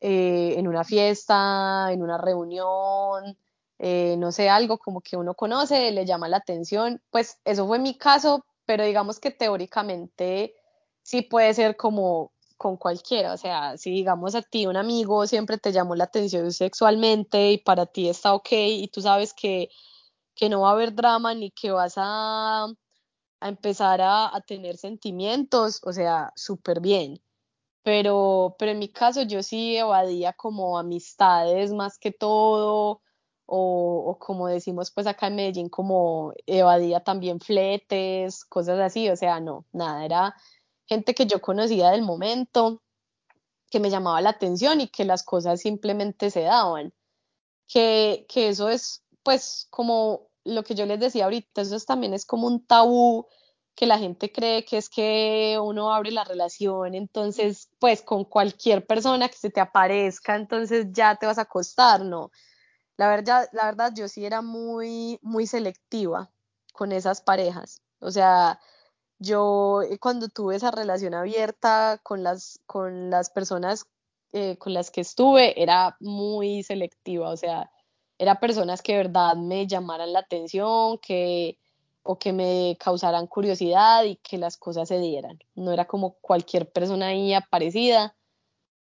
eh, 0.01 0.55
en 0.57 0.67
una 0.67 0.83
fiesta, 0.83 1.89
en 1.91 2.03
una 2.03 2.17
reunión, 2.17 3.37
eh, 3.79 4.15
no 4.17 4.31
sé, 4.31 4.49
algo 4.49 4.77
como 4.77 5.01
que 5.01 5.17
uno 5.17 5.33
conoce, 5.35 5.91
le 5.91 6.05
llama 6.05 6.27
la 6.27 6.37
atención. 6.37 7.01
Pues 7.09 7.39
eso 7.45 7.65
fue 7.67 7.79
mi 7.79 7.97
caso, 7.97 8.45
pero 8.65 8.83
digamos 8.85 9.19
que 9.19 9.31
teóricamente 9.31 10.55
sí 11.01 11.21
puede 11.21 11.53
ser 11.53 11.75
como 11.77 12.31
con 12.57 12.77
cualquiera, 12.77 13.33
o 13.33 13.37
sea, 13.37 13.77
si 13.77 13.91
digamos 13.91 14.35
a 14.35 14.41
ti 14.41 14.65
un 14.67 14.77
amigo 14.77 15.27
siempre 15.27 15.57
te 15.57 15.71
llamó 15.71 15.95
la 15.95 16.05
atención 16.05 16.51
sexualmente 16.51 17.51
y 17.51 17.57
para 17.57 17.85
ti 17.85 18.09
está 18.09 18.33
ok 18.33 18.47
y 18.51 18.87
tú 18.89 19.01
sabes 19.01 19.33
que, 19.33 19.69
que 20.35 20.49
no 20.49 20.61
va 20.61 20.69
a 20.69 20.73
haber 20.73 20.93
drama 20.95 21.33
ni 21.33 21.51
que 21.51 21.71
vas 21.71 21.95
a, 21.97 22.65
a 22.65 23.49
empezar 23.49 24.01
a, 24.01 24.35
a 24.35 24.41
tener 24.41 24.77
sentimientos, 24.77 25.81
o 25.83 25.93
sea, 25.93 26.31
súper 26.35 26.81
bien. 26.81 27.21
Pero, 27.83 28.55
pero 28.59 28.71
en 28.71 28.79
mi 28.79 28.89
caso 28.89 29.23
yo 29.23 29.43
sí 29.43 29.77
evadía 29.77 30.33
como 30.33 30.79
amistades 30.79 31.71
más 31.73 31.99
que 31.99 32.11
todo, 32.11 33.01
o, 33.45 34.03
o, 34.07 34.17
como 34.19 34.47
decimos 34.47 34.91
pues 34.91 35.07
acá 35.07 35.27
en 35.27 35.35
Medellín, 35.35 35.69
como 35.69 36.33
evadía 36.47 37.01
también 37.01 37.39
fletes, 37.39 38.43
cosas 38.45 38.79
así, 38.79 39.09
o 39.09 39.15
sea, 39.15 39.39
no, 39.39 39.65
nada, 39.71 40.05
era 40.05 40.35
gente 40.87 41.13
que 41.13 41.25
yo 41.25 41.41
conocía 41.41 41.91
del 41.91 42.01
momento, 42.01 42.81
que 43.69 43.79
me 43.79 43.89
llamaba 43.89 44.21
la 44.21 44.29
atención 44.29 44.81
y 44.81 44.87
que 44.87 45.05
las 45.05 45.23
cosas 45.23 45.61
simplemente 45.61 46.29
se 46.31 46.41
daban, 46.41 46.93
que, 47.67 48.25
que 48.29 48.49
eso 48.49 48.69
es 48.69 49.03
pues 49.23 49.67
como 49.71 50.29
lo 50.43 50.63
que 50.63 50.75
yo 50.75 50.85
les 50.85 50.99
decía 50.99 51.25
ahorita, 51.25 51.61
eso 51.61 51.75
es, 51.75 51.85
también 51.85 52.13
es 52.13 52.25
como 52.25 52.47
un 52.47 52.65
tabú 52.65 53.27
que 53.75 53.85
la 53.85 53.97
gente 53.97 54.31
cree 54.31 54.63
que 54.63 54.77
es 54.77 54.89
que 54.89 55.59
uno 55.61 55.93
abre 55.93 56.11
la 56.11 56.23
relación, 56.23 56.95
entonces 56.95 57.69
pues 57.79 58.01
con 58.01 58.23
cualquier 58.23 58.85
persona 58.85 59.27
que 59.27 59.37
se 59.37 59.49
te 59.49 59.59
aparezca, 59.59 60.35
entonces 60.35 60.87
ya 60.91 61.15
te 61.15 61.25
vas 61.25 61.37
a 61.37 61.43
acostar, 61.43 62.05
no. 62.05 62.31
La 62.97 63.09
verdad, 63.09 63.49
la 63.51 63.65
verdad 63.65 63.91
yo 63.93 64.07
sí 64.07 64.25
era 64.25 64.41
muy, 64.41 65.19
muy 65.21 65.47
selectiva 65.47 66.31
con 66.71 66.93
esas 66.93 67.21
parejas. 67.21 67.81
O 67.99 68.11
sea, 68.11 68.59
yo 69.25 69.81
eh, 69.81 69.99
cuando 69.99 70.29
tuve 70.29 70.55
esa 70.55 70.71
relación 70.71 71.13
abierta 71.13 71.99
con 72.03 72.23
las, 72.23 72.59
con 72.65 73.09
las 73.09 73.29
personas 73.29 73.85
eh, 74.33 74.57
con 74.57 74.73
las 74.73 74.91
que 74.91 75.01
estuve, 75.01 75.61
era 75.61 75.97
muy 75.99 76.63
selectiva. 76.63 77.29
O 77.29 77.37
sea, 77.37 77.71
era 78.17 78.39
personas 78.39 78.81
que 78.81 78.93
de 78.93 78.97
verdad 78.99 79.35
me 79.35 79.67
llamaran 79.67 80.13
la 80.13 80.19
atención, 80.19 80.97
que 80.99 81.57
o 82.03 82.19
que 82.19 82.33
me 82.33 82.77
causaran 82.79 83.27
curiosidad 83.27 84.03
y 84.03 84.17
que 84.17 84.37
las 84.37 84.57
cosas 84.57 84.87
se 84.89 84.99
dieran. 84.99 85.39
No 85.55 85.71
era 85.71 85.85
como 85.85 86.15
cualquier 86.21 86.71
persona 86.71 87.07
ahí 87.07 87.33
aparecida, 87.33 88.15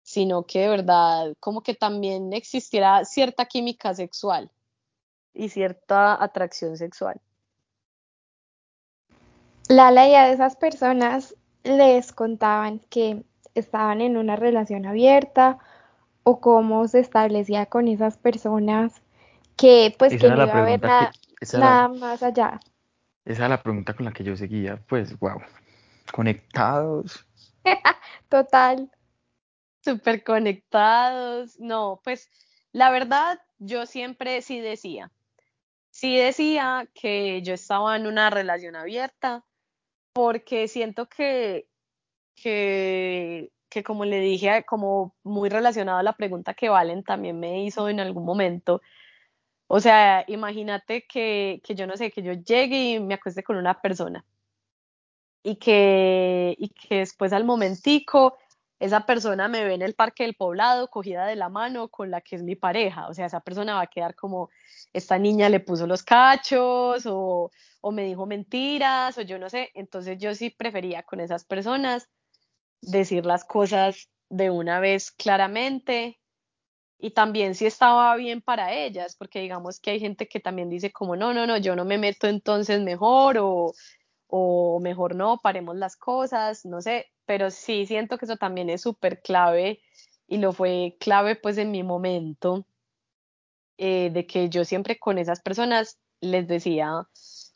sino 0.04 0.46
que 0.46 0.62
de 0.62 0.70
verdad 0.70 1.34
como 1.40 1.62
que 1.62 1.76
también 1.76 2.32
existiera 2.34 3.04
cierta 3.06 3.46
química 3.46 3.94
sexual 3.94 4.52
y 5.34 5.50
cierta 5.50 6.22
atracción 6.24 6.78
sexual. 6.78 7.20
Lala 9.70 10.08
y 10.08 10.16
a 10.16 10.32
esas 10.32 10.56
personas 10.56 11.36
les 11.64 12.12
contaban 12.12 12.80
que 12.90 13.24
estaban 13.54 14.02
en 14.02 14.18
una 14.18 14.36
relación 14.36 14.86
abierta 14.86 15.60
o 16.24 16.42
cómo 16.42 16.88
se 16.88 17.00
establecía 17.00 17.68
con 17.68 17.88
esas 17.88 18.18
personas 18.18 19.02
que 19.56 19.96
pues 19.98 20.20
que 20.20 20.28
no 20.28 20.44
iba 20.44 20.54
a 20.54 20.62
haber 20.62 20.82
nada 21.54 21.88
más 21.88 22.24
allá. 22.24 22.60
Esa 23.26 23.44
es 23.44 23.50
la 23.50 23.62
pregunta 23.62 23.94
con 23.94 24.06
la 24.06 24.12
que 24.12 24.24
yo 24.24 24.36
seguía, 24.36 24.82
pues, 24.88 25.18
wow, 25.20 25.40
conectados. 26.12 27.28
Total. 28.30 28.90
Súper 29.82 30.24
conectados. 30.24 31.60
No, 31.60 32.02
pues 32.04 32.30
la 32.72 32.90
verdad, 32.90 33.40
yo 33.60 33.86
siempre 33.86 34.42
sí 34.42 34.60
decía, 34.60 35.12
sí 35.92 36.18
decía 36.18 36.88
que 36.96 37.44
yo 37.44 37.54
estaba 37.54 37.96
en 37.96 38.08
una 38.08 38.32
relación 38.32 38.76
abierta, 38.76 39.44
porque 40.20 40.68
siento 40.68 41.08
que, 41.08 41.70
que, 42.36 43.54
que 43.70 43.84
como 43.84 44.04
le 44.04 44.20
dije, 44.20 44.66
como 44.66 45.16
muy 45.24 45.48
relacionado 45.48 45.98
a 46.00 46.04
la 46.04 46.18
pregunta 46.18 46.54
que 46.56 46.68
Valen 46.68 47.06
también 47.06 47.40
me 47.40 47.64
hizo 47.64 47.88
en 47.88 48.02
algún 48.02 48.26
momento, 48.26 48.82
o 49.68 49.80
sea, 49.80 50.26
imagínate 50.28 51.08
que, 51.08 51.62
que 51.64 51.74
yo 51.74 51.88
no 51.88 51.96
sé, 51.96 52.12
que 52.12 52.22
yo 52.22 52.34
llegue 52.34 52.96
y 52.96 53.00
me 53.00 53.14
acueste 53.14 53.44
con 53.44 53.56
una 53.56 53.80
persona 53.82 54.26
y 55.42 55.56
que, 55.56 56.54
y 56.60 56.68
que 56.68 56.98
después 56.98 57.32
al 57.32 57.46
momentico 57.46 58.38
esa 58.80 59.06
persona 59.06 59.48
me 59.48 59.66
ve 59.66 59.74
en 59.74 59.82
el 59.82 59.94
parque 59.94 60.24
del 60.24 60.36
poblado 60.36 60.90
cogida 60.90 61.26
de 61.26 61.36
la 61.36 61.50
mano 61.50 61.90
con 61.90 62.12
la 62.12 62.22
que 62.22 62.38
es 62.38 62.44
mi 62.44 62.56
pareja. 62.56 63.08
O 63.10 63.14
sea, 63.14 63.26
esa 63.26 63.42
persona 63.42 63.76
va 63.76 63.82
a 63.82 63.88
quedar 63.88 64.16
como, 64.16 64.50
esta 64.94 65.20
niña 65.20 65.50
le 65.50 65.60
puso 65.60 65.86
los 65.86 66.02
cachos 66.04 67.06
o, 67.06 67.52
o 67.82 67.92
me 67.92 68.06
dijo 68.06 68.26
mentiras 68.26 69.18
o 69.18 69.22
yo 69.22 69.38
no 69.38 69.50
sé. 69.50 69.72
Entonces 69.74 70.18
yo 70.18 70.34
sí 70.34 70.50
prefería 70.50 71.04
con 71.04 71.20
esas 71.20 71.44
personas 71.44 72.10
decir 72.82 73.26
las 73.26 73.44
cosas 73.44 74.10
de 74.30 74.50
una 74.50 74.80
vez 74.80 75.12
claramente 75.12 76.20
y 76.98 77.12
también 77.12 77.56
si 77.56 77.66
estaba 77.66 78.16
bien 78.16 78.42
para 78.42 78.74
ellas, 78.74 79.16
porque 79.16 79.40
digamos 79.40 79.80
que 79.80 79.92
hay 79.92 80.00
gente 80.00 80.28
que 80.28 80.40
también 80.40 80.70
dice 80.70 80.92
como, 80.92 81.16
no, 81.16 81.34
no, 81.34 81.48
no, 81.48 81.58
yo 81.58 81.76
no 81.76 81.86
me 81.86 81.98
meto 81.98 82.28
entonces 82.28 82.82
mejor 82.82 83.38
o, 83.40 83.74
o 84.30 84.80
mejor 84.80 85.16
no, 85.16 85.40
paremos 85.40 85.76
las 85.76 85.98
cosas, 85.98 86.66
no 86.66 86.82
sé, 86.82 87.08
pero 87.26 87.52
sí 87.52 87.86
siento 87.88 88.18
que 88.18 88.26
eso 88.26 88.38
también 88.38 88.70
es 88.70 88.82
súper 88.82 89.22
clave 89.22 89.82
y 90.28 90.38
lo 90.38 90.54
fue 90.54 90.96
clave 91.00 91.36
pues 91.36 91.58
en 91.58 91.72
mi 91.72 91.84
momento, 91.84 92.66
eh, 93.78 94.12
de 94.12 94.28
que 94.28 94.50
yo 94.50 94.66
siempre 94.66 95.00
con 95.00 95.18
esas 95.18 95.42
personas 95.42 96.00
les 96.22 96.48
decía 96.48 97.08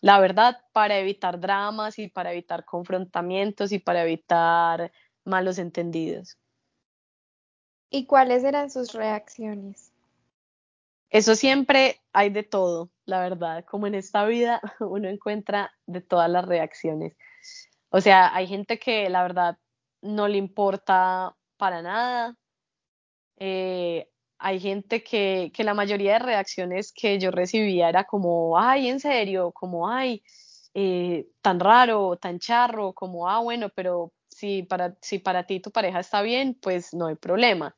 la 0.02 0.20
verdad 0.20 0.58
para 0.74 0.98
evitar 0.98 1.40
dramas 1.40 2.00
y 2.00 2.10
para 2.10 2.34
evitar 2.34 2.66
confrontamientos 2.66 3.72
y 3.72 3.80
para 3.80 4.04
evitar 4.04 4.92
malos 5.24 5.60
entendidos. 5.60 6.38
¿Y 7.90 8.06
cuáles 8.06 8.44
eran 8.44 8.72
sus 8.72 8.94
reacciones? 8.94 9.93
Eso 11.14 11.36
siempre 11.36 12.02
hay 12.12 12.32
de 12.32 12.42
todo, 12.42 12.90
la 13.06 13.22
verdad. 13.22 13.64
Como 13.66 13.86
en 13.86 13.94
esta 13.94 14.26
vida 14.26 14.60
uno 14.80 15.08
encuentra 15.08 15.72
de 15.86 16.02
todas 16.02 16.28
las 16.28 16.44
reacciones. 16.44 17.16
O 17.90 18.02
sea, 18.02 18.36
hay 18.36 18.48
gente 18.48 18.80
que 18.80 19.12
la 19.12 19.22
verdad 19.22 19.60
no 20.02 20.28
le 20.28 20.40
importa 20.40 21.36
para 21.58 21.84
nada. 21.84 22.36
Eh, 23.38 24.10
hay 24.40 24.60
gente 24.60 25.04
que, 25.04 25.52
que, 25.54 25.64
la 25.64 25.76
mayoría 25.76 26.14
de 26.14 26.20
reacciones 26.20 26.92
que 26.92 27.20
yo 27.20 27.30
recibía 27.30 27.90
era 27.90 28.06
como, 28.06 28.58
ay, 28.58 28.88
en 28.90 29.00
serio, 29.00 29.52
como, 29.52 29.88
ay, 29.90 30.24
eh, 30.74 31.28
tan 31.44 31.60
raro, 31.60 32.18
tan 32.18 32.40
charro, 32.40 32.94
como, 32.94 33.30
ah, 33.30 33.40
bueno, 33.40 33.70
pero 33.76 34.14
si 34.30 34.64
para, 34.64 34.98
si 35.02 35.20
para 35.20 35.46
ti 35.46 35.60
tu 35.60 35.70
pareja 35.72 36.00
está 36.00 36.24
bien, 36.24 36.58
pues 36.60 36.92
no 36.96 37.06
hay 37.06 37.16
problema. 37.16 37.76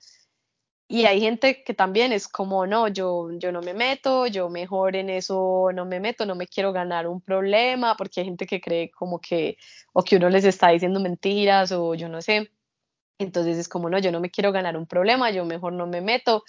Y 0.88 1.06
hay 1.06 1.20
gente 1.20 1.64
que 1.64 1.74
también 1.74 2.12
es 2.14 2.28
como, 2.28 2.68
no, 2.68 2.88
yo, 2.88 3.30
yo 3.40 3.52
no 3.52 3.62
me 3.62 3.74
meto, 3.74 4.28
yo 4.28 4.50
mejor 4.50 4.96
en 4.96 5.10
eso 5.10 5.70
no 5.74 5.84
me 5.86 6.00
meto, 6.00 6.26
no 6.28 6.36
me 6.36 6.48
quiero 6.48 6.72
ganar 6.74 7.08
un 7.08 7.22
problema, 7.22 7.96
porque 7.98 8.20
hay 8.22 8.28
gente 8.28 8.46
que 8.46 8.62
cree 8.62 8.92
como 8.92 9.20
que, 9.20 9.58
o 9.94 10.04
que 10.04 10.18
uno 10.18 10.30
les 10.30 10.46
está 10.46 10.70
diciendo 10.70 11.00
mentiras, 11.00 11.72
o 11.72 11.96
yo 11.96 12.08
no 12.08 12.22
sé. 12.22 12.52
Entonces 13.20 13.58
es 13.58 13.70
como, 13.70 13.90
no, 13.90 14.00
yo 14.00 14.12
no 14.12 14.20
me 14.22 14.32
quiero 14.32 14.52
ganar 14.54 14.78
un 14.78 14.88
problema, 14.88 15.32
yo 15.32 15.46
mejor 15.46 15.74
no 15.74 15.88
me 15.88 16.02
meto. 16.02 16.44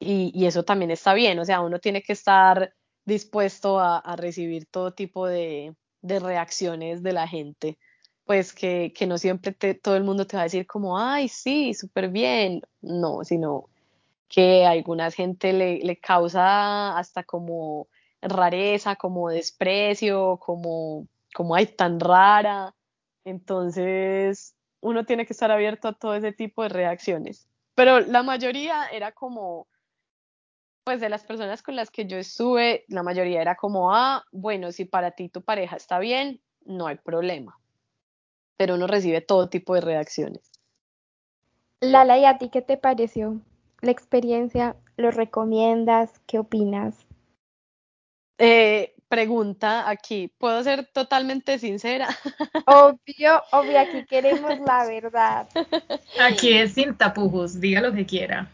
Y, 0.00 0.32
y 0.34 0.46
eso 0.46 0.64
también 0.64 0.90
está 0.90 1.14
bien, 1.14 1.38
o 1.38 1.44
sea, 1.44 1.60
uno 1.60 1.78
tiene 1.80 2.02
que 2.02 2.12
estar 2.14 2.74
dispuesto 3.04 3.78
a, 3.80 3.98
a 3.98 4.16
recibir 4.16 4.66
todo 4.66 4.92
tipo 4.94 5.26
de, 5.26 5.74
de 6.02 6.20
reacciones 6.20 7.02
de 7.02 7.12
la 7.12 7.28
gente 7.28 7.78
pues 8.30 8.52
que, 8.54 8.92
que 8.94 9.08
no 9.08 9.18
siempre 9.18 9.52
todo 9.74 9.96
el 9.96 10.04
mundo 10.04 10.24
te 10.24 10.36
va 10.36 10.42
a 10.42 10.44
decir 10.44 10.64
como, 10.64 10.96
ay, 10.96 11.26
sí, 11.26 11.74
súper 11.74 12.10
bien. 12.10 12.62
No, 12.80 13.24
sino 13.24 13.64
que 14.28 14.64
a 14.64 14.70
alguna 14.70 15.10
gente 15.10 15.52
le, 15.52 15.80
le 15.80 15.96
causa 15.96 16.96
hasta 16.96 17.24
como 17.24 17.88
rareza, 18.22 18.94
como 18.94 19.30
desprecio, 19.30 20.36
como, 20.36 21.08
como, 21.34 21.56
ay, 21.56 21.66
tan 21.66 21.98
rara. 21.98 22.72
Entonces, 23.24 24.54
uno 24.80 25.04
tiene 25.04 25.26
que 25.26 25.32
estar 25.32 25.50
abierto 25.50 25.88
a 25.88 25.94
todo 25.94 26.14
ese 26.14 26.30
tipo 26.30 26.62
de 26.62 26.68
reacciones. 26.68 27.48
Pero 27.74 27.98
la 27.98 28.22
mayoría 28.22 28.86
era 28.92 29.10
como, 29.10 29.66
pues 30.84 31.00
de 31.00 31.08
las 31.08 31.24
personas 31.24 31.64
con 31.64 31.74
las 31.74 31.90
que 31.90 32.06
yo 32.06 32.16
estuve, 32.16 32.84
la 32.86 33.02
mayoría 33.02 33.42
era 33.42 33.56
como, 33.56 33.92
ah, 33.92 34.22
bueno, 34.30 34.70
si 34.70 34.84
para 34.84 35.10
ti 35.10 35.28
tu 35.28 35.42
pareja 35.42 35.74
está 35.74 35.98
bien, 35.98 36.40
no 36.64 36.86
hay 36.86 36.94
problema 36.94 37.59
pero 38.60 38.74
uno 38.74 38.86
recibe 38.86 39.22
todo 39.22 39.48
tipo 39.48 39.74
de 39.74 39.80
reacciones. 39.80 40.42
Lala, 41.80 42.18
¿y 42.18 42.26
a 42.26 42.36
ti 42.36 42.50
qué 42.50 42.60
te 42.60 42.76
pareció 42.76 43.40
la 43.80 43.90
experiencia? 43.90 44.76
¿Lo 44.98 45.10
recomiendas? 45.10 46.10
¿Qué 46.26 46.38
opinas? 46.38 46.94
Eh, 48.36 48.92
pregunta 49.08 49.88
aquí, 49.88 50.28
¿puedo 50.36 50.62
ser 50.62 50.84
totalmente 50.92 51.58
sincera? 51.58 52.08
Obvio, 52.66 53.42
obvio, 53.50 53.80
aquí 53.80 54.04
queremos 54.04 54.60
la 54.60 54.86
verdad. 54.86 55.48
Aquí 56.20 56.52
es 56.52 56.74
sin 56.74 56.94
tapujos, 56.98 57.58
diga 57.62 57.80
lo 57.80 57.94
que 57.94 58.04
quiera. 58.04 58.50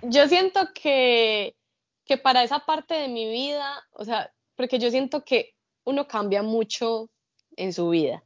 Yo 0.00 0.26
siento 0.26 0.70
que, 0.72 1.54
que 2.06 2.16
para 2.16 2.42
esa 2.44 2.60
parte 2.60 2.94
de 2.94 3.08
mi 3.08 3.30
vida, 3.30 3.86
o 3.92 4.06
sea, 4.06 4.32
porque 4.56 4.78
yo 4.78 4.90
siento 4.90 5.22
que 5.22 5.52
uno 5.84 6.08
cambia 6.08 6.42
mucho 6.42 7.10
en 7.56 7.74
su 7.74 7.90
vida. 7.90 8.24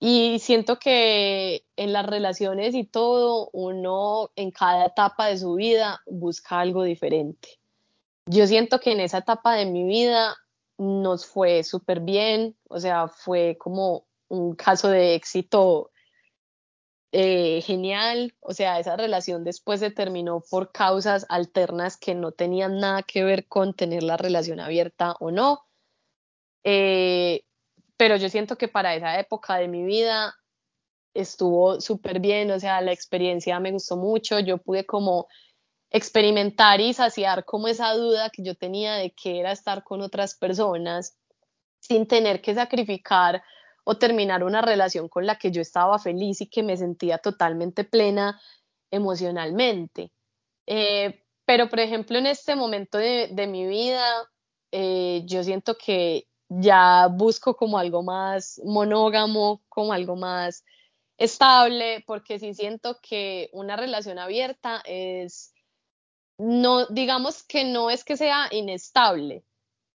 Y 0.00 0.38
siento 0.38 0.78
que 0.78 1.64
en 1.76 1.92
las 1.92 2.06
relaciones 2.06 2.74
y 2.74 2.84
todo, 2.84 3.50
uno 3.52 4.30
en 4.36 4.52
cada 4.52 4.86
etapa 4.86 5.26
de 5.26 5.38
su 5.38 5.54
vida 5.54 6.02
busca 6.06 6.60
algo 6.60 6.84
diferente. 6.84 7.58
Yo 8.26 8.46
siento 8.46 8.78
que 8.78 8.92
en 8.92 9.00
esa 9.00 9.18
etapa 9.18 9.54
de 9.54 9.66
mi 9.66 9.84
vida 9.84 10.36
nos 10.76 11.26
fue 11.26 11.64
súper 11.64 12.00
bien, 12.00 12.56
o 12.68 12.78
sea, 12.78 13.08
fue 13.08 13.56
como 13.58 14.06
un 14.28 14.54
caso 14.54 14.88
de 14.88 15.14
éxito 15.14 15.90
eh, 17.10 17.62
genial, 17.62 18.34
o 18.40 18.52
sea, 18.52 18.78
esa 18.78 18.94
relación 18.96 19.42
después 19.42 19.80
se 19.80 19.90
terminó 19.90 20.42
por 20.48 20.70
causas 20.70 21.26
alternas 21.30 21.96
que 21.96 22.14
no 22.14 22.32
tenían 22.32 22.78
nada 22.78 23.02
que 23.02 23.24
ver 23.24 23.48
con 23.48 23.74
tener 23.74 24.02
la 24.02 24.18
relación 24.18 24.60
abierta 24.60 25.16
o 25.18 25.30
no. 25.30 25.66
Eh, 26.64 27.44
pero 27.98 28.16
yo 28.16 28.30
siento 28.30 28.56
que 28.56 28.68
para 28.68 28.94
esa 28.94 29.18
época 29.20 29.56
de 29.56 29.68
mi 29.68 29.84
vida 29.84 30.34
estuvo 31.14 31.80
súper 31.80 32.20
bien, 32.20 32.50
o 32.52 32.60
sea, 32.60 32.80
la 32.80 32.92
experiencia 32.92 33.58
me 33.60 33.72
gustó 33.72 33.96
mucho, 33.96 34.38
yo 34.38 34.58
pude 34.58 34.86
como 34.86 35.26
experimentar 35.90 36.80
y 36.80 36.94
saciar 36.94 37.44
como 37.44 37.66
esa 37.66 37.92
duda 37.94 38.30
que 38.30 38.42
yo 38.44 38.54
tenía 38.54 38.94
de 38.94 39.10
qué 39.10 39.40
era 39.40 39.52
estar 39.52 39.82
con 39.82 40.00
otras 40.00 40.36
personas 40.36 41.18
sin 41.80 42.06
tener 42.06 42.40
que 42.40 42.54
sacrificar 42.54 43.42
o 43.84 43.96
terminar 43.96 44.44
una 44.44 44.60
relación 44.60 45.08
con 45.08 45.26
la 45.26 45.36
que 45.36 45.50
yo 45.50 45.60
estaba 45.60 45.98
feliz 45.98 46.40
y 46.40 46.48
que 46.48 46.62
me 46.62 46.76
sentía 46.76 47.18
totalmente 47.18 47.84
plena 47.84 48.40
emocionalmente. 48.92 50.12
Eh, 50.66 51.24
pero, 51.46 51.68
por 51.68 51.80
ejemplo, 51.80 52.18
en 52.18 52.26
este 52.26 52.54
momento 52.54 52.98
de, 52.98 53.46
mi 53.48 53.66
vida, 53.66 54.06
eh, 54.70 55.22
yo 55.24 55.42
siento 55.42 55.76
que 55.78 56.27
ya 56.48 57.08
busco 57.08 57.56
como 57.56 57.78
algo 57.78 58.02
más 58.02 58.60
monógamo, 58.64 59.62
como 59.68 59.92
algo 59.92 60.16
más 60.16 60.64
estable, 61.18 62.04
porque 62.06 62.38
sí 62.38 62.54
siento 62.54 62.98
que 63.02 63.50
una 63.52 63.76
relación 63.76 64.18
abierta 64.18 64.82
es, 64.84 65.52
no, 66.38 66.86
digamos 66.86 67.42
que 67.42 67.64
no 67.64 67.90
es 67.90 68.04
que 68.04 68.16
sea 68.16 68.48
inestable, 68.52 69.44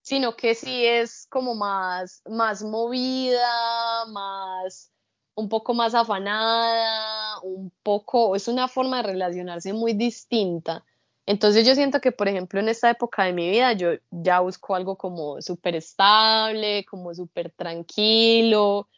sino 0.03 0.37
que 0.37 0.55
sí 0.55 0.85
es 0.85 1.27
como 1.29 1.55
más, 1.55 2.23
más 2.29 2.63
movida, 2.63 4.07
más, 4.07 4.93
un 5.35 5.49
poco 5.49 5.75
más 5.75 5.95
afanada, 5.95 7.41
un 7.43 7.71
poco, 7.83 8.35
es 8.35 8.49
una 8.49 8.67
forma 8.69 8.99
de 8.99 9.03
relacionarse 9.05 9.73
muy 9.73 9.93
distinta. 9.93 10.85
Entonces 11.27 11.67
yo 11.67 11.75
siento 11.75 12.01
que, 12.01 12.13
por 12.13 12.29
ejemplo, 12.29 12.61
en 12.61 12.69
esta 12.69 12.91
época 12.91 13.25
de 13.25 13.33
mi 13.33 13.51
vida, 13.51 13.73
yo 13.75 13.91
ya 14.11 14.41
busco 14.41 14.75
algo 14.75 14.97
como 14.97 15.41
súper 15.41 15.77
estable, 15.77 16.85
como 16.87 17.15
súper 17.15 17.53
tranquilo, 17.53 18.89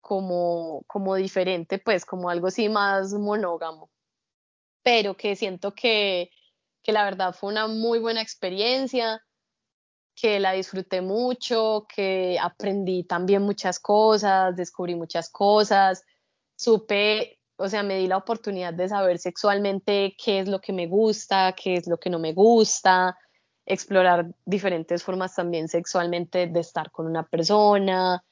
como, 0.00 0.84
como 0.86 1.16
diferente, 1.16 1.78
pues 1.78 2.04
como 2.04 2.30
algo 2.30 2.48
así 2.48 2.68
más 2.68 3.12
monógamo. 3.14 3.90
Pero 4.82 5.16
que 5.16 5.36
siento 5.36 5.74
que, 5.74 6.30
que 6.82 6.92
la 6.92 7.04
verdad 7.04 7.34
fue 7.34 7.50
una 7.50 7.66
muy 7.66 7.98
buena 7.98 8.20
experiencia, 8.22 9.22
que 10.14 10.38
la 10.38 10.52
disfruté 10.52 11.00
mucho, 11.00 11.86
que 11.94 12.38
aprendí 12.40 13.04
también 13.04 13.42
muchas 13.42 13.80
cosas, 13.80 14.54
descubrí 14.56 14.94
muchas 14.94 15.28
cosas, 15.30 16.04
supe 16.56 17.33
o 17.56 17.68
sea, 17.68 17.82
me 17.82 17.98
di 17.98 18.06
la 18.06 18.16
oportunidad 18.16 18.74
de 18.74 18.88
saber 18.88 19.18
sexualmente 19.18 20.16
qué 20.22 20.40
es 20.40 20.48
lo 20.48 20.60
que 20.60 20.72
me 20.72 20.86
gusta, 20.86 21.54
qué 21.54 21.74
es 21.74 21.86
lo 21.86 21.98
que 21.98 22.10
no 22.10 22.18
me 22.18 22.32
gusta, 22.32 23.16
explorar 23.66 24.26
diferentes 24.44 25.02
formas 25.02 25.34
también 25.34 25.68
sexualmente 25.68 26.46
de 26.46 26.60
estar 26.60 26.90
con 26.90 27.06
una 27.06 27.24
persona. 27.24 28.24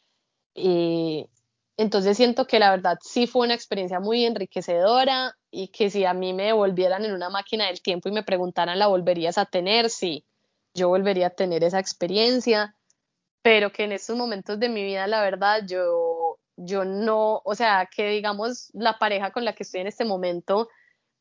Y 0.54 1.28
entonces 1.76 2.16
siento 2.16 2.46
que 2.46 2.58
la 2.58 2.70
verdad 2.70 2.98
sí 3.00 3.26
fue 3.26 3.46
una 3.46 3.54
experiencia 3.54 4.00
muy 4.00 4.24
enriquecedora 4.24 5.36
y 5.50 5.68
que 5.68 5.90
si 5.90 6.04
a 6.04 6.14
mí 6.14 6.32
me 6.32 6.44
devolvieran 6.44 7.04
en 7.04 7.12
una 7.12 7.30
máquina 7.30 7.66
del 7.66 7.80
tiempo 7.80 8.08
y 8.08 8.12
me 8.12 8.22
preguntaran, 8.22 8.78
¿la 8.78 8.88
volverías 8.88 9.38
a 9.38 9.46
tener? 9.46 9.88
Sí, 9.88 10.24
yo 10.74 10.88
volvería 10.88 11.28
a 11.28 11.30
tener 11.30 11.64
esa 11.64 11.78
experiencia, 11.78 12.74
pero 13.42 13.72
que 13.72 13.84
en 13.84 13.92
estos 13.92 14.16
momentos 14.16 14.58
de 14.58 14.68
mi 14.68 14.82
vida, 14.82 15.06
la 15.06 15.22
verdad, 15.22 15.62
yo 15.66 16.11
yo 16.64 16.84
no, 16.84 17.42
o 17.44 17.54
sea, 17.54 17.88
que 17.94 18.08
digamos 18.08 18.70
la 18.72 18.98
pareja 18.98 19.32
con 19.32 19.44
la 19.44 19.54
que 19.54 19.62
estoy 19.62 19.80
en 19.80 19.86
este 19.88 20.04
momento 20.04 20.68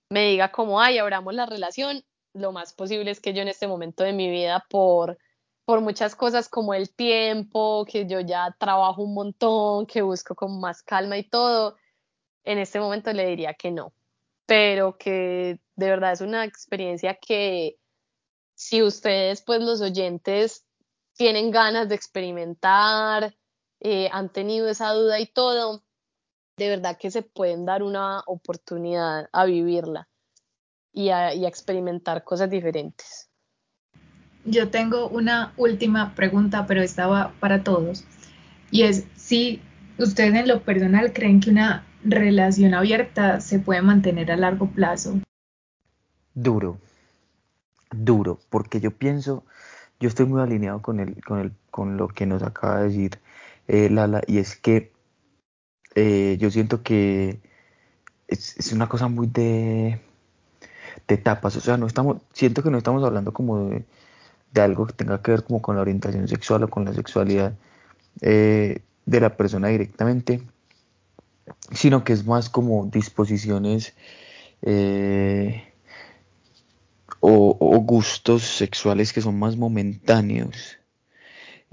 me 0.09 0.27
diga 0.27 0.51
como, 0.51 0.81
ay, 0.81 0.97
abramos 0.97 1.33
la 1.33 1.45
relación, 1.45 2.03
lo 2.33 2.51
más 2.51 2.73
posible 2.73 3.11
es 3.11 3.19
que 3.19 3.33
yo 3.33 3.41
en 3.41 3.47
este 3.47 3.67
momento 3.67 4.03
de 4.03 4.13
mi 4.13 4.29
vida, 4.29 4.65
por, 4.69 5.17
por 5.65 5.81
muchas 5.81 6.15
cosas 6.15 6.49
como 6.49 6.73
el 6.73 6.93
tiempo, 6.93 7.85
que 7.85 8.07
yo 8.07 8.19
ya 8.19 8.55
trabajo 8.59 9.03
un 9.03 9.13
montón, 9.13 9.85
que 9.85 10.01
busco 10.01 10.35
como 10.35 10.59
más 10.59 10.83
calma 10.83 11.17
y 11.17 11.23
todo, 11.23 11.77
en 12.43 12.57
este 12.57 12.79
momento 12.79 13.13
le 13.13 13.25
diría 13.27 13.53
que 13.53 13.71
no, 13.71 13.93
pero 14.45 14.97
que 14.97 15.59
de 15.75 15.89
verdad 15.89 16.13
es 16.13 16.21
una 16.21 16.45
experiencia 16.45 17.15
que 17.15 17.77
si 18.53 18.83
ustedes, 18.83 19.41
pues 19.41 19.61
los 19.61 19.81
oyentes, 19.81 20.65
tienen 21.13 21.51
ganas 21.51 21.89
de 21.89 21.95
experimentar, 21.95 23.35
eh, 23.83 24.09
han 24.11 24.29
tenido 24.29 24.69
esa 24.69 24.91
duda 24.91 25.19
y 25.19 25.25
todo, 25.25 25.83
de 26.55 26.69
verdad 26.69 26.97
que 26.99 27.09
se 27.09 27.23
pueden 27.23 27.65
dar 27.65 27.81
una 27.81 28.21
oportunidad 28.27 29.27
a 29.33 29.45
vivirla 29.45 30.07
y 30.93 31.09
a, 31.09 31.33
experimentar 31.33 32.23
cosas 32.23 32.51
diferentes. 32.51 33.27
Yo 34.45 34.69
tengo 34.69 35.07
una 35.07 35.53
última 35.57 36.13
pregunta, 36.13 36.67
pero 36.67 36.83
estaba 36.83 37.33
para 37.39 37.63
todos. 37.63 38.03
Y 38.69 38.83
es 38.83 39.05
si 39.15 39.61
ustedes 39.97 40.35
en 40.35 40.47
lo 40.47 40.61
personal 40.61 41.11
creen 41.11 41.39
que 41.39 41.49
una 41.49 41.87
relación 42.03 42.75
abierta 42.75 43.41
se 43.41 43.57
puede 43.57 43.81
mantener 43.81 44.31
a 44.31 44.37
largo 44.37 44.69
plazo. 44.69 45.19
Duro, 46.35 46.77
duro, 47.91 48.39
porque 48.51 48.79
yo 48.79 48.91
pienso, 48.91 49.43
yo 49.99 50.07
estoy 50.07 50.27
muy 50.27 50.41
alineado 50.41 50.83
con, 50.83 50.99
el, 50.99 51.23
con, 51.23 51.39
el, 51.39 51.51
con 51.71 51.97
lo 51.97 52.09
que 52.09 52.27
nos 52.27 52.43
acaba 52.43 52.79
de 52.79 52.89
decir 52.89 53.19
eh, 53.67 53.89
Lala, 53.89 54.21
y 54.27 54.37
es 54.39 54.55
que 54.55 54.91
eh, 55.95 56.37
yo 56.39 56.51
siento 56.51 56.83
que 56.83 57.39
es, 58.27 58.71
una 58.73 58.87
cosa 58.87 59.07
muy 59.07 59.27
de, 59.27 59.99
de 61.07 61.15
etapas, 61.15 61.55
o 61.55 61.61
sea, 61.61 61.77
no 61.77 61.87
estamos, 61.87 62.21
siento 62.33 62.63
que 62.63 62.71
no 62.71 62.77
estamos 62.77 63.03
hablando 63.03 63.33
como 63.33 63.69
de, 63.69 63.85
algo 64.61 64.85
que 64.87 64.93
tenga 64.93 65.21
que 65.21 65.31
ver 65.31 65.43
como 65.43 65.61
con 65.61 65.75
la 65.75 65.81
orientación 65.81 66.27
sexual 66.27 66.63
o 66.63 66.69
con 66.69 66.85
la 66.85 66.93
sexualidad 66.93 67.53
eh, 68.21 68.81
de 69.05 69.19
la 69.19 69.37
persona 69.37 69.69
directamente, 69.69 70.41
sino 71.71 72.03
que 72.03 72.13
es 72.13 72.25
más 72.25 72.49
como 72.49 72.85
disposiciones 72.85 73.93
o, 77.21 77.79
gustos 77.79 78.43
sexuales 78.43 79.13
que 79.13 79.21
son 79.21 79.39
más 79.39 79.55
momentáneos 79.55 80.80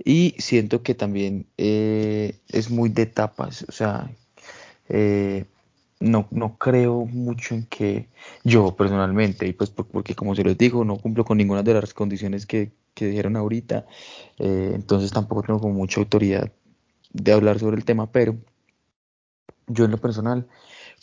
y 0.05 0.35
siento 0.39 0.83
que 0.83 0.95
también 0.95 1.47
eh, 1.57 2.39
es 2.49 2.71
muy 2.71 2.89
de 2.89 3.03
etapas, 3.03 3.65
o 3.69 3.73
sea, 3.73 4.11
eh, 4.89 5.45
no, 6.01 6.29
no 6.31 6.57
creo 6.57 7.05
mucho 7.07 7.55
en 7.55 7.67
que 7.67 8.09
yo 8.45 8.77
personalmente, 8.77 9.47
y 9.47 9.53
pues 9.53 9.71
porque 9.71 10.15
como 10.15 10.35
se 10.35 10.45
los 10.45 10.57
digo, 10.57 10.85
no 10.85 10.97
cumplo 10.97 11.25
con 11.25 11.39
ninguna 11.39 11.63
de 11.63 11.75
las 11.75 11.95
condiciones 11.95 12.47
que, 12.47 12.73
que 12.95 13.07
dijeron 13.07 13.37
ahorita, 13.37 13.87
eh, 14.39 14.73
entonces 14.75 15.11
tampoco 15.11 15.43
tengo 15.43 15.61
como 15.61 15.75
mucha 15.75 16.01
autoridad 16.01 16.53
de 17.13 17.33
hablar 17.33 17.59
sobre 17.59 17.77
el 17.77 17.85
tema, 17.85 18.11
pero 18.13 18.37
yo 19.67 19.85
en 19.85 19.91
lo 19.91 19.99
personal 19.99 20.47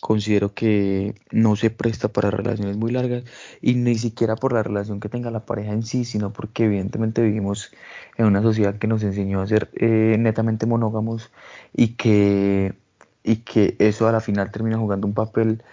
considero 0.06 0.54
que 0.54 1.16
no 1.32 1.56
se 1.56 1.72
presta 1.72 2.10
para 2.10 2.30
relaciones 2.30 2.78
muy 2.78 2.92
largas 2.92 3.24
y 3.60 3.74
ni 3.74 3.96
siquiera 3.96 4.36
por 4.36 4.54
la 4.54 4.62
relación 4.62 5.00
que 5.00 5.10
tenga 5.10 5.32
la 5.32 5.48
pareja 5.48 5.74
en 5.74 5.82
sí, 5.82 6.06
sino 6.06 6.32
porque 6.32 6.66
evidentemente 6.66 7.24
vivimos 7.24 7.72
en 8.16 8.28
una 8.28 8.44
sociedad 8.44 8.76
que 8.78 8.86
nos 8.86 9.02
enseñó 9.02 9.42
a 9.42 9.48
ser 9.48 9.72
eh, 9.74 10.16
netamente 10.20 10.68
monógamos 10.68 11.32
y 11.74 11.96
que, 11.96 12.76
y 13.24 13.38
que 13.38 13.78
eso 13.80 14.08
a 14.08 14.12
la 14.12 14.22
final 14.22 14.52
termina 14.52 14.78
jugando 14.78 15.08
un 15.08 15.16
papel 15.16 15.64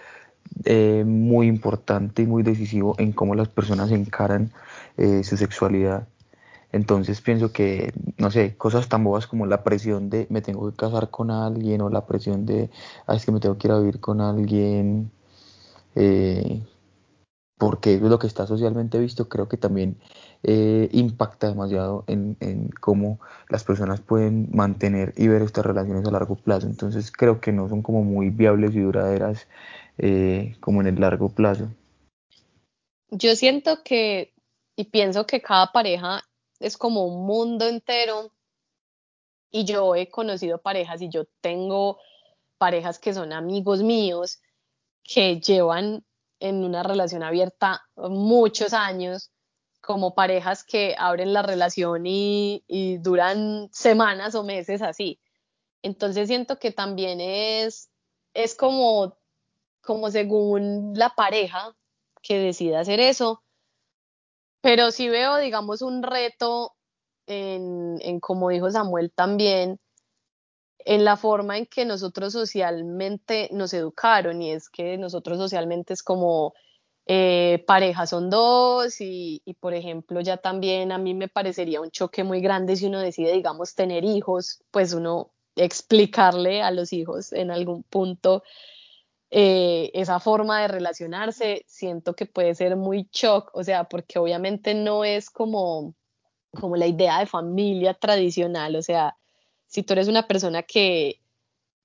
eh, 0.65 1.03
muy 1.05 1.45
importante 1.45 2.23
y 2.23 2.25
muy 2.25 2.41
decisivo 2.41 2.95
en 2.97 3.11
cómo 3.11 3.35
las 3.35 3.49
personas 3.49 3.91
encaran 3.91 4.51
eh, 4.97 5.23
su 5.23 5.37
sexualidad 5.37 6.07
entonces 6.73 7.21
pienso 7.21 7.53
que, 7.53 7.93
no 8.17 8.31
sé, 8.31 8.57
cosas 8.57 8.89
tan 8.89 9.03
bobas 9.03 9.27
como 9.27 9.45
la 9.45 9.63
presión 9.63 10.09
de 10.09 10.25
me 10.31 10.41
tengo 10.41 10.69
que 10.69 10.75
casar 10.75 11.11
con 11.11 11.29
alguien 11.29 11.81
o 11.81 11.89
la 11.89 12.07
presión 12.07 12.47
de, 12.47 12.71
es 13.07 13.25
que 13.25 13.31
me 13.31 13.39
tengo 13.39 13.59
que 13.59 13.67
ir 13.67 13.71
a 13.71 13.79
vivir 13.79 13.99
con 13.99 14.21
alguien, 14.21 15.11
eh, 15.93 16.63
porque 17.59 17.93
es 17.93 18.01
lo 18.01 18.17
que 18.17 18.25
está 18.25 18.47
socialmente 18.47 18.97
visto, 18.97 19.29
creo 19.29 19.47
que 19.47 19.55
también 19.55 19.97
eh, 20.41 20.89
impacta 20.91 21.47
demasiado 21.47 22.05
en, 22.07 22.35
cómo 22.81 23.19
las 23.49 23.63
personas 23.63 24.01
pueden 24.01 24.49
mantener 24.51 25.13
y 25.15 25.27
ver 25.27 25.43
estas 25.43 25.67
relaciones 25.67 26.07
a 26.07 26.11
largo 26.11 26.35
plazo. 26.35 26.65
Entonces 26.65 27.11
creo 27.11 27.39
que 27.39 27.51
no 27.51 27.69
son 27.69 27.83
como 27.83 28.03
muy 28.03 28.31
viables 28.31 28.73
y 28.75 28.79
duraderas 28.79 29.47
eh, 29.99 30.55
como 30.59 30.81
en 30.81 30.87
el 30.87 30.99
largo 30.99 31.29
plazo. 31.29 31.69
Yo 33.11 33.35
siento 33.35 33.83
que 33.83 34.33
y 34.75 34.85
pienso 34.85 35.27
que 35.27 35.41
cada 35.41 35.71
pareja 35.71 36.23
es 36.59 36.77
como 36.77 37.05
un 37.05 37.25
mundo 37.25 37.67
entero 37.67 38.31
y 39.51 39.65
yo 39.65 39.95
he 39.95 40.09
conocido 40.09 40.57
parejas 40.57 41.01
y 41.01 41.09
yo 41.09 41.25
tengo 41.41 41.99
parejas 42.57 42.99
que 42.99 43.13
son 43.13 43.33
amigos 43.33 43.83
míos 43.83 44.41
que 45.03 45.39
llevan 45.39 46.03
en 46.39 46.63
una 46.63 46.83
relación 46.83 47.23
abierta 47.23 47.83
muchos 47.95 48.73
años, 48.73 49.31
como 49.79 50.15
parejas 50.15 50.63
que 50.63 50.95
abren 50.97 51.33
la 51.33 51.41
relación 51.41 52.05
y, 52.05 52.63
duran 52.99 53.69
semanas 53.71 54.33
o 54.35 54.43
meses 54.43 54.81
así. 54.81 55.19
Entonces 55.81 56.27
siento 56.27 56.59
que 56.59 56.71
también 56.71 57.19
es, 57.21 57.89
es 58.33 58.55
como, 58.55 59.17
como 59.81 60.09
según 60.09 60.93
la 60.95 61.09
pareja 61.09 61.75
que 62.21 62.39
decida 62.39 62.79
hacer 62.79 62.99
eso, 62.99 63.43
pero 64.63 64.91
sí 64.91 65.09
veo, 65.09 65.35
digamos, 65.39 65.81
un 65.81 66.03
reto 66.03 66.71
en, 67.27 67.97
en, 67.99 68.21
como 68.21 68.47
dijo 68.47 68.71
Samuel 68.71 69.11
también, 69.11 69.77
en 70.85 71.03
la 71.03 71.17
forma 71.17 71.57
en 71.57 71.65
que 71.65 71.83
nosotros 71.83 72.31
socialmente 72.31 73.49
nos 73.51 73.73
educaron 73.73 74.41
y 74.41 74.51
es 74.51 74.69
que 74.69 74.97
nosotros 74.97 75.37
socialmente 75.37 75.93
es 75.93 76.01
como 76.01 76.53
eh, 77.07 77.61
pareja 77.67 78.07
son 78.07 78.29
dos 78.29 79.01
y, 79.01 79.41
y, 79.43 79.55
por 79.55 79.73
ejemplo 79.73 80.21
ya 80.21 80.37
también 80.37 80.93
a 80.93 80.97
mí 80.97 81.13
me 81.13 81.27
parecería 81.27 81.81
un 81.81 81.91
choque 81.91 82.23
muy 82.23 82.39
grande 82.39 82.77
si 82.77 82.85
uno 82.85 83.01
decide 83.01 83.33
digamos 83.33 83.75
tener 83.75 84.05
hijos 84.05 84.63
pues 84.71 84.93
uno 84.93 85.31
explicarle 85.57 86.61
a 86.61 86.71
los 86.71 86.93
hijos 86.93 87.33
en 87.33 87.51
algún 87.51 87.83
punto 87.83 88.43
eh, 89.35 89.89
esa 89.95 90.19
forma 90.19 90.61
de 90.61 90.67
relacionarse, 90.67 91.65
siento 91.67 92.15
que 92.15 92.27
puede 92.27 92.53
ser 92.53 92.75
muy 92.75 93.09
shock, 93.11 93.49
o 93.55 93.63
sea, 93.63 93.85
porque 93.85 94.19
obviamente 94.19 94.75
no 94.75 95.03
es 95.03 95.31
como, 95.31 95.95
como 96.51 96.75
la 96.77 96.85
idea 96.85 97.17
de 97.17 97.25
familia 97.25 97.95
tradicional, 97.95 98.75
o 98.75 98.83
sea, 98.83 99.17
si 99.65 99.81
tú 99.81 99.93
eres 99.93 100.07
una 100.07 100.27
persona 100.27 100.61
que, 100.61 101.19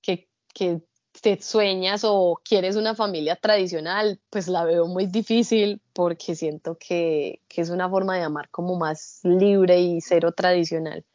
que, 0.02 0.28
que 0.52 0.82
te 1.22 1.40
sueñas 1.40 2.02
o 2.04 2.38
quieres 2.44 2.76
una 2.76 2.94
familia 2.94 3.34
tradicional, 3.36 4.20
pues 4.28 4.46
la 4.48 4.64
veo 4.64 4.86
muy 4.86 5.06
difícil 5.06 5.80
porque 5.94 6.34
siento 6.34 6.76
que, 6.76 7.40
que, 7.48 7.62
es 7.62 7.70
una 7.70 7.88
forma 7.88 8.16
de 8.16 8.24
amar 8.24 8.50
como 8.50 8.76
más 8.76 9.20
libre 9.22 9.80
y 9.80 10.02
cero 10.02 10.32
tradicional. 10.32 11.06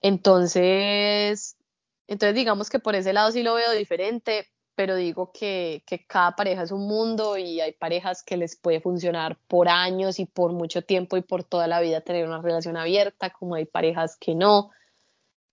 Entonces, 0.00 1.58
entonces 2.06 2.34
digamos 2.34 2.70
que 2.70 2.78
por 2.78 2.94
ese 2.94 3.12
lado 3.12 3.30
sí 3.32 3.42
lo 3.42 3.52
veo 3.52 3.72
diferente, 3.72 4.48
pero 4.74 4.96
digo 4.96 5.32
que, 5.32 5.82
que 5.86 6.06
cada 6.06 6.34
pareja 6.36 6.62
es 6.62 6.72
un 6.72 6.86
mundo 6.86 7.36
y 7.36 7.60
hay 7.60 7.72
parejas 7.72 8.22
que 8.22 8.36
les 8.36 8.56
puede 8.56 8.80
funcionar 8.80 9.38
por 9.46 9.68
años 9.68 10.18
y 10.18 10.26
por 10.26 10.52
mucho 10.52 10.82
tiempo 10.82 11.16
y 11.16 11.22
por 11.22 11.44
toda 11.44 11.66
la 11.66 11.80
vida 11.80 12.00
tener 12.00 12.26
una 12.26 12.40
relación 12.40 12.76
abierta, 12.76 13.30
como 13.30 13.54
hay 13.54 13.66
parejas 13.66 14.16
que 14.16 14.34
no. 14.34 14.70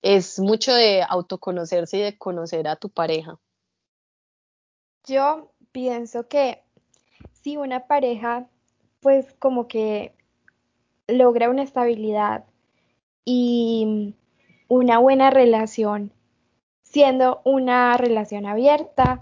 Es 0.02 0.40
mucho 0.40 0.74
de 0.74 1.04
autoconocerse 1.08 1.98
y 1.98 2.02
de 2.02 2.18
conocer 2.18 2.68
a 2.68 2.78
tu 2.78 2.90
pareja. 2.90 3.38
Yo 5.06 5.52
pienso 5.72 6.28
que 6.28 6.64
si 7.42 7.58
una 7.58 7.88
pareja 7.88 8.48
pues 9.02 9.34
como 9.40 9.68
que 9.68 10.14
logra 11.08 11.50
una 11.50 11.64
estabilidad 11.64 12.46
y 13.26 14.16
una 14.68 15.00
buena 15.00 15.30
relación, 15.30 16.12
siendo 16.90 17.42
una 17.44 17.96
relación 17.98 18.46
abierta, 18.46 19.22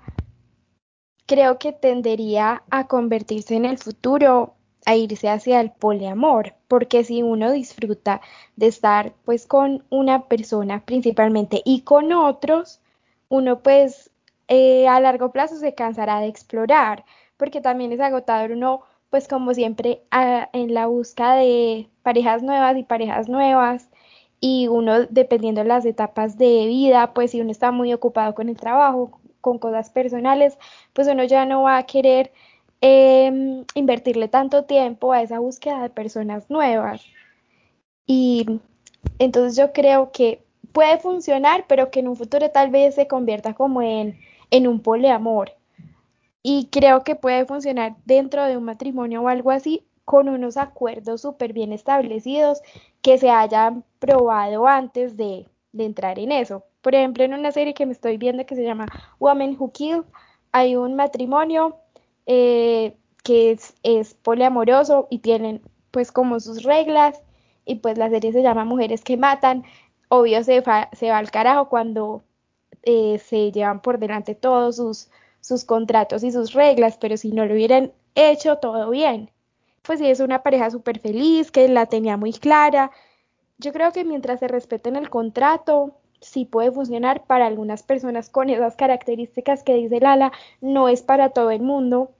creo 1.25 1.59
que 1.59 1.73
tendería 1.73 2.63
a 2.69 2.87
convertirse 2.87 3.55
en 3.55 3.65
el 3.65 3.77
futuro 3.77 4.53
a 4.85 4.95
irse 4.95 5.29
hacia 5.29 5.59
el 5.59 5.71
poliamor, 5.71 6.53
porque 6.69 7.03
si 7.03 7.21
uno 7.21 7.51
disfruta 7.51 8.21
de 8.55 8.67
estar 8.67 9.13
pues 9.25 9.45
con 9.45 9.83
una 9.89 10.27
persona 10.27 10.85
principalmente 10.85 11.61
y 11.65 11.81
con 11.81 12.13
otros, 12.13 12.79
uno 13.27 13.59
pues 13.59 14.11
eh, 14.47 14.87
a 14.87 15.01
largo 15.01 15.33
plazo 15.33 15.57
se 15.57 15.75
cansará 15.75 16.21
de 16.21 16.27
explorar, 16.27 17.03
porque 17.35 17.59
también 17.59 17.91
es 17.91 17.99
agotador 17.99 18.51
uno, 18.51 18.81
pues 19.09 19.27
como 19.27 19.53
siempre, 19.53 20.03
en 20.53 20.73
la 20.73 20.87
búsqueda 20.87 21.35
de 21.35 21.89
parejas 22.01 22.41
nuevas 22.41 22.77
y 22.77 22.83
parejas 22.83 23.27
nuevas, 23.27 23.89
y 24.39 24.67
uno, 24.67 25.05
dependiendo 25.07 25.61
de 25.61 25.67
las 25.67 25.85
etapas 25.85 26.37
de 26.37 26.67
vida, 26.67 27.13
pues 27.13 27.31
si 27.31 27.41
uno 27.41 27.51
está 27.51 27.71
muy 27.71 27.93
ocupado 27.93 28.35
con 28.35 28.49
el 28.49 28.57
trabajo, 28.57 29.19
con 29.41 29.59
cosas 29.59 29.89
personales, 29.89 30.57
pues 30.93 31.07
uno 31.07 31.23
ya 31.23 31.45
no 31.45 31.63
va 31.63 31.77
a 31.77 31.85
querer 31.85 32.31
em, 32.81 33.65
invertirle 33.75 34.27
tanto 34.27 34.65
tiempo 34.65 35.13
a 35.13 35.21
esa 35.21 35.39
búsqueda 35.39 35.81
de 35.81 35.89
personas 35.89 36.49
nuevas. 36.49 37.01
Y 38.05 38.59
entonces 39.19 39.57
yo 39.57 39.73
creo 39.73 40.11
que 40.11 40.43
puede 40.71 40.97
funcionar, 40.99 41.65
pero 41.67 41.91
que 41.91 41.99
en 42.01 42.07
un 42.07 42.15
futuro 42.15 42.49
tal 42.51 42.69
vez 42.69 42.95
se 42.95 43.07
convierta 43.07 43.53
como 43.53 43.81
en 43.81 44.17
en 44.51 44.67
un 44.67 44.81
poliamor. 44.81 45.53
Y 46.43 46.67
creo 46.71 47.03
que 47.03 47.15
puede 47.15 47.45
funcionar 47.45 47.95
dentro 48.05 48.45
de 48.45 48.57
un 48.57 48.63
matrimonio 48.63 49.21
o 49.21 49.27
algo 49.27 49.51
así 49.51 49.85
con 50.05 50.29
unos 50.29 50.55
acuerdos 50.55 51.21
súper 51.21 51.51
bien 51.51 51.73
establecidos 51.73 52.61
que 53.07 53.17
se 53.17 53.29
hayan 53.29 53.85
probado 53.99 54.67
antes 54.67 55.15
de, 55.15 55.47
entrar 55.77 56.19
en 56.19 56.33
eso. 56.33 56.65
Por 56.81 56.93
ejemplo, 56.93 57.23
en 57.23 57.33
una 57.33 57.53
serie 57.53 57.73
que 57.73 57.85
me 57.85 57.93
estoy 57.93 58.17
viendo 58.17 58.45
que 58.45 58.53
se 58.53 58.65
llama 58.65 58.85
Woman 59.17 59.55
Who 59.57 59.71
Kill, 59.71 60.03
hay 60.51 60.75
un 60.75 60.95
matrimonio 60.95 61.77
eh, 62.25 62.97
que 63.23 63.51
es, 63.51 63.75
es, 63.83 64.13
poliamoroso 64.13 65.07
y 65.09 65.19
tienen 65.19 65.61
pues 65.91 66.11
como 66.11 66.41
sus 66.41 66.63
reglas 66.63 67.21
y 67.63 67.75
pues 67.75 67.97
la 67.97 68.09
serie 68.09 68.33
se 68.33 68.41
llama 68.41 68.65
Mujeres 68.65 69.05
que 69.05 69.15
Matan. 69.15 69.63
Obvio 70.09 70.43
se, 70.43 70.61
se 70.91 71.09
va 71.09 71.17
al 71.17 71.31
carajo 71.31 71.69
cuando 71.69 72.23
eh, 72.83 73.19
se 73.19 73.53
llevan 73.53 73.81
por 73.81 73.99
delante 73.99 74.35
todos 74.35 74.75
sus, 74.75 75.09
sus 75.39 75.63
contratos 75.63 76.25
y 76.25 76.33
sus 76.33 76.51
reglas, 76.51 76.97
pero 76.97 77.15
si 77.15 77.31
no 77.31 77.45
lo 77.45 77.53
hubieran 77.53 77.93
hecho 78.15 78.57
todo 78.57 78.89
bien, 78.89 79.31
pues 79.87 79.99
si 79.99 80.07
es 80.07 80.19
una 80.19 80.43
pareja 80.43 80.69
súper 80.69 80.99
feliz, 80.99 81.51
que 81.51 81.67
la 81.69 81.87
tenía 81.87 82.17
muy 82.17 82.33
clara, 82.33 82.91
yo 83.57 83.73
creo 83.73 83.91
que 83.91 84.05
mientras 84.05 84.39
se 84.39 84.47
respeten 84.47 84.95
el 84.97 85.09
contrato, 85.09 85.97
sí 86.21 86.45
puede 86.45 86.71
funcionar. 86.71 87.25
Para 87.25 87.47
algunas 87.47 87.83
personas 87.83 88.29
con 88.29 88.49
esas 88.49 88.75
características 88.75 89.63
que 89.63 89.75
dice 89.75 89.99
Lala, 89.99 90.31
no 90.61 90.89
es 90.89 91.01
para 91.01 91.29
todo 91.29 91.51
el 91.51 91.61
mundo. 91.61 92.11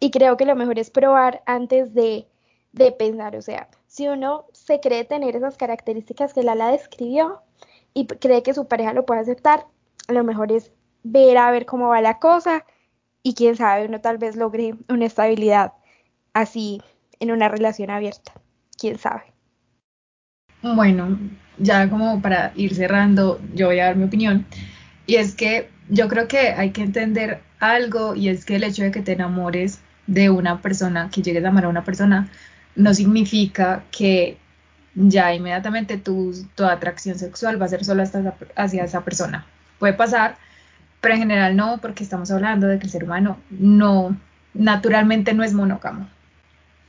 Y 0.00 0.10
creo 0.10 0.36
que 0.36 0.46
lo 0.46 0.56
mejor 0.56 0.78
es 0.78 0.90
probar 0.90 1.42
antes 1.46 1.94
de, 1.94 2.26
de 2.72 2.92
pensar, 2.92 3.36
o 3.36 3.42
sea, 3.42 3.68
si 3.86 4.08
uno 4.08 4.46
se 4.52 4.80
cree 4.80 5.04
tener 5.04 5.36
esas 5.36 5.56
características 5.56 6.32
que 6.32 6.42
Lala 6.42 6.68
describió, 6.68 7.42
y 7.94 8.06
cree 8.06 8.42
que 8.42 8.54
su 8.54 8.68
pareja 8.68 8.92
lo 8.92 9.04
puede 9.04 9.20
aceptar, 9.20 9.66
lo 10.08 10.24
mejor 10.24 10.52
es 10.52 10.72
ver 11.02 11.36
a 11.38 11.50
ver 11.50 11.66
cómo 11.66 11.88
va 11.88 12.00
la 12.00 12.18
cosa 12.18 12.64
y 13.22 13.34
quién 13.34 13.56
sabe, 13.56 13.86
uno 13.86 14.00
tal 14.00 14.18
vez 14.18 14.36
logre 14.36 14.74
una 14.88 15.06
estabilidad 15.06 15.72
así 16.34 16.80
en 17.20 17.30
una 17.30 17.48
relación 17.48 17.90
abierta, 17.90 18.32
quién 18.78 18.98
sabe. 18.98 19.22
Bueno, 20.62 21.18
ya 21.58 21.88
como 21.88 22.20
para 22.20 22.52
ir 22.56 22.74
cerrando, 22.74 23.40
yo 23.54 23.66
voy 23.66 23.78
a 23.80 23.86
dar 23.86 23.96
mi 23.96 24.04
opinión. 24.04 24.46
Y 25.06 25.16
es 25.16 25.34
que 25.34 25.70
yo 25.88 26.08
creo 26.08 26.28
que 26.28 26.50
hay 26.50 26.70
que 26.70 26.82
entender 26.82 27.42
algo 27.60 28.14
y 28.14 28.28
es 28.28 28.44
que 28.44 28.56
el 28.56 28.64
hecho 28.64 28.82
de 28.82 28.90
que 28.90 29.02
te 29.02 29.12
enamores 29.12 29.80
de 30.06 30.30
una 30.30 30.60
persona, 30.60 31.10
que 31.10 31.22
llegues 31.22 31.44
a 31.44 31.48
amar 31.48 31.64
a 31.64 31.68
una 31.68 31.84
persona, 31.84 32.28
no 32.76 32.94
significa 32.94 33.84
que 33.90 34.38
ya 34.94 35.34
inmediatamente 35.34 35.98
tu, 35.98 36.34
atracción 36.58 37.18
sexual 37.18 37.60
va 37.60 37.66
a 37.66 37.68
ser 37.68 37.84
solo 37.84 38.02
hasta 38.02 38.34
hacia 38.56 38.84
esa 38.84 39.02
persona. 39.02 39.46
Puede 39.78 39.94
pasar, 39.94 40.36
pero 41.00 41.14
en 41.14 41.20
general 41.20 41.56
no, 41.56 41.78
porque 41.80 42.04
estamos 42.04 42.30
hablando 42.30 42.66
de 42.66 42.78
que 42.78 42.84
el 42.84 42.90
ser 42.90 43.04
humano 43.04 43.38
no, 43.50 44.16
naturalmente 44.54 45.32
no 45.34 45.42
es 45.42 45.54
monógamo 45.54 46.08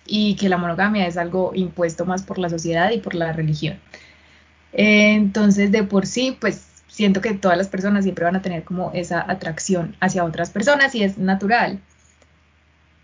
y 0.05 0.35
que 0.35 0.49
la 0.49 0.57
monogamia 0.57 1.07
es 1.07 1.17
algo 1.17 1.51
impuesto 1.53 2.05
más 2.05 2.23
por 2.23 2.37
la 2.37 2.49
sociedad 2.49 2.91
y 2.91 2.99
por 2.99 3.15
la 3.15 3.33
religión. 3.33 3.79
Entonces, 4.73 5.71
de 5.71 5.83
por 5.83 6.05
sí, 6.05 6.37
pues 6.39 6.65
siento 6.87 7.21
que 7.21 7.33
todas 7.33 7.57
las 7.57 7.67
personas 7.67 8.03
siempre 8.03 8.25
van 8.25 8.35
a 8.35 8.41
tener 8.41 8.63
como 8.63 8.91
esa 8.93 9.29
atracción 9.29 9.95
hacia 9.99 10.23
otras 10.23 10.49
personas 10.49 10.95
y 10.95 11.03
es 11.03 11.17
natural 11.17 11.79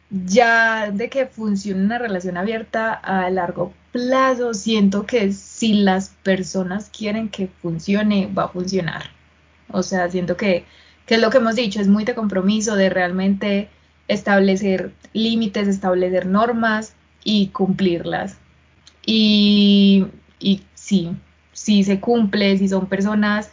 ya 0.09 0.91
de 0.91 1.09
que 1.09 1.25
funcione 1.25 1.83
una 1.83 1.97
relación 1.97 2.37
abierta 2.37 2.93
a 2.93 3.29
largo 3.29 3.73
plazo, 3.91 4.53
siento 4.53 5.05
que 5.05 5.33
si 5.33 5.73
las 5.73 6.09
personas 6.23 6.89
quieren 6.89 7.29
que 7.29 7.47
funcione, 7.47 8.31
va 8.33 8.45
a 8.45 8.49
funcionar. 8.49 9.11
O 9.69 9.83
sea, 9.83 10.09
siento 10.09 10.37
que, 10.37 10.65
que 11.05 11.15
es 11.15 11.21
lo 11.21 11.29
que 11.29 11.37
hemos 11.37 11.55
dicho, 11.55 11.81
es 11.81 11.87
muy 11.87 12.05
de 12.05 12.15
compromiso, 12.15 12.75
de 12.75 12.89
realmente 12.89 13.69
establecer 14.07 14.93
límites, 15.13 15.67
establecer 15.67 16.25
normas 16.25 16.95
y 17.23 17.47
cumplirlas. 17.47 18.37
Y, 19.05 20.07
y 20.39 20.63
sí, 20.73 21.15
si 21.51 21.83
se 21.83 21.99
cumple, 21.99 22.57
si 22.57 22.67
son 22.67 22.87
personas 22.87 23.51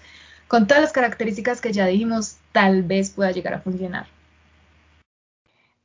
con 0.49 0.67
todas 0.67 0.83
las 0.83 0.93
características 0.93 1.61
que 1.61 1.73
ya 1.73 1.87
dijimos, 1.87 2.37
tal 2.53 2.83
vez 2.83 3.11
pueda 3.11 3.33
llegar 3.33 3.55
a 3.55 3.61
funcionar. 3.61 4.07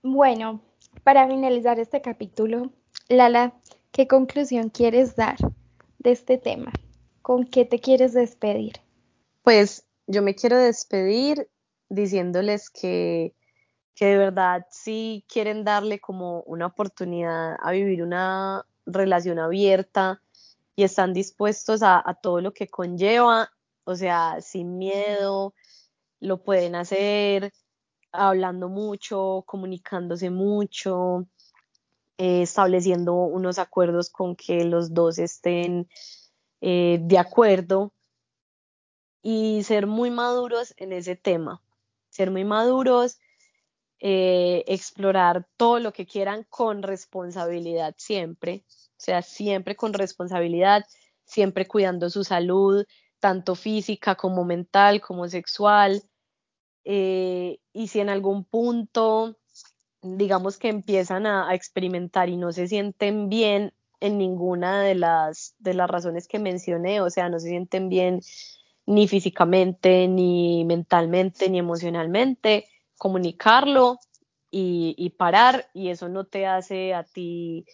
Bueno, 0.04 0.62
para 1.04 1.28
finalizar 1.28 1.80
este 1.80 2.02
capítulo, 2.02 2.72
Lala, 3.08 3.54
¿qué 3.92 4.08
conclusión 4.08 4.70
quieres 4.70 5.16
dar 5.16 5.38
de 5.98 6.12
este 6.12 6.38
tema? 6.38 6.72
¿Con 7.22 7.46
qué 7.46 7.66
te 7.66 7.80
quieres 7.80 8.14
despedir? 8.14 8.74
Pues 9.44 9.86
yo 10.08 10.22
me 10.22 10.36
quiero 10.36 10.58
despedir 10.58 11.50
diciéndoles 11.90 12.70
que, 12.70 13.34
que 14.00 14.06
de 14.06 14.18
verdad 14.18 14.66
si 14.72 15.26
quieren 15.28 15.66
darle 15.66 16.00
como 16.00 16.42
una 16.44 16.68
oportunidad 16.68 17.58
a 17.60 17.72
vivir 17.72 18.02
una 18.02 18.66
relación 18.86 19.40
abierta 19.40 20.22
y 20.74 20.84
están 20.84 21.14
dispuestos 21.14 21.84
a, 21.84 22.02
a 22.10 22.14
todo 22.14 22.40
lo 22.40 22.54
que 22.54 22.70
conlleva, 22.70 23.52
o 23.84 23.96
sea, 23.98 24.40
sin 24.40 24.78
miedo, 24.78 25.54
lo 26.22 26.42
pueden 26.42 26.76
hacer, 26.76 27.52
hablando 28.14 28.70
mucho, 28.70 29.44
comunicándose 29.46 30.30
mucho, 30.30 31.28
eh, 32.18 32.44
estableciendo 32.44 33.16
unos 33.16 33.60
acuerdos 33.60 34.10
con 34.10 34.38
que 34.38 34.64
los 34.64 34.94
dos 34.94 35.20
estén 35.20 35.90
eh, 36.62 37.00
de 37.02 37.18
acuerdo 37.18 37.92
y 39.22 39.62
ser 39.64 39.88
muy 39.88 40.10
maduros 40.10 40.74
en 40.78 40.94
ese 40.94 41.18
tema, 41.18 41.62
ser 42.08 42.32
muy 42.32 42.46
maduros, 42.46 43.20
eh, 44.02 44.64
explorar 44.68 45.46
todo 45.58 45.80
lo 45.80 45.92
que 45.92 46.06
quieran 46.06 46.46
con 46.50 46.84
responsabilidad 46.84 47.96
siempre, 47.98 48.64
o 48.68 49.02
sea, 49.02 49.22
siempre 49.22 49.76
con 49.76 49.94
responsabilidad, 49.94 50.86
siempre 51.26 51.68
cuidando 51.68 52.10
su 52.10 52.24
salud, 52.24 52.86
tanto 53.20 53.56
física 53.56 54.16
como 54.16 54.46
mental, 54.46 55.02
como 55.02 55.28
sexual. 55.28 56.04
Eh, 56.86 57.60
y 57.74 57.88
si 57.88 58.00
en 58.00 58.10
algún 58.10 58.46
punto, 58.46 59.38
digamos 60.02 60.58
que 60.58 60.70
empiezan 60.70 61.26
a, 61.26 61.54
experimentar 61.54 62.30
y 62.30 62.38
no 62.38 62.52
se 62.52 62.68
sienten 62.68 63.30
bien 63.30 63.74
en 64.00 64.18
ninguna 64.18 64.82
de 64.82 64.96
las, 64.96 65.56
de 65.60 65.74
las 65.74 65.90
razones 65.90 66.28
que 66.28 66.40
mencioné, 66.40 67.02
o 67.02 67.10
sea, 67.10 67.30
no 67.30 67.40
se 67.40 67.50
sienten 67.50 67.90
bien 67.90 68.22
ni 68.86 69.08
físicamente, 69.08 70.08
ni 70.08 70.64
mentalmente, 70.66 71.50
ni 71.50 71.60
emocionalmente, 71.60 72.66
comunicarlo 73.00 73.98
y, 74.52 74.94
y 74.98 75.10
parar 75.12 75.68
y 75.74 75.90
eso 75.90 76.08
no 76.10 76.26
te 76.26 76.46
hace 76.46 76.94
a 76.94 77.04
ti 77.04 77.66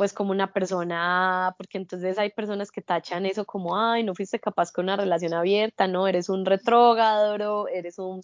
pues 0.00 0.14
como 0.14 0.30
una 0.30 0.50
persona, 0.50 1.54
porque 1.58 1.76
entonces 1.76 2.18
hay 2.18 2.30
personas 2.30 2.72
que 2.72 2.80
tachan 2.80 3.26
eso 3.26 3.44
como, 3.44 3.78
ay, 3.78 4.02
no 4.02 4.14
fuiste 4.14 4.40
capaz 4.40 4.72
con 4.72 4.86
una 4.86 4.96
relación 4.96 5.34
abierta, 5.34 5.86
no, 5.86 6.08
eres 6.08 6.30
un 6.30 6.46
retrógrado, 6.46 7.68
eres 7.68 7.98
un 7.98 8.22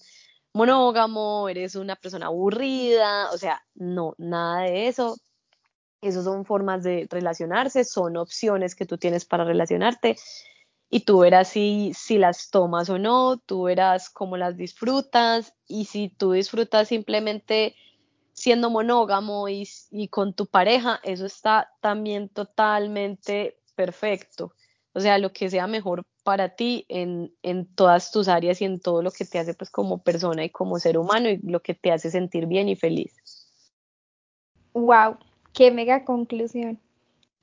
monógamo, 0.54 1.50
eres 1.50 1.76
una 1.76 1.94
persona 1.94 2.28
aburrida, 2.28 3.30
o 3.30 3.36
sea, 3.36 3.62
no, 3.74 4.14
nada 4.16 4.62
de 4.62 4.88
eso. 4.88 5.18
Esas 6.00 6.24
son 6.24 6.46
formas 6.46 6.82
de 6.82 7.07
relacionarse, 7.11 7.84
son 7.84 8.16
opciones 8.16 8.74
que 8.74 8.86
tú 8.86 8.96
tienes 8.96 9.26
para 9.26 9.44
relacionarte 9.44 10.16
y 10.89 11.01
tú 11.01 11.18
verás 11.20 11.49
si, 11.49 11.93
si 11.95 12.18
las 12.18 12.51
tomas 12.51 12.89
o 12.91 12.99
no, 12.99 13.39
tú 13.39 13.64
verás 13.64 14.09
cómo 14.09 14.37
las 14.37 14.57
disfrutas 14.57 15.55
y 15.66 15.87
si 15.87 16.09
tú 16.09 16.32
disfrutas 16.32 16.89
simplemente 16.89 17.74
siendo 18.32 18.70
monógamo 18.70 19.49
y, 19.49 19.66
con 20.11 20.34
tu 20.34 20.47
pareja, 20.47 21.01
eso 21.03 21.26
está 21.26 21.72
también 21.80 22.28
totalmente 22.28 23.59
perfecto. 23.74 24.53
O 24.93 25.01
sea, 25.01 25.18
lo 25.18 25.32
que 25.32 25.51
sea 25.51 25.66
mejor 25.66 26.05
para 26.22 26.51
ti 26.51 26.84
en, 26.89 27.34
en, 27.43 27.66
todas 27.74 28.11
tus 28.11 28.28
áreas 28.28 28.61
y 28.61 28.66
en 28.66 28.80
todo 28.80 29.03
lo 29.03 29.11
que 29.11 29.24
te 29.24 29.39
hace 29.39 29.55
pues 29.55 29.70
como 29.70 30.03
persona 30.03 30.45
y 30.45 30.51
como 30.51 30.78
ser 30.78 30.99
humano 30.99 31.28
y 31.28 31.39
lo 31.39 31.61
que 31.61 31.74
te 31.74 31.93
hace 31.93 32.11
sentir 32.11 32.47
bien 32.47 32.68
y 32.68 32.76
feliz. 32.76 33.14
Wow, 34.72 35.16
qué 35.53 35.70
mega 35.70 36.05
conclusión. 36.05 36.78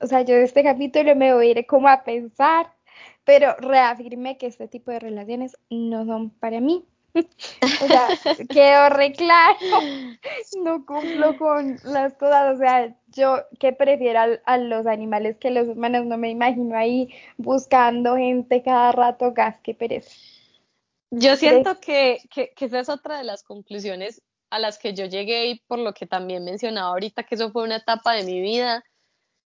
O 0.00 0.06
sea, 0.06 0.22
yo 0.22 0.34
de 0.34 0.44
este 0.44 0.62
capítulo 0.62 1.16
me 1.16 1.34
voy 1.34 1.48
a 1.48 1.50
ir 1.50 1.66
como 1.66 1.88
a 1.88 2.04
pensar, 2.04 2.72
pero 3.24 3.54
reafirmé 3.56 4.36
que 4.36 4.46
este 4.46 4.68
tipo 4.68 4.90
de 4.90 5.00
relaciones 5.00 5.56
no 5.70 6.04
son 6.06 6.30
para 6.30 6.60
mí. 6.60 6.84
o 7.14 7.86
sea, 7.86 8.08
quedó 8.48 8.88
re 8.88 9.12
claro, 9.12 9.56
no 10.64 10.84
cumplo 10.84 11.36
con 11.38 11.78
las 11.84 12.12
cosas, 12.14 12.56
o 12.56 12.58
sea, 12.58 12.96
yo 13.12 13.38
que 13.60 13.72
prefiero 13.72 14.40
a, 14.44 14.58
los 14.58 14.86
animales 14.86 15.36
que 15.36 15.52
los 15.52 15.68
humanos, 15.68 16.06
no 16.06 16.18
me 16.18 16.30
imagino 16.30 16.76
ahí 16.76 17.14
buscando 17.36 18.16
gente 18.16 18.62
cada 18.62 18.90
rato, 18.90 19.32
gas, 19.32 19.60
qué 19.62 19.74
pereza. 19.74 20.10
Yo 21.12 21.36
siento 21.36 21.78
que, 21.78 22.18
que, 22.32 22.52
que 22.56 22.64
esa 22.64 22.80
es 22.80 22.88
otra 22.88 23.18
de 23.18 23.24
las 23.24 23.44
conclusiones 23.44 24.20
a 24.50 24.58
las 24.58 24.78
que 24.78 24.92
yo 24.92 25.06
llegué 25.06 25.46
y 25.46 25.60
por 25.60 25.78
lo 25.78 25.94
que 25.94 26.06
también 26.06 26.44
mencionaba 26.44 26.88
ahorita 26.88 27.22
que 27.22 27.36
eso 27.36 27.52
fue 27.52 27.62
una 27.62 27.76
etapa 27.76 28.14
de 28.14 28.24
mi 28.24 28.40
vida 28.40 28.84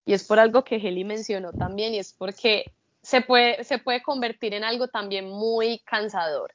y 0.06 0.14
es 0.14 0.26
por 0.26 0.40
algo 0.40 0.66
que 0.66 0.76
Heli 0.76 1.06
mencionó 1.06 1.54
también 1.54 1.94
y 1.94 2.00
es 2.00 2.14
porque 2.14 2.74
se 3.04 3.22
puede, 3.22 3.64
se 3.64 3.78
puede 3.80 4.02
convertir 4.02 4.54
en 4.54 4.64
algo 4.64 4.88
también 4.88 5.30
muy 5.30 5.80
cansador. 5.80 6.54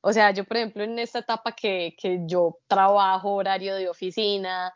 O 0.00 0.12
sea, 0.12 0.30
yo, 0.30 0.44
por 0.44 0.56
ejemplo, 0.56 0.84
en 0.84 0.98
esta 0.98 1.18
etapa 1.18 1.52
que, 1.52 1.96
que 2.00 2.20
yo 2.26 2.58
trabajo 2.68 3.34
horario 3.34 3.74
de 3.74 3.88
oficina, 3.88 4.72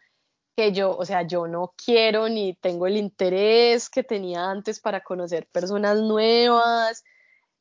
que 0.57 0.73
yo, 0.73 0.97
o 0.97 1.05
sea, 1.05 1.23
yo 1.23 1.47
no 1.47 1.75
quiero 1.83 2.29
ni 2.29 2.55
tengo 2.55 2.87
el 2.87 2.97
interés 2.97 3.89
que 3.89 4.03
tenía 4.03 4.51
antes 4.51 4.81
para 4.81 5.03
conocer 5.03 5.49
personas 5.53 5.99
nuevas, 6.01 7.05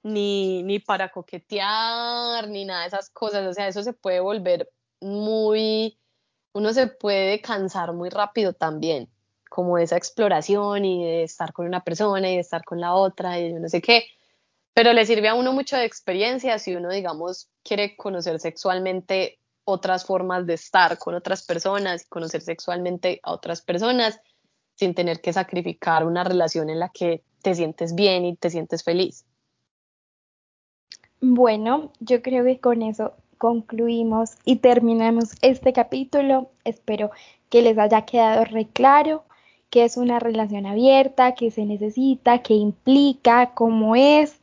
ni, 0.03 0.63
ni 0.63 0.79
para 0.79 1.09
coquetear, 1.09 2.47
ni 2.49 2.65
nada 2.65 2.81
de 2.81 2.87
esas 2.87 3.09
cosas. 3.11 3.47
O 3.47 3.53
sea, 3.53 3.67
eso 3.67 3.83
se 3.83 3.93
puede 3.93 4.19
volver 4.19 4.69
muy, 4.99 5.99
uno 6.53 6.73
se 6.73 6.87
puede 6.87 7.41
cansar 7.41 7.93
muy 7.93 8.09
rápido 8.09 8.53
también, 8.53 9.09
como 9.51 9.77
esa 9.77 9.97
exploración 9.97 10.85
y 10.85 11.03
de 11.03 11.23
estar 11.23 11.51
con 11.51 11.65
una 11.65 11.83
persona 11.83 12.31
y 12.31 12.35
de 12.35 12.39
estar 12.39 12.63
con 12.63 12.79
la 12.79 12.93
otra 12.95 13.37
y 13.37 13.51
yo 13.51 13.59
no 13.59 13.67
sé 13.67 13.81
qué 13.81 14.05
pero 14.73 14.93
le 14.93 15.05
sirve 15.05 15.27
a 15.27 15.35
uno 15.35 15.53
mucho 15.53 15.77
de 15.77 15.85
experiencia 15.85 16.57
si 16.57 16.75
uno, 16.75 16.89
digamos, 16.89 17.49
quiere 17.63 17.95
conocer 17.97 18.39
sexualmente 18.39 19.37
otras 19.63 20.05
formas 20.05 20.45
de 20.47 20.53
estar 20.53 20.97
con 20.97 21.13
otras 21.13 21.43
personas 21.43 22.05
conocer 22.05 22.41
sexualmente 22.41 23.19
a 23.23 23.31
otras 23.33 23.61
personas 23.61 24.19
sin 24.75 24.95
tener 24.95 25.21
que 25.21 25.33
sacrificar 25.33 26.05
una 26.05 26.23
relación 26.23 26.69
en 26.69 26.79
la 26.79 26.89
que 26.89 27.23
te 27.43 27.53
sientes 27.53 27.93
bien 27.93 28.25
y 28.25 28.35
te 28.35 28.49
sientes 28.49 28.83
feliz. 28.83 29.25
Bueno, 31.19 31.91
yo 31.99 32.21
creo 32.23 32.43
que 32.43 32.59
con 32.59 32.81
eso 32.81 33.13
concluimos 33.37 34.31
y 34.45 34.55
terminamos 34.55 35.33
este 35.41 35.73
capítulo. 35.73 36.49
Espero 36.63 37.11
que 37.49 37.61
les 37.61 37.77
haya 37.77 38.05
quedado 38.05 38.45
re 38.45 38.67
claro 38.67 39.25
qué 39.71 39.85
es 39.85 39.97
una 39.97 40.19
relación 40.19 40.67
abierta, 40.67 41.33
qué 41.33 41.49
se 41.49 41.65
necesita, 41.65 42.43
qué 42.43 42.53
implica, 42.53 43.53
cómo 43.55 43.95
es 43.95 44.39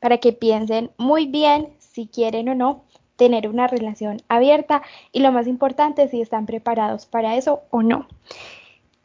para 0.00 0.18
que 0.18 0.32
piensen 0.32 0.90
muy 0.96 1.26
bien 1.26 1.68
si 1.78 2.08
quieren 2.08 2.48
o 2.48 2.54
no 2.56 2.84
tener 3.14 3.46
una 3.48 3.66
relación 3.66 4.22
abierta 4.28 4.82
y 5.12 5.20
lo 5.20 5.30
más 5.30 5.46
importante 5.46 6.08
si 6.08 6.22
están 6.22 6.46
preparados 6.46 7.04
para 7.04 7.36
eso 7.36 7.60
o 7.70 7.82
no. 7.82 8.08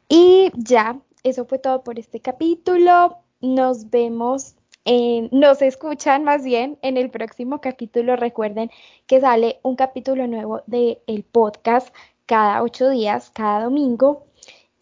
Y 0.08 0.52
ya, 0.56 0.98
eso 1.24 1.44
fue 1.46 1.60
todo 1.60 1.84
por 1.84 2.00
este 2.00 2.22
capítulo. 2.22 3.18
Nos 3.42 3.90
vemos, 3.90 4.56
en, 4.86 5.28
nos 5.34 5.62
escuchan 5.62 6.24
más 6.24 6.46
bien 6.46 6.78
en 6.82 6.96
el 6.96 7.10
próximo 7.10 7.60
capítulo. 7.60 8.16
Recuerden 8.16 8.72
que 9.06 9.20
sale 9.20 9.60
un 9.64 9.76
capítulo 9.76 10.28
nuevo 10.28 10.62
del 10.68 11.00
el 11.08 11.24
podcast 11.24 11.94
cada 12.26 12.64
ocho 12.64 12.90
días, 12.90 13.32
cada 13.32 13.66
domingo. 13.66 14.24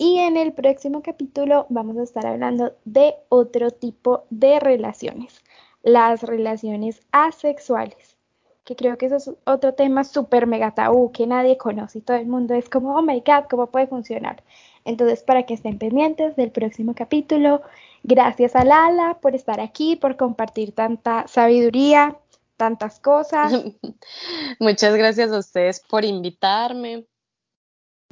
Y 0.04 0.20
en 0.20 0.36
el 0.36 0.52
próximo 0.52 1.02
capítulo 1.02 1.66
vamos 1.70 1.98
a 1.98 2.04
estar 2.04 2.26
hablando 2.26 2.74
de 2.84 3.16
otro 3.30 3.72
tipo 3.72 4.26
de 4.30 4.60
relaciones 4.60 5.42
las 5.84 6.24
relaciones 6.24 7.02
asexuales, 7.12 8.18
que 8.64 8.76
creo 8.76 8.98
que 8.98 9.06
eso 9.08 9.18
es 9.18 9.32
otro 9.46 9.74
tema 9.74 10.06
súper 10.06 10.48
mega 10.48 10.74
tabú 10.74 11.12
que 11.12 11.28
nadie 11.28 11.58
conoce 11.58 12.00
y 12.00 12.02
todo 12.02 12.18
el 12.18 12.26
mundo 12.26 12.54
es 12.54 12.70
como, 12.70 12.96
oh 12.96 13.02
my 13.02 13.20
god, 13.20 13.46
¿cómo 13.50 13.68
puede 13.68 13.88
funcionar? 13.88 14.44
Entonces, 14.86 15.22
para 15.24 15.44
que 15.44 15.54
estén 15.54 15.78
pendientes 15.78 16.36
del 16.36 16.52
próximo 16.52 16.94
capítulo, 16.96 17.62
gracias 18.04 18.56
a 18.56 18.64
Lala 18.64 19.20
por 19.22 19.36
estar 19.36 19.60
aquí, 19.60 19.96
por 19.96 20.18
compartir 20.18 20.74
tanta 20.74 21.28
sabiduría, 21.28 22.18
tantas 22.58 23.00
cosas. 23.00 23.54
Muchas 24.60 24.96
gracias 24.96 25.32
a 25.32 25.40
ustedes 25.40 25.82
por 25.82 26.06
invitarme. 26.06 27.06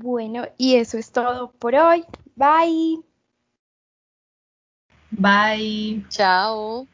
Bueno, 0.01 0.45
y 0.57 0.75
eso 0.75 0.97
es 0.97 1.11
todo 1.11 1.51
por 1.51 1.75
hoy. 1.75 2.03
Bye. 2.35 2.99
Bye. 5.11 6.03
Chao. 6.09 6.87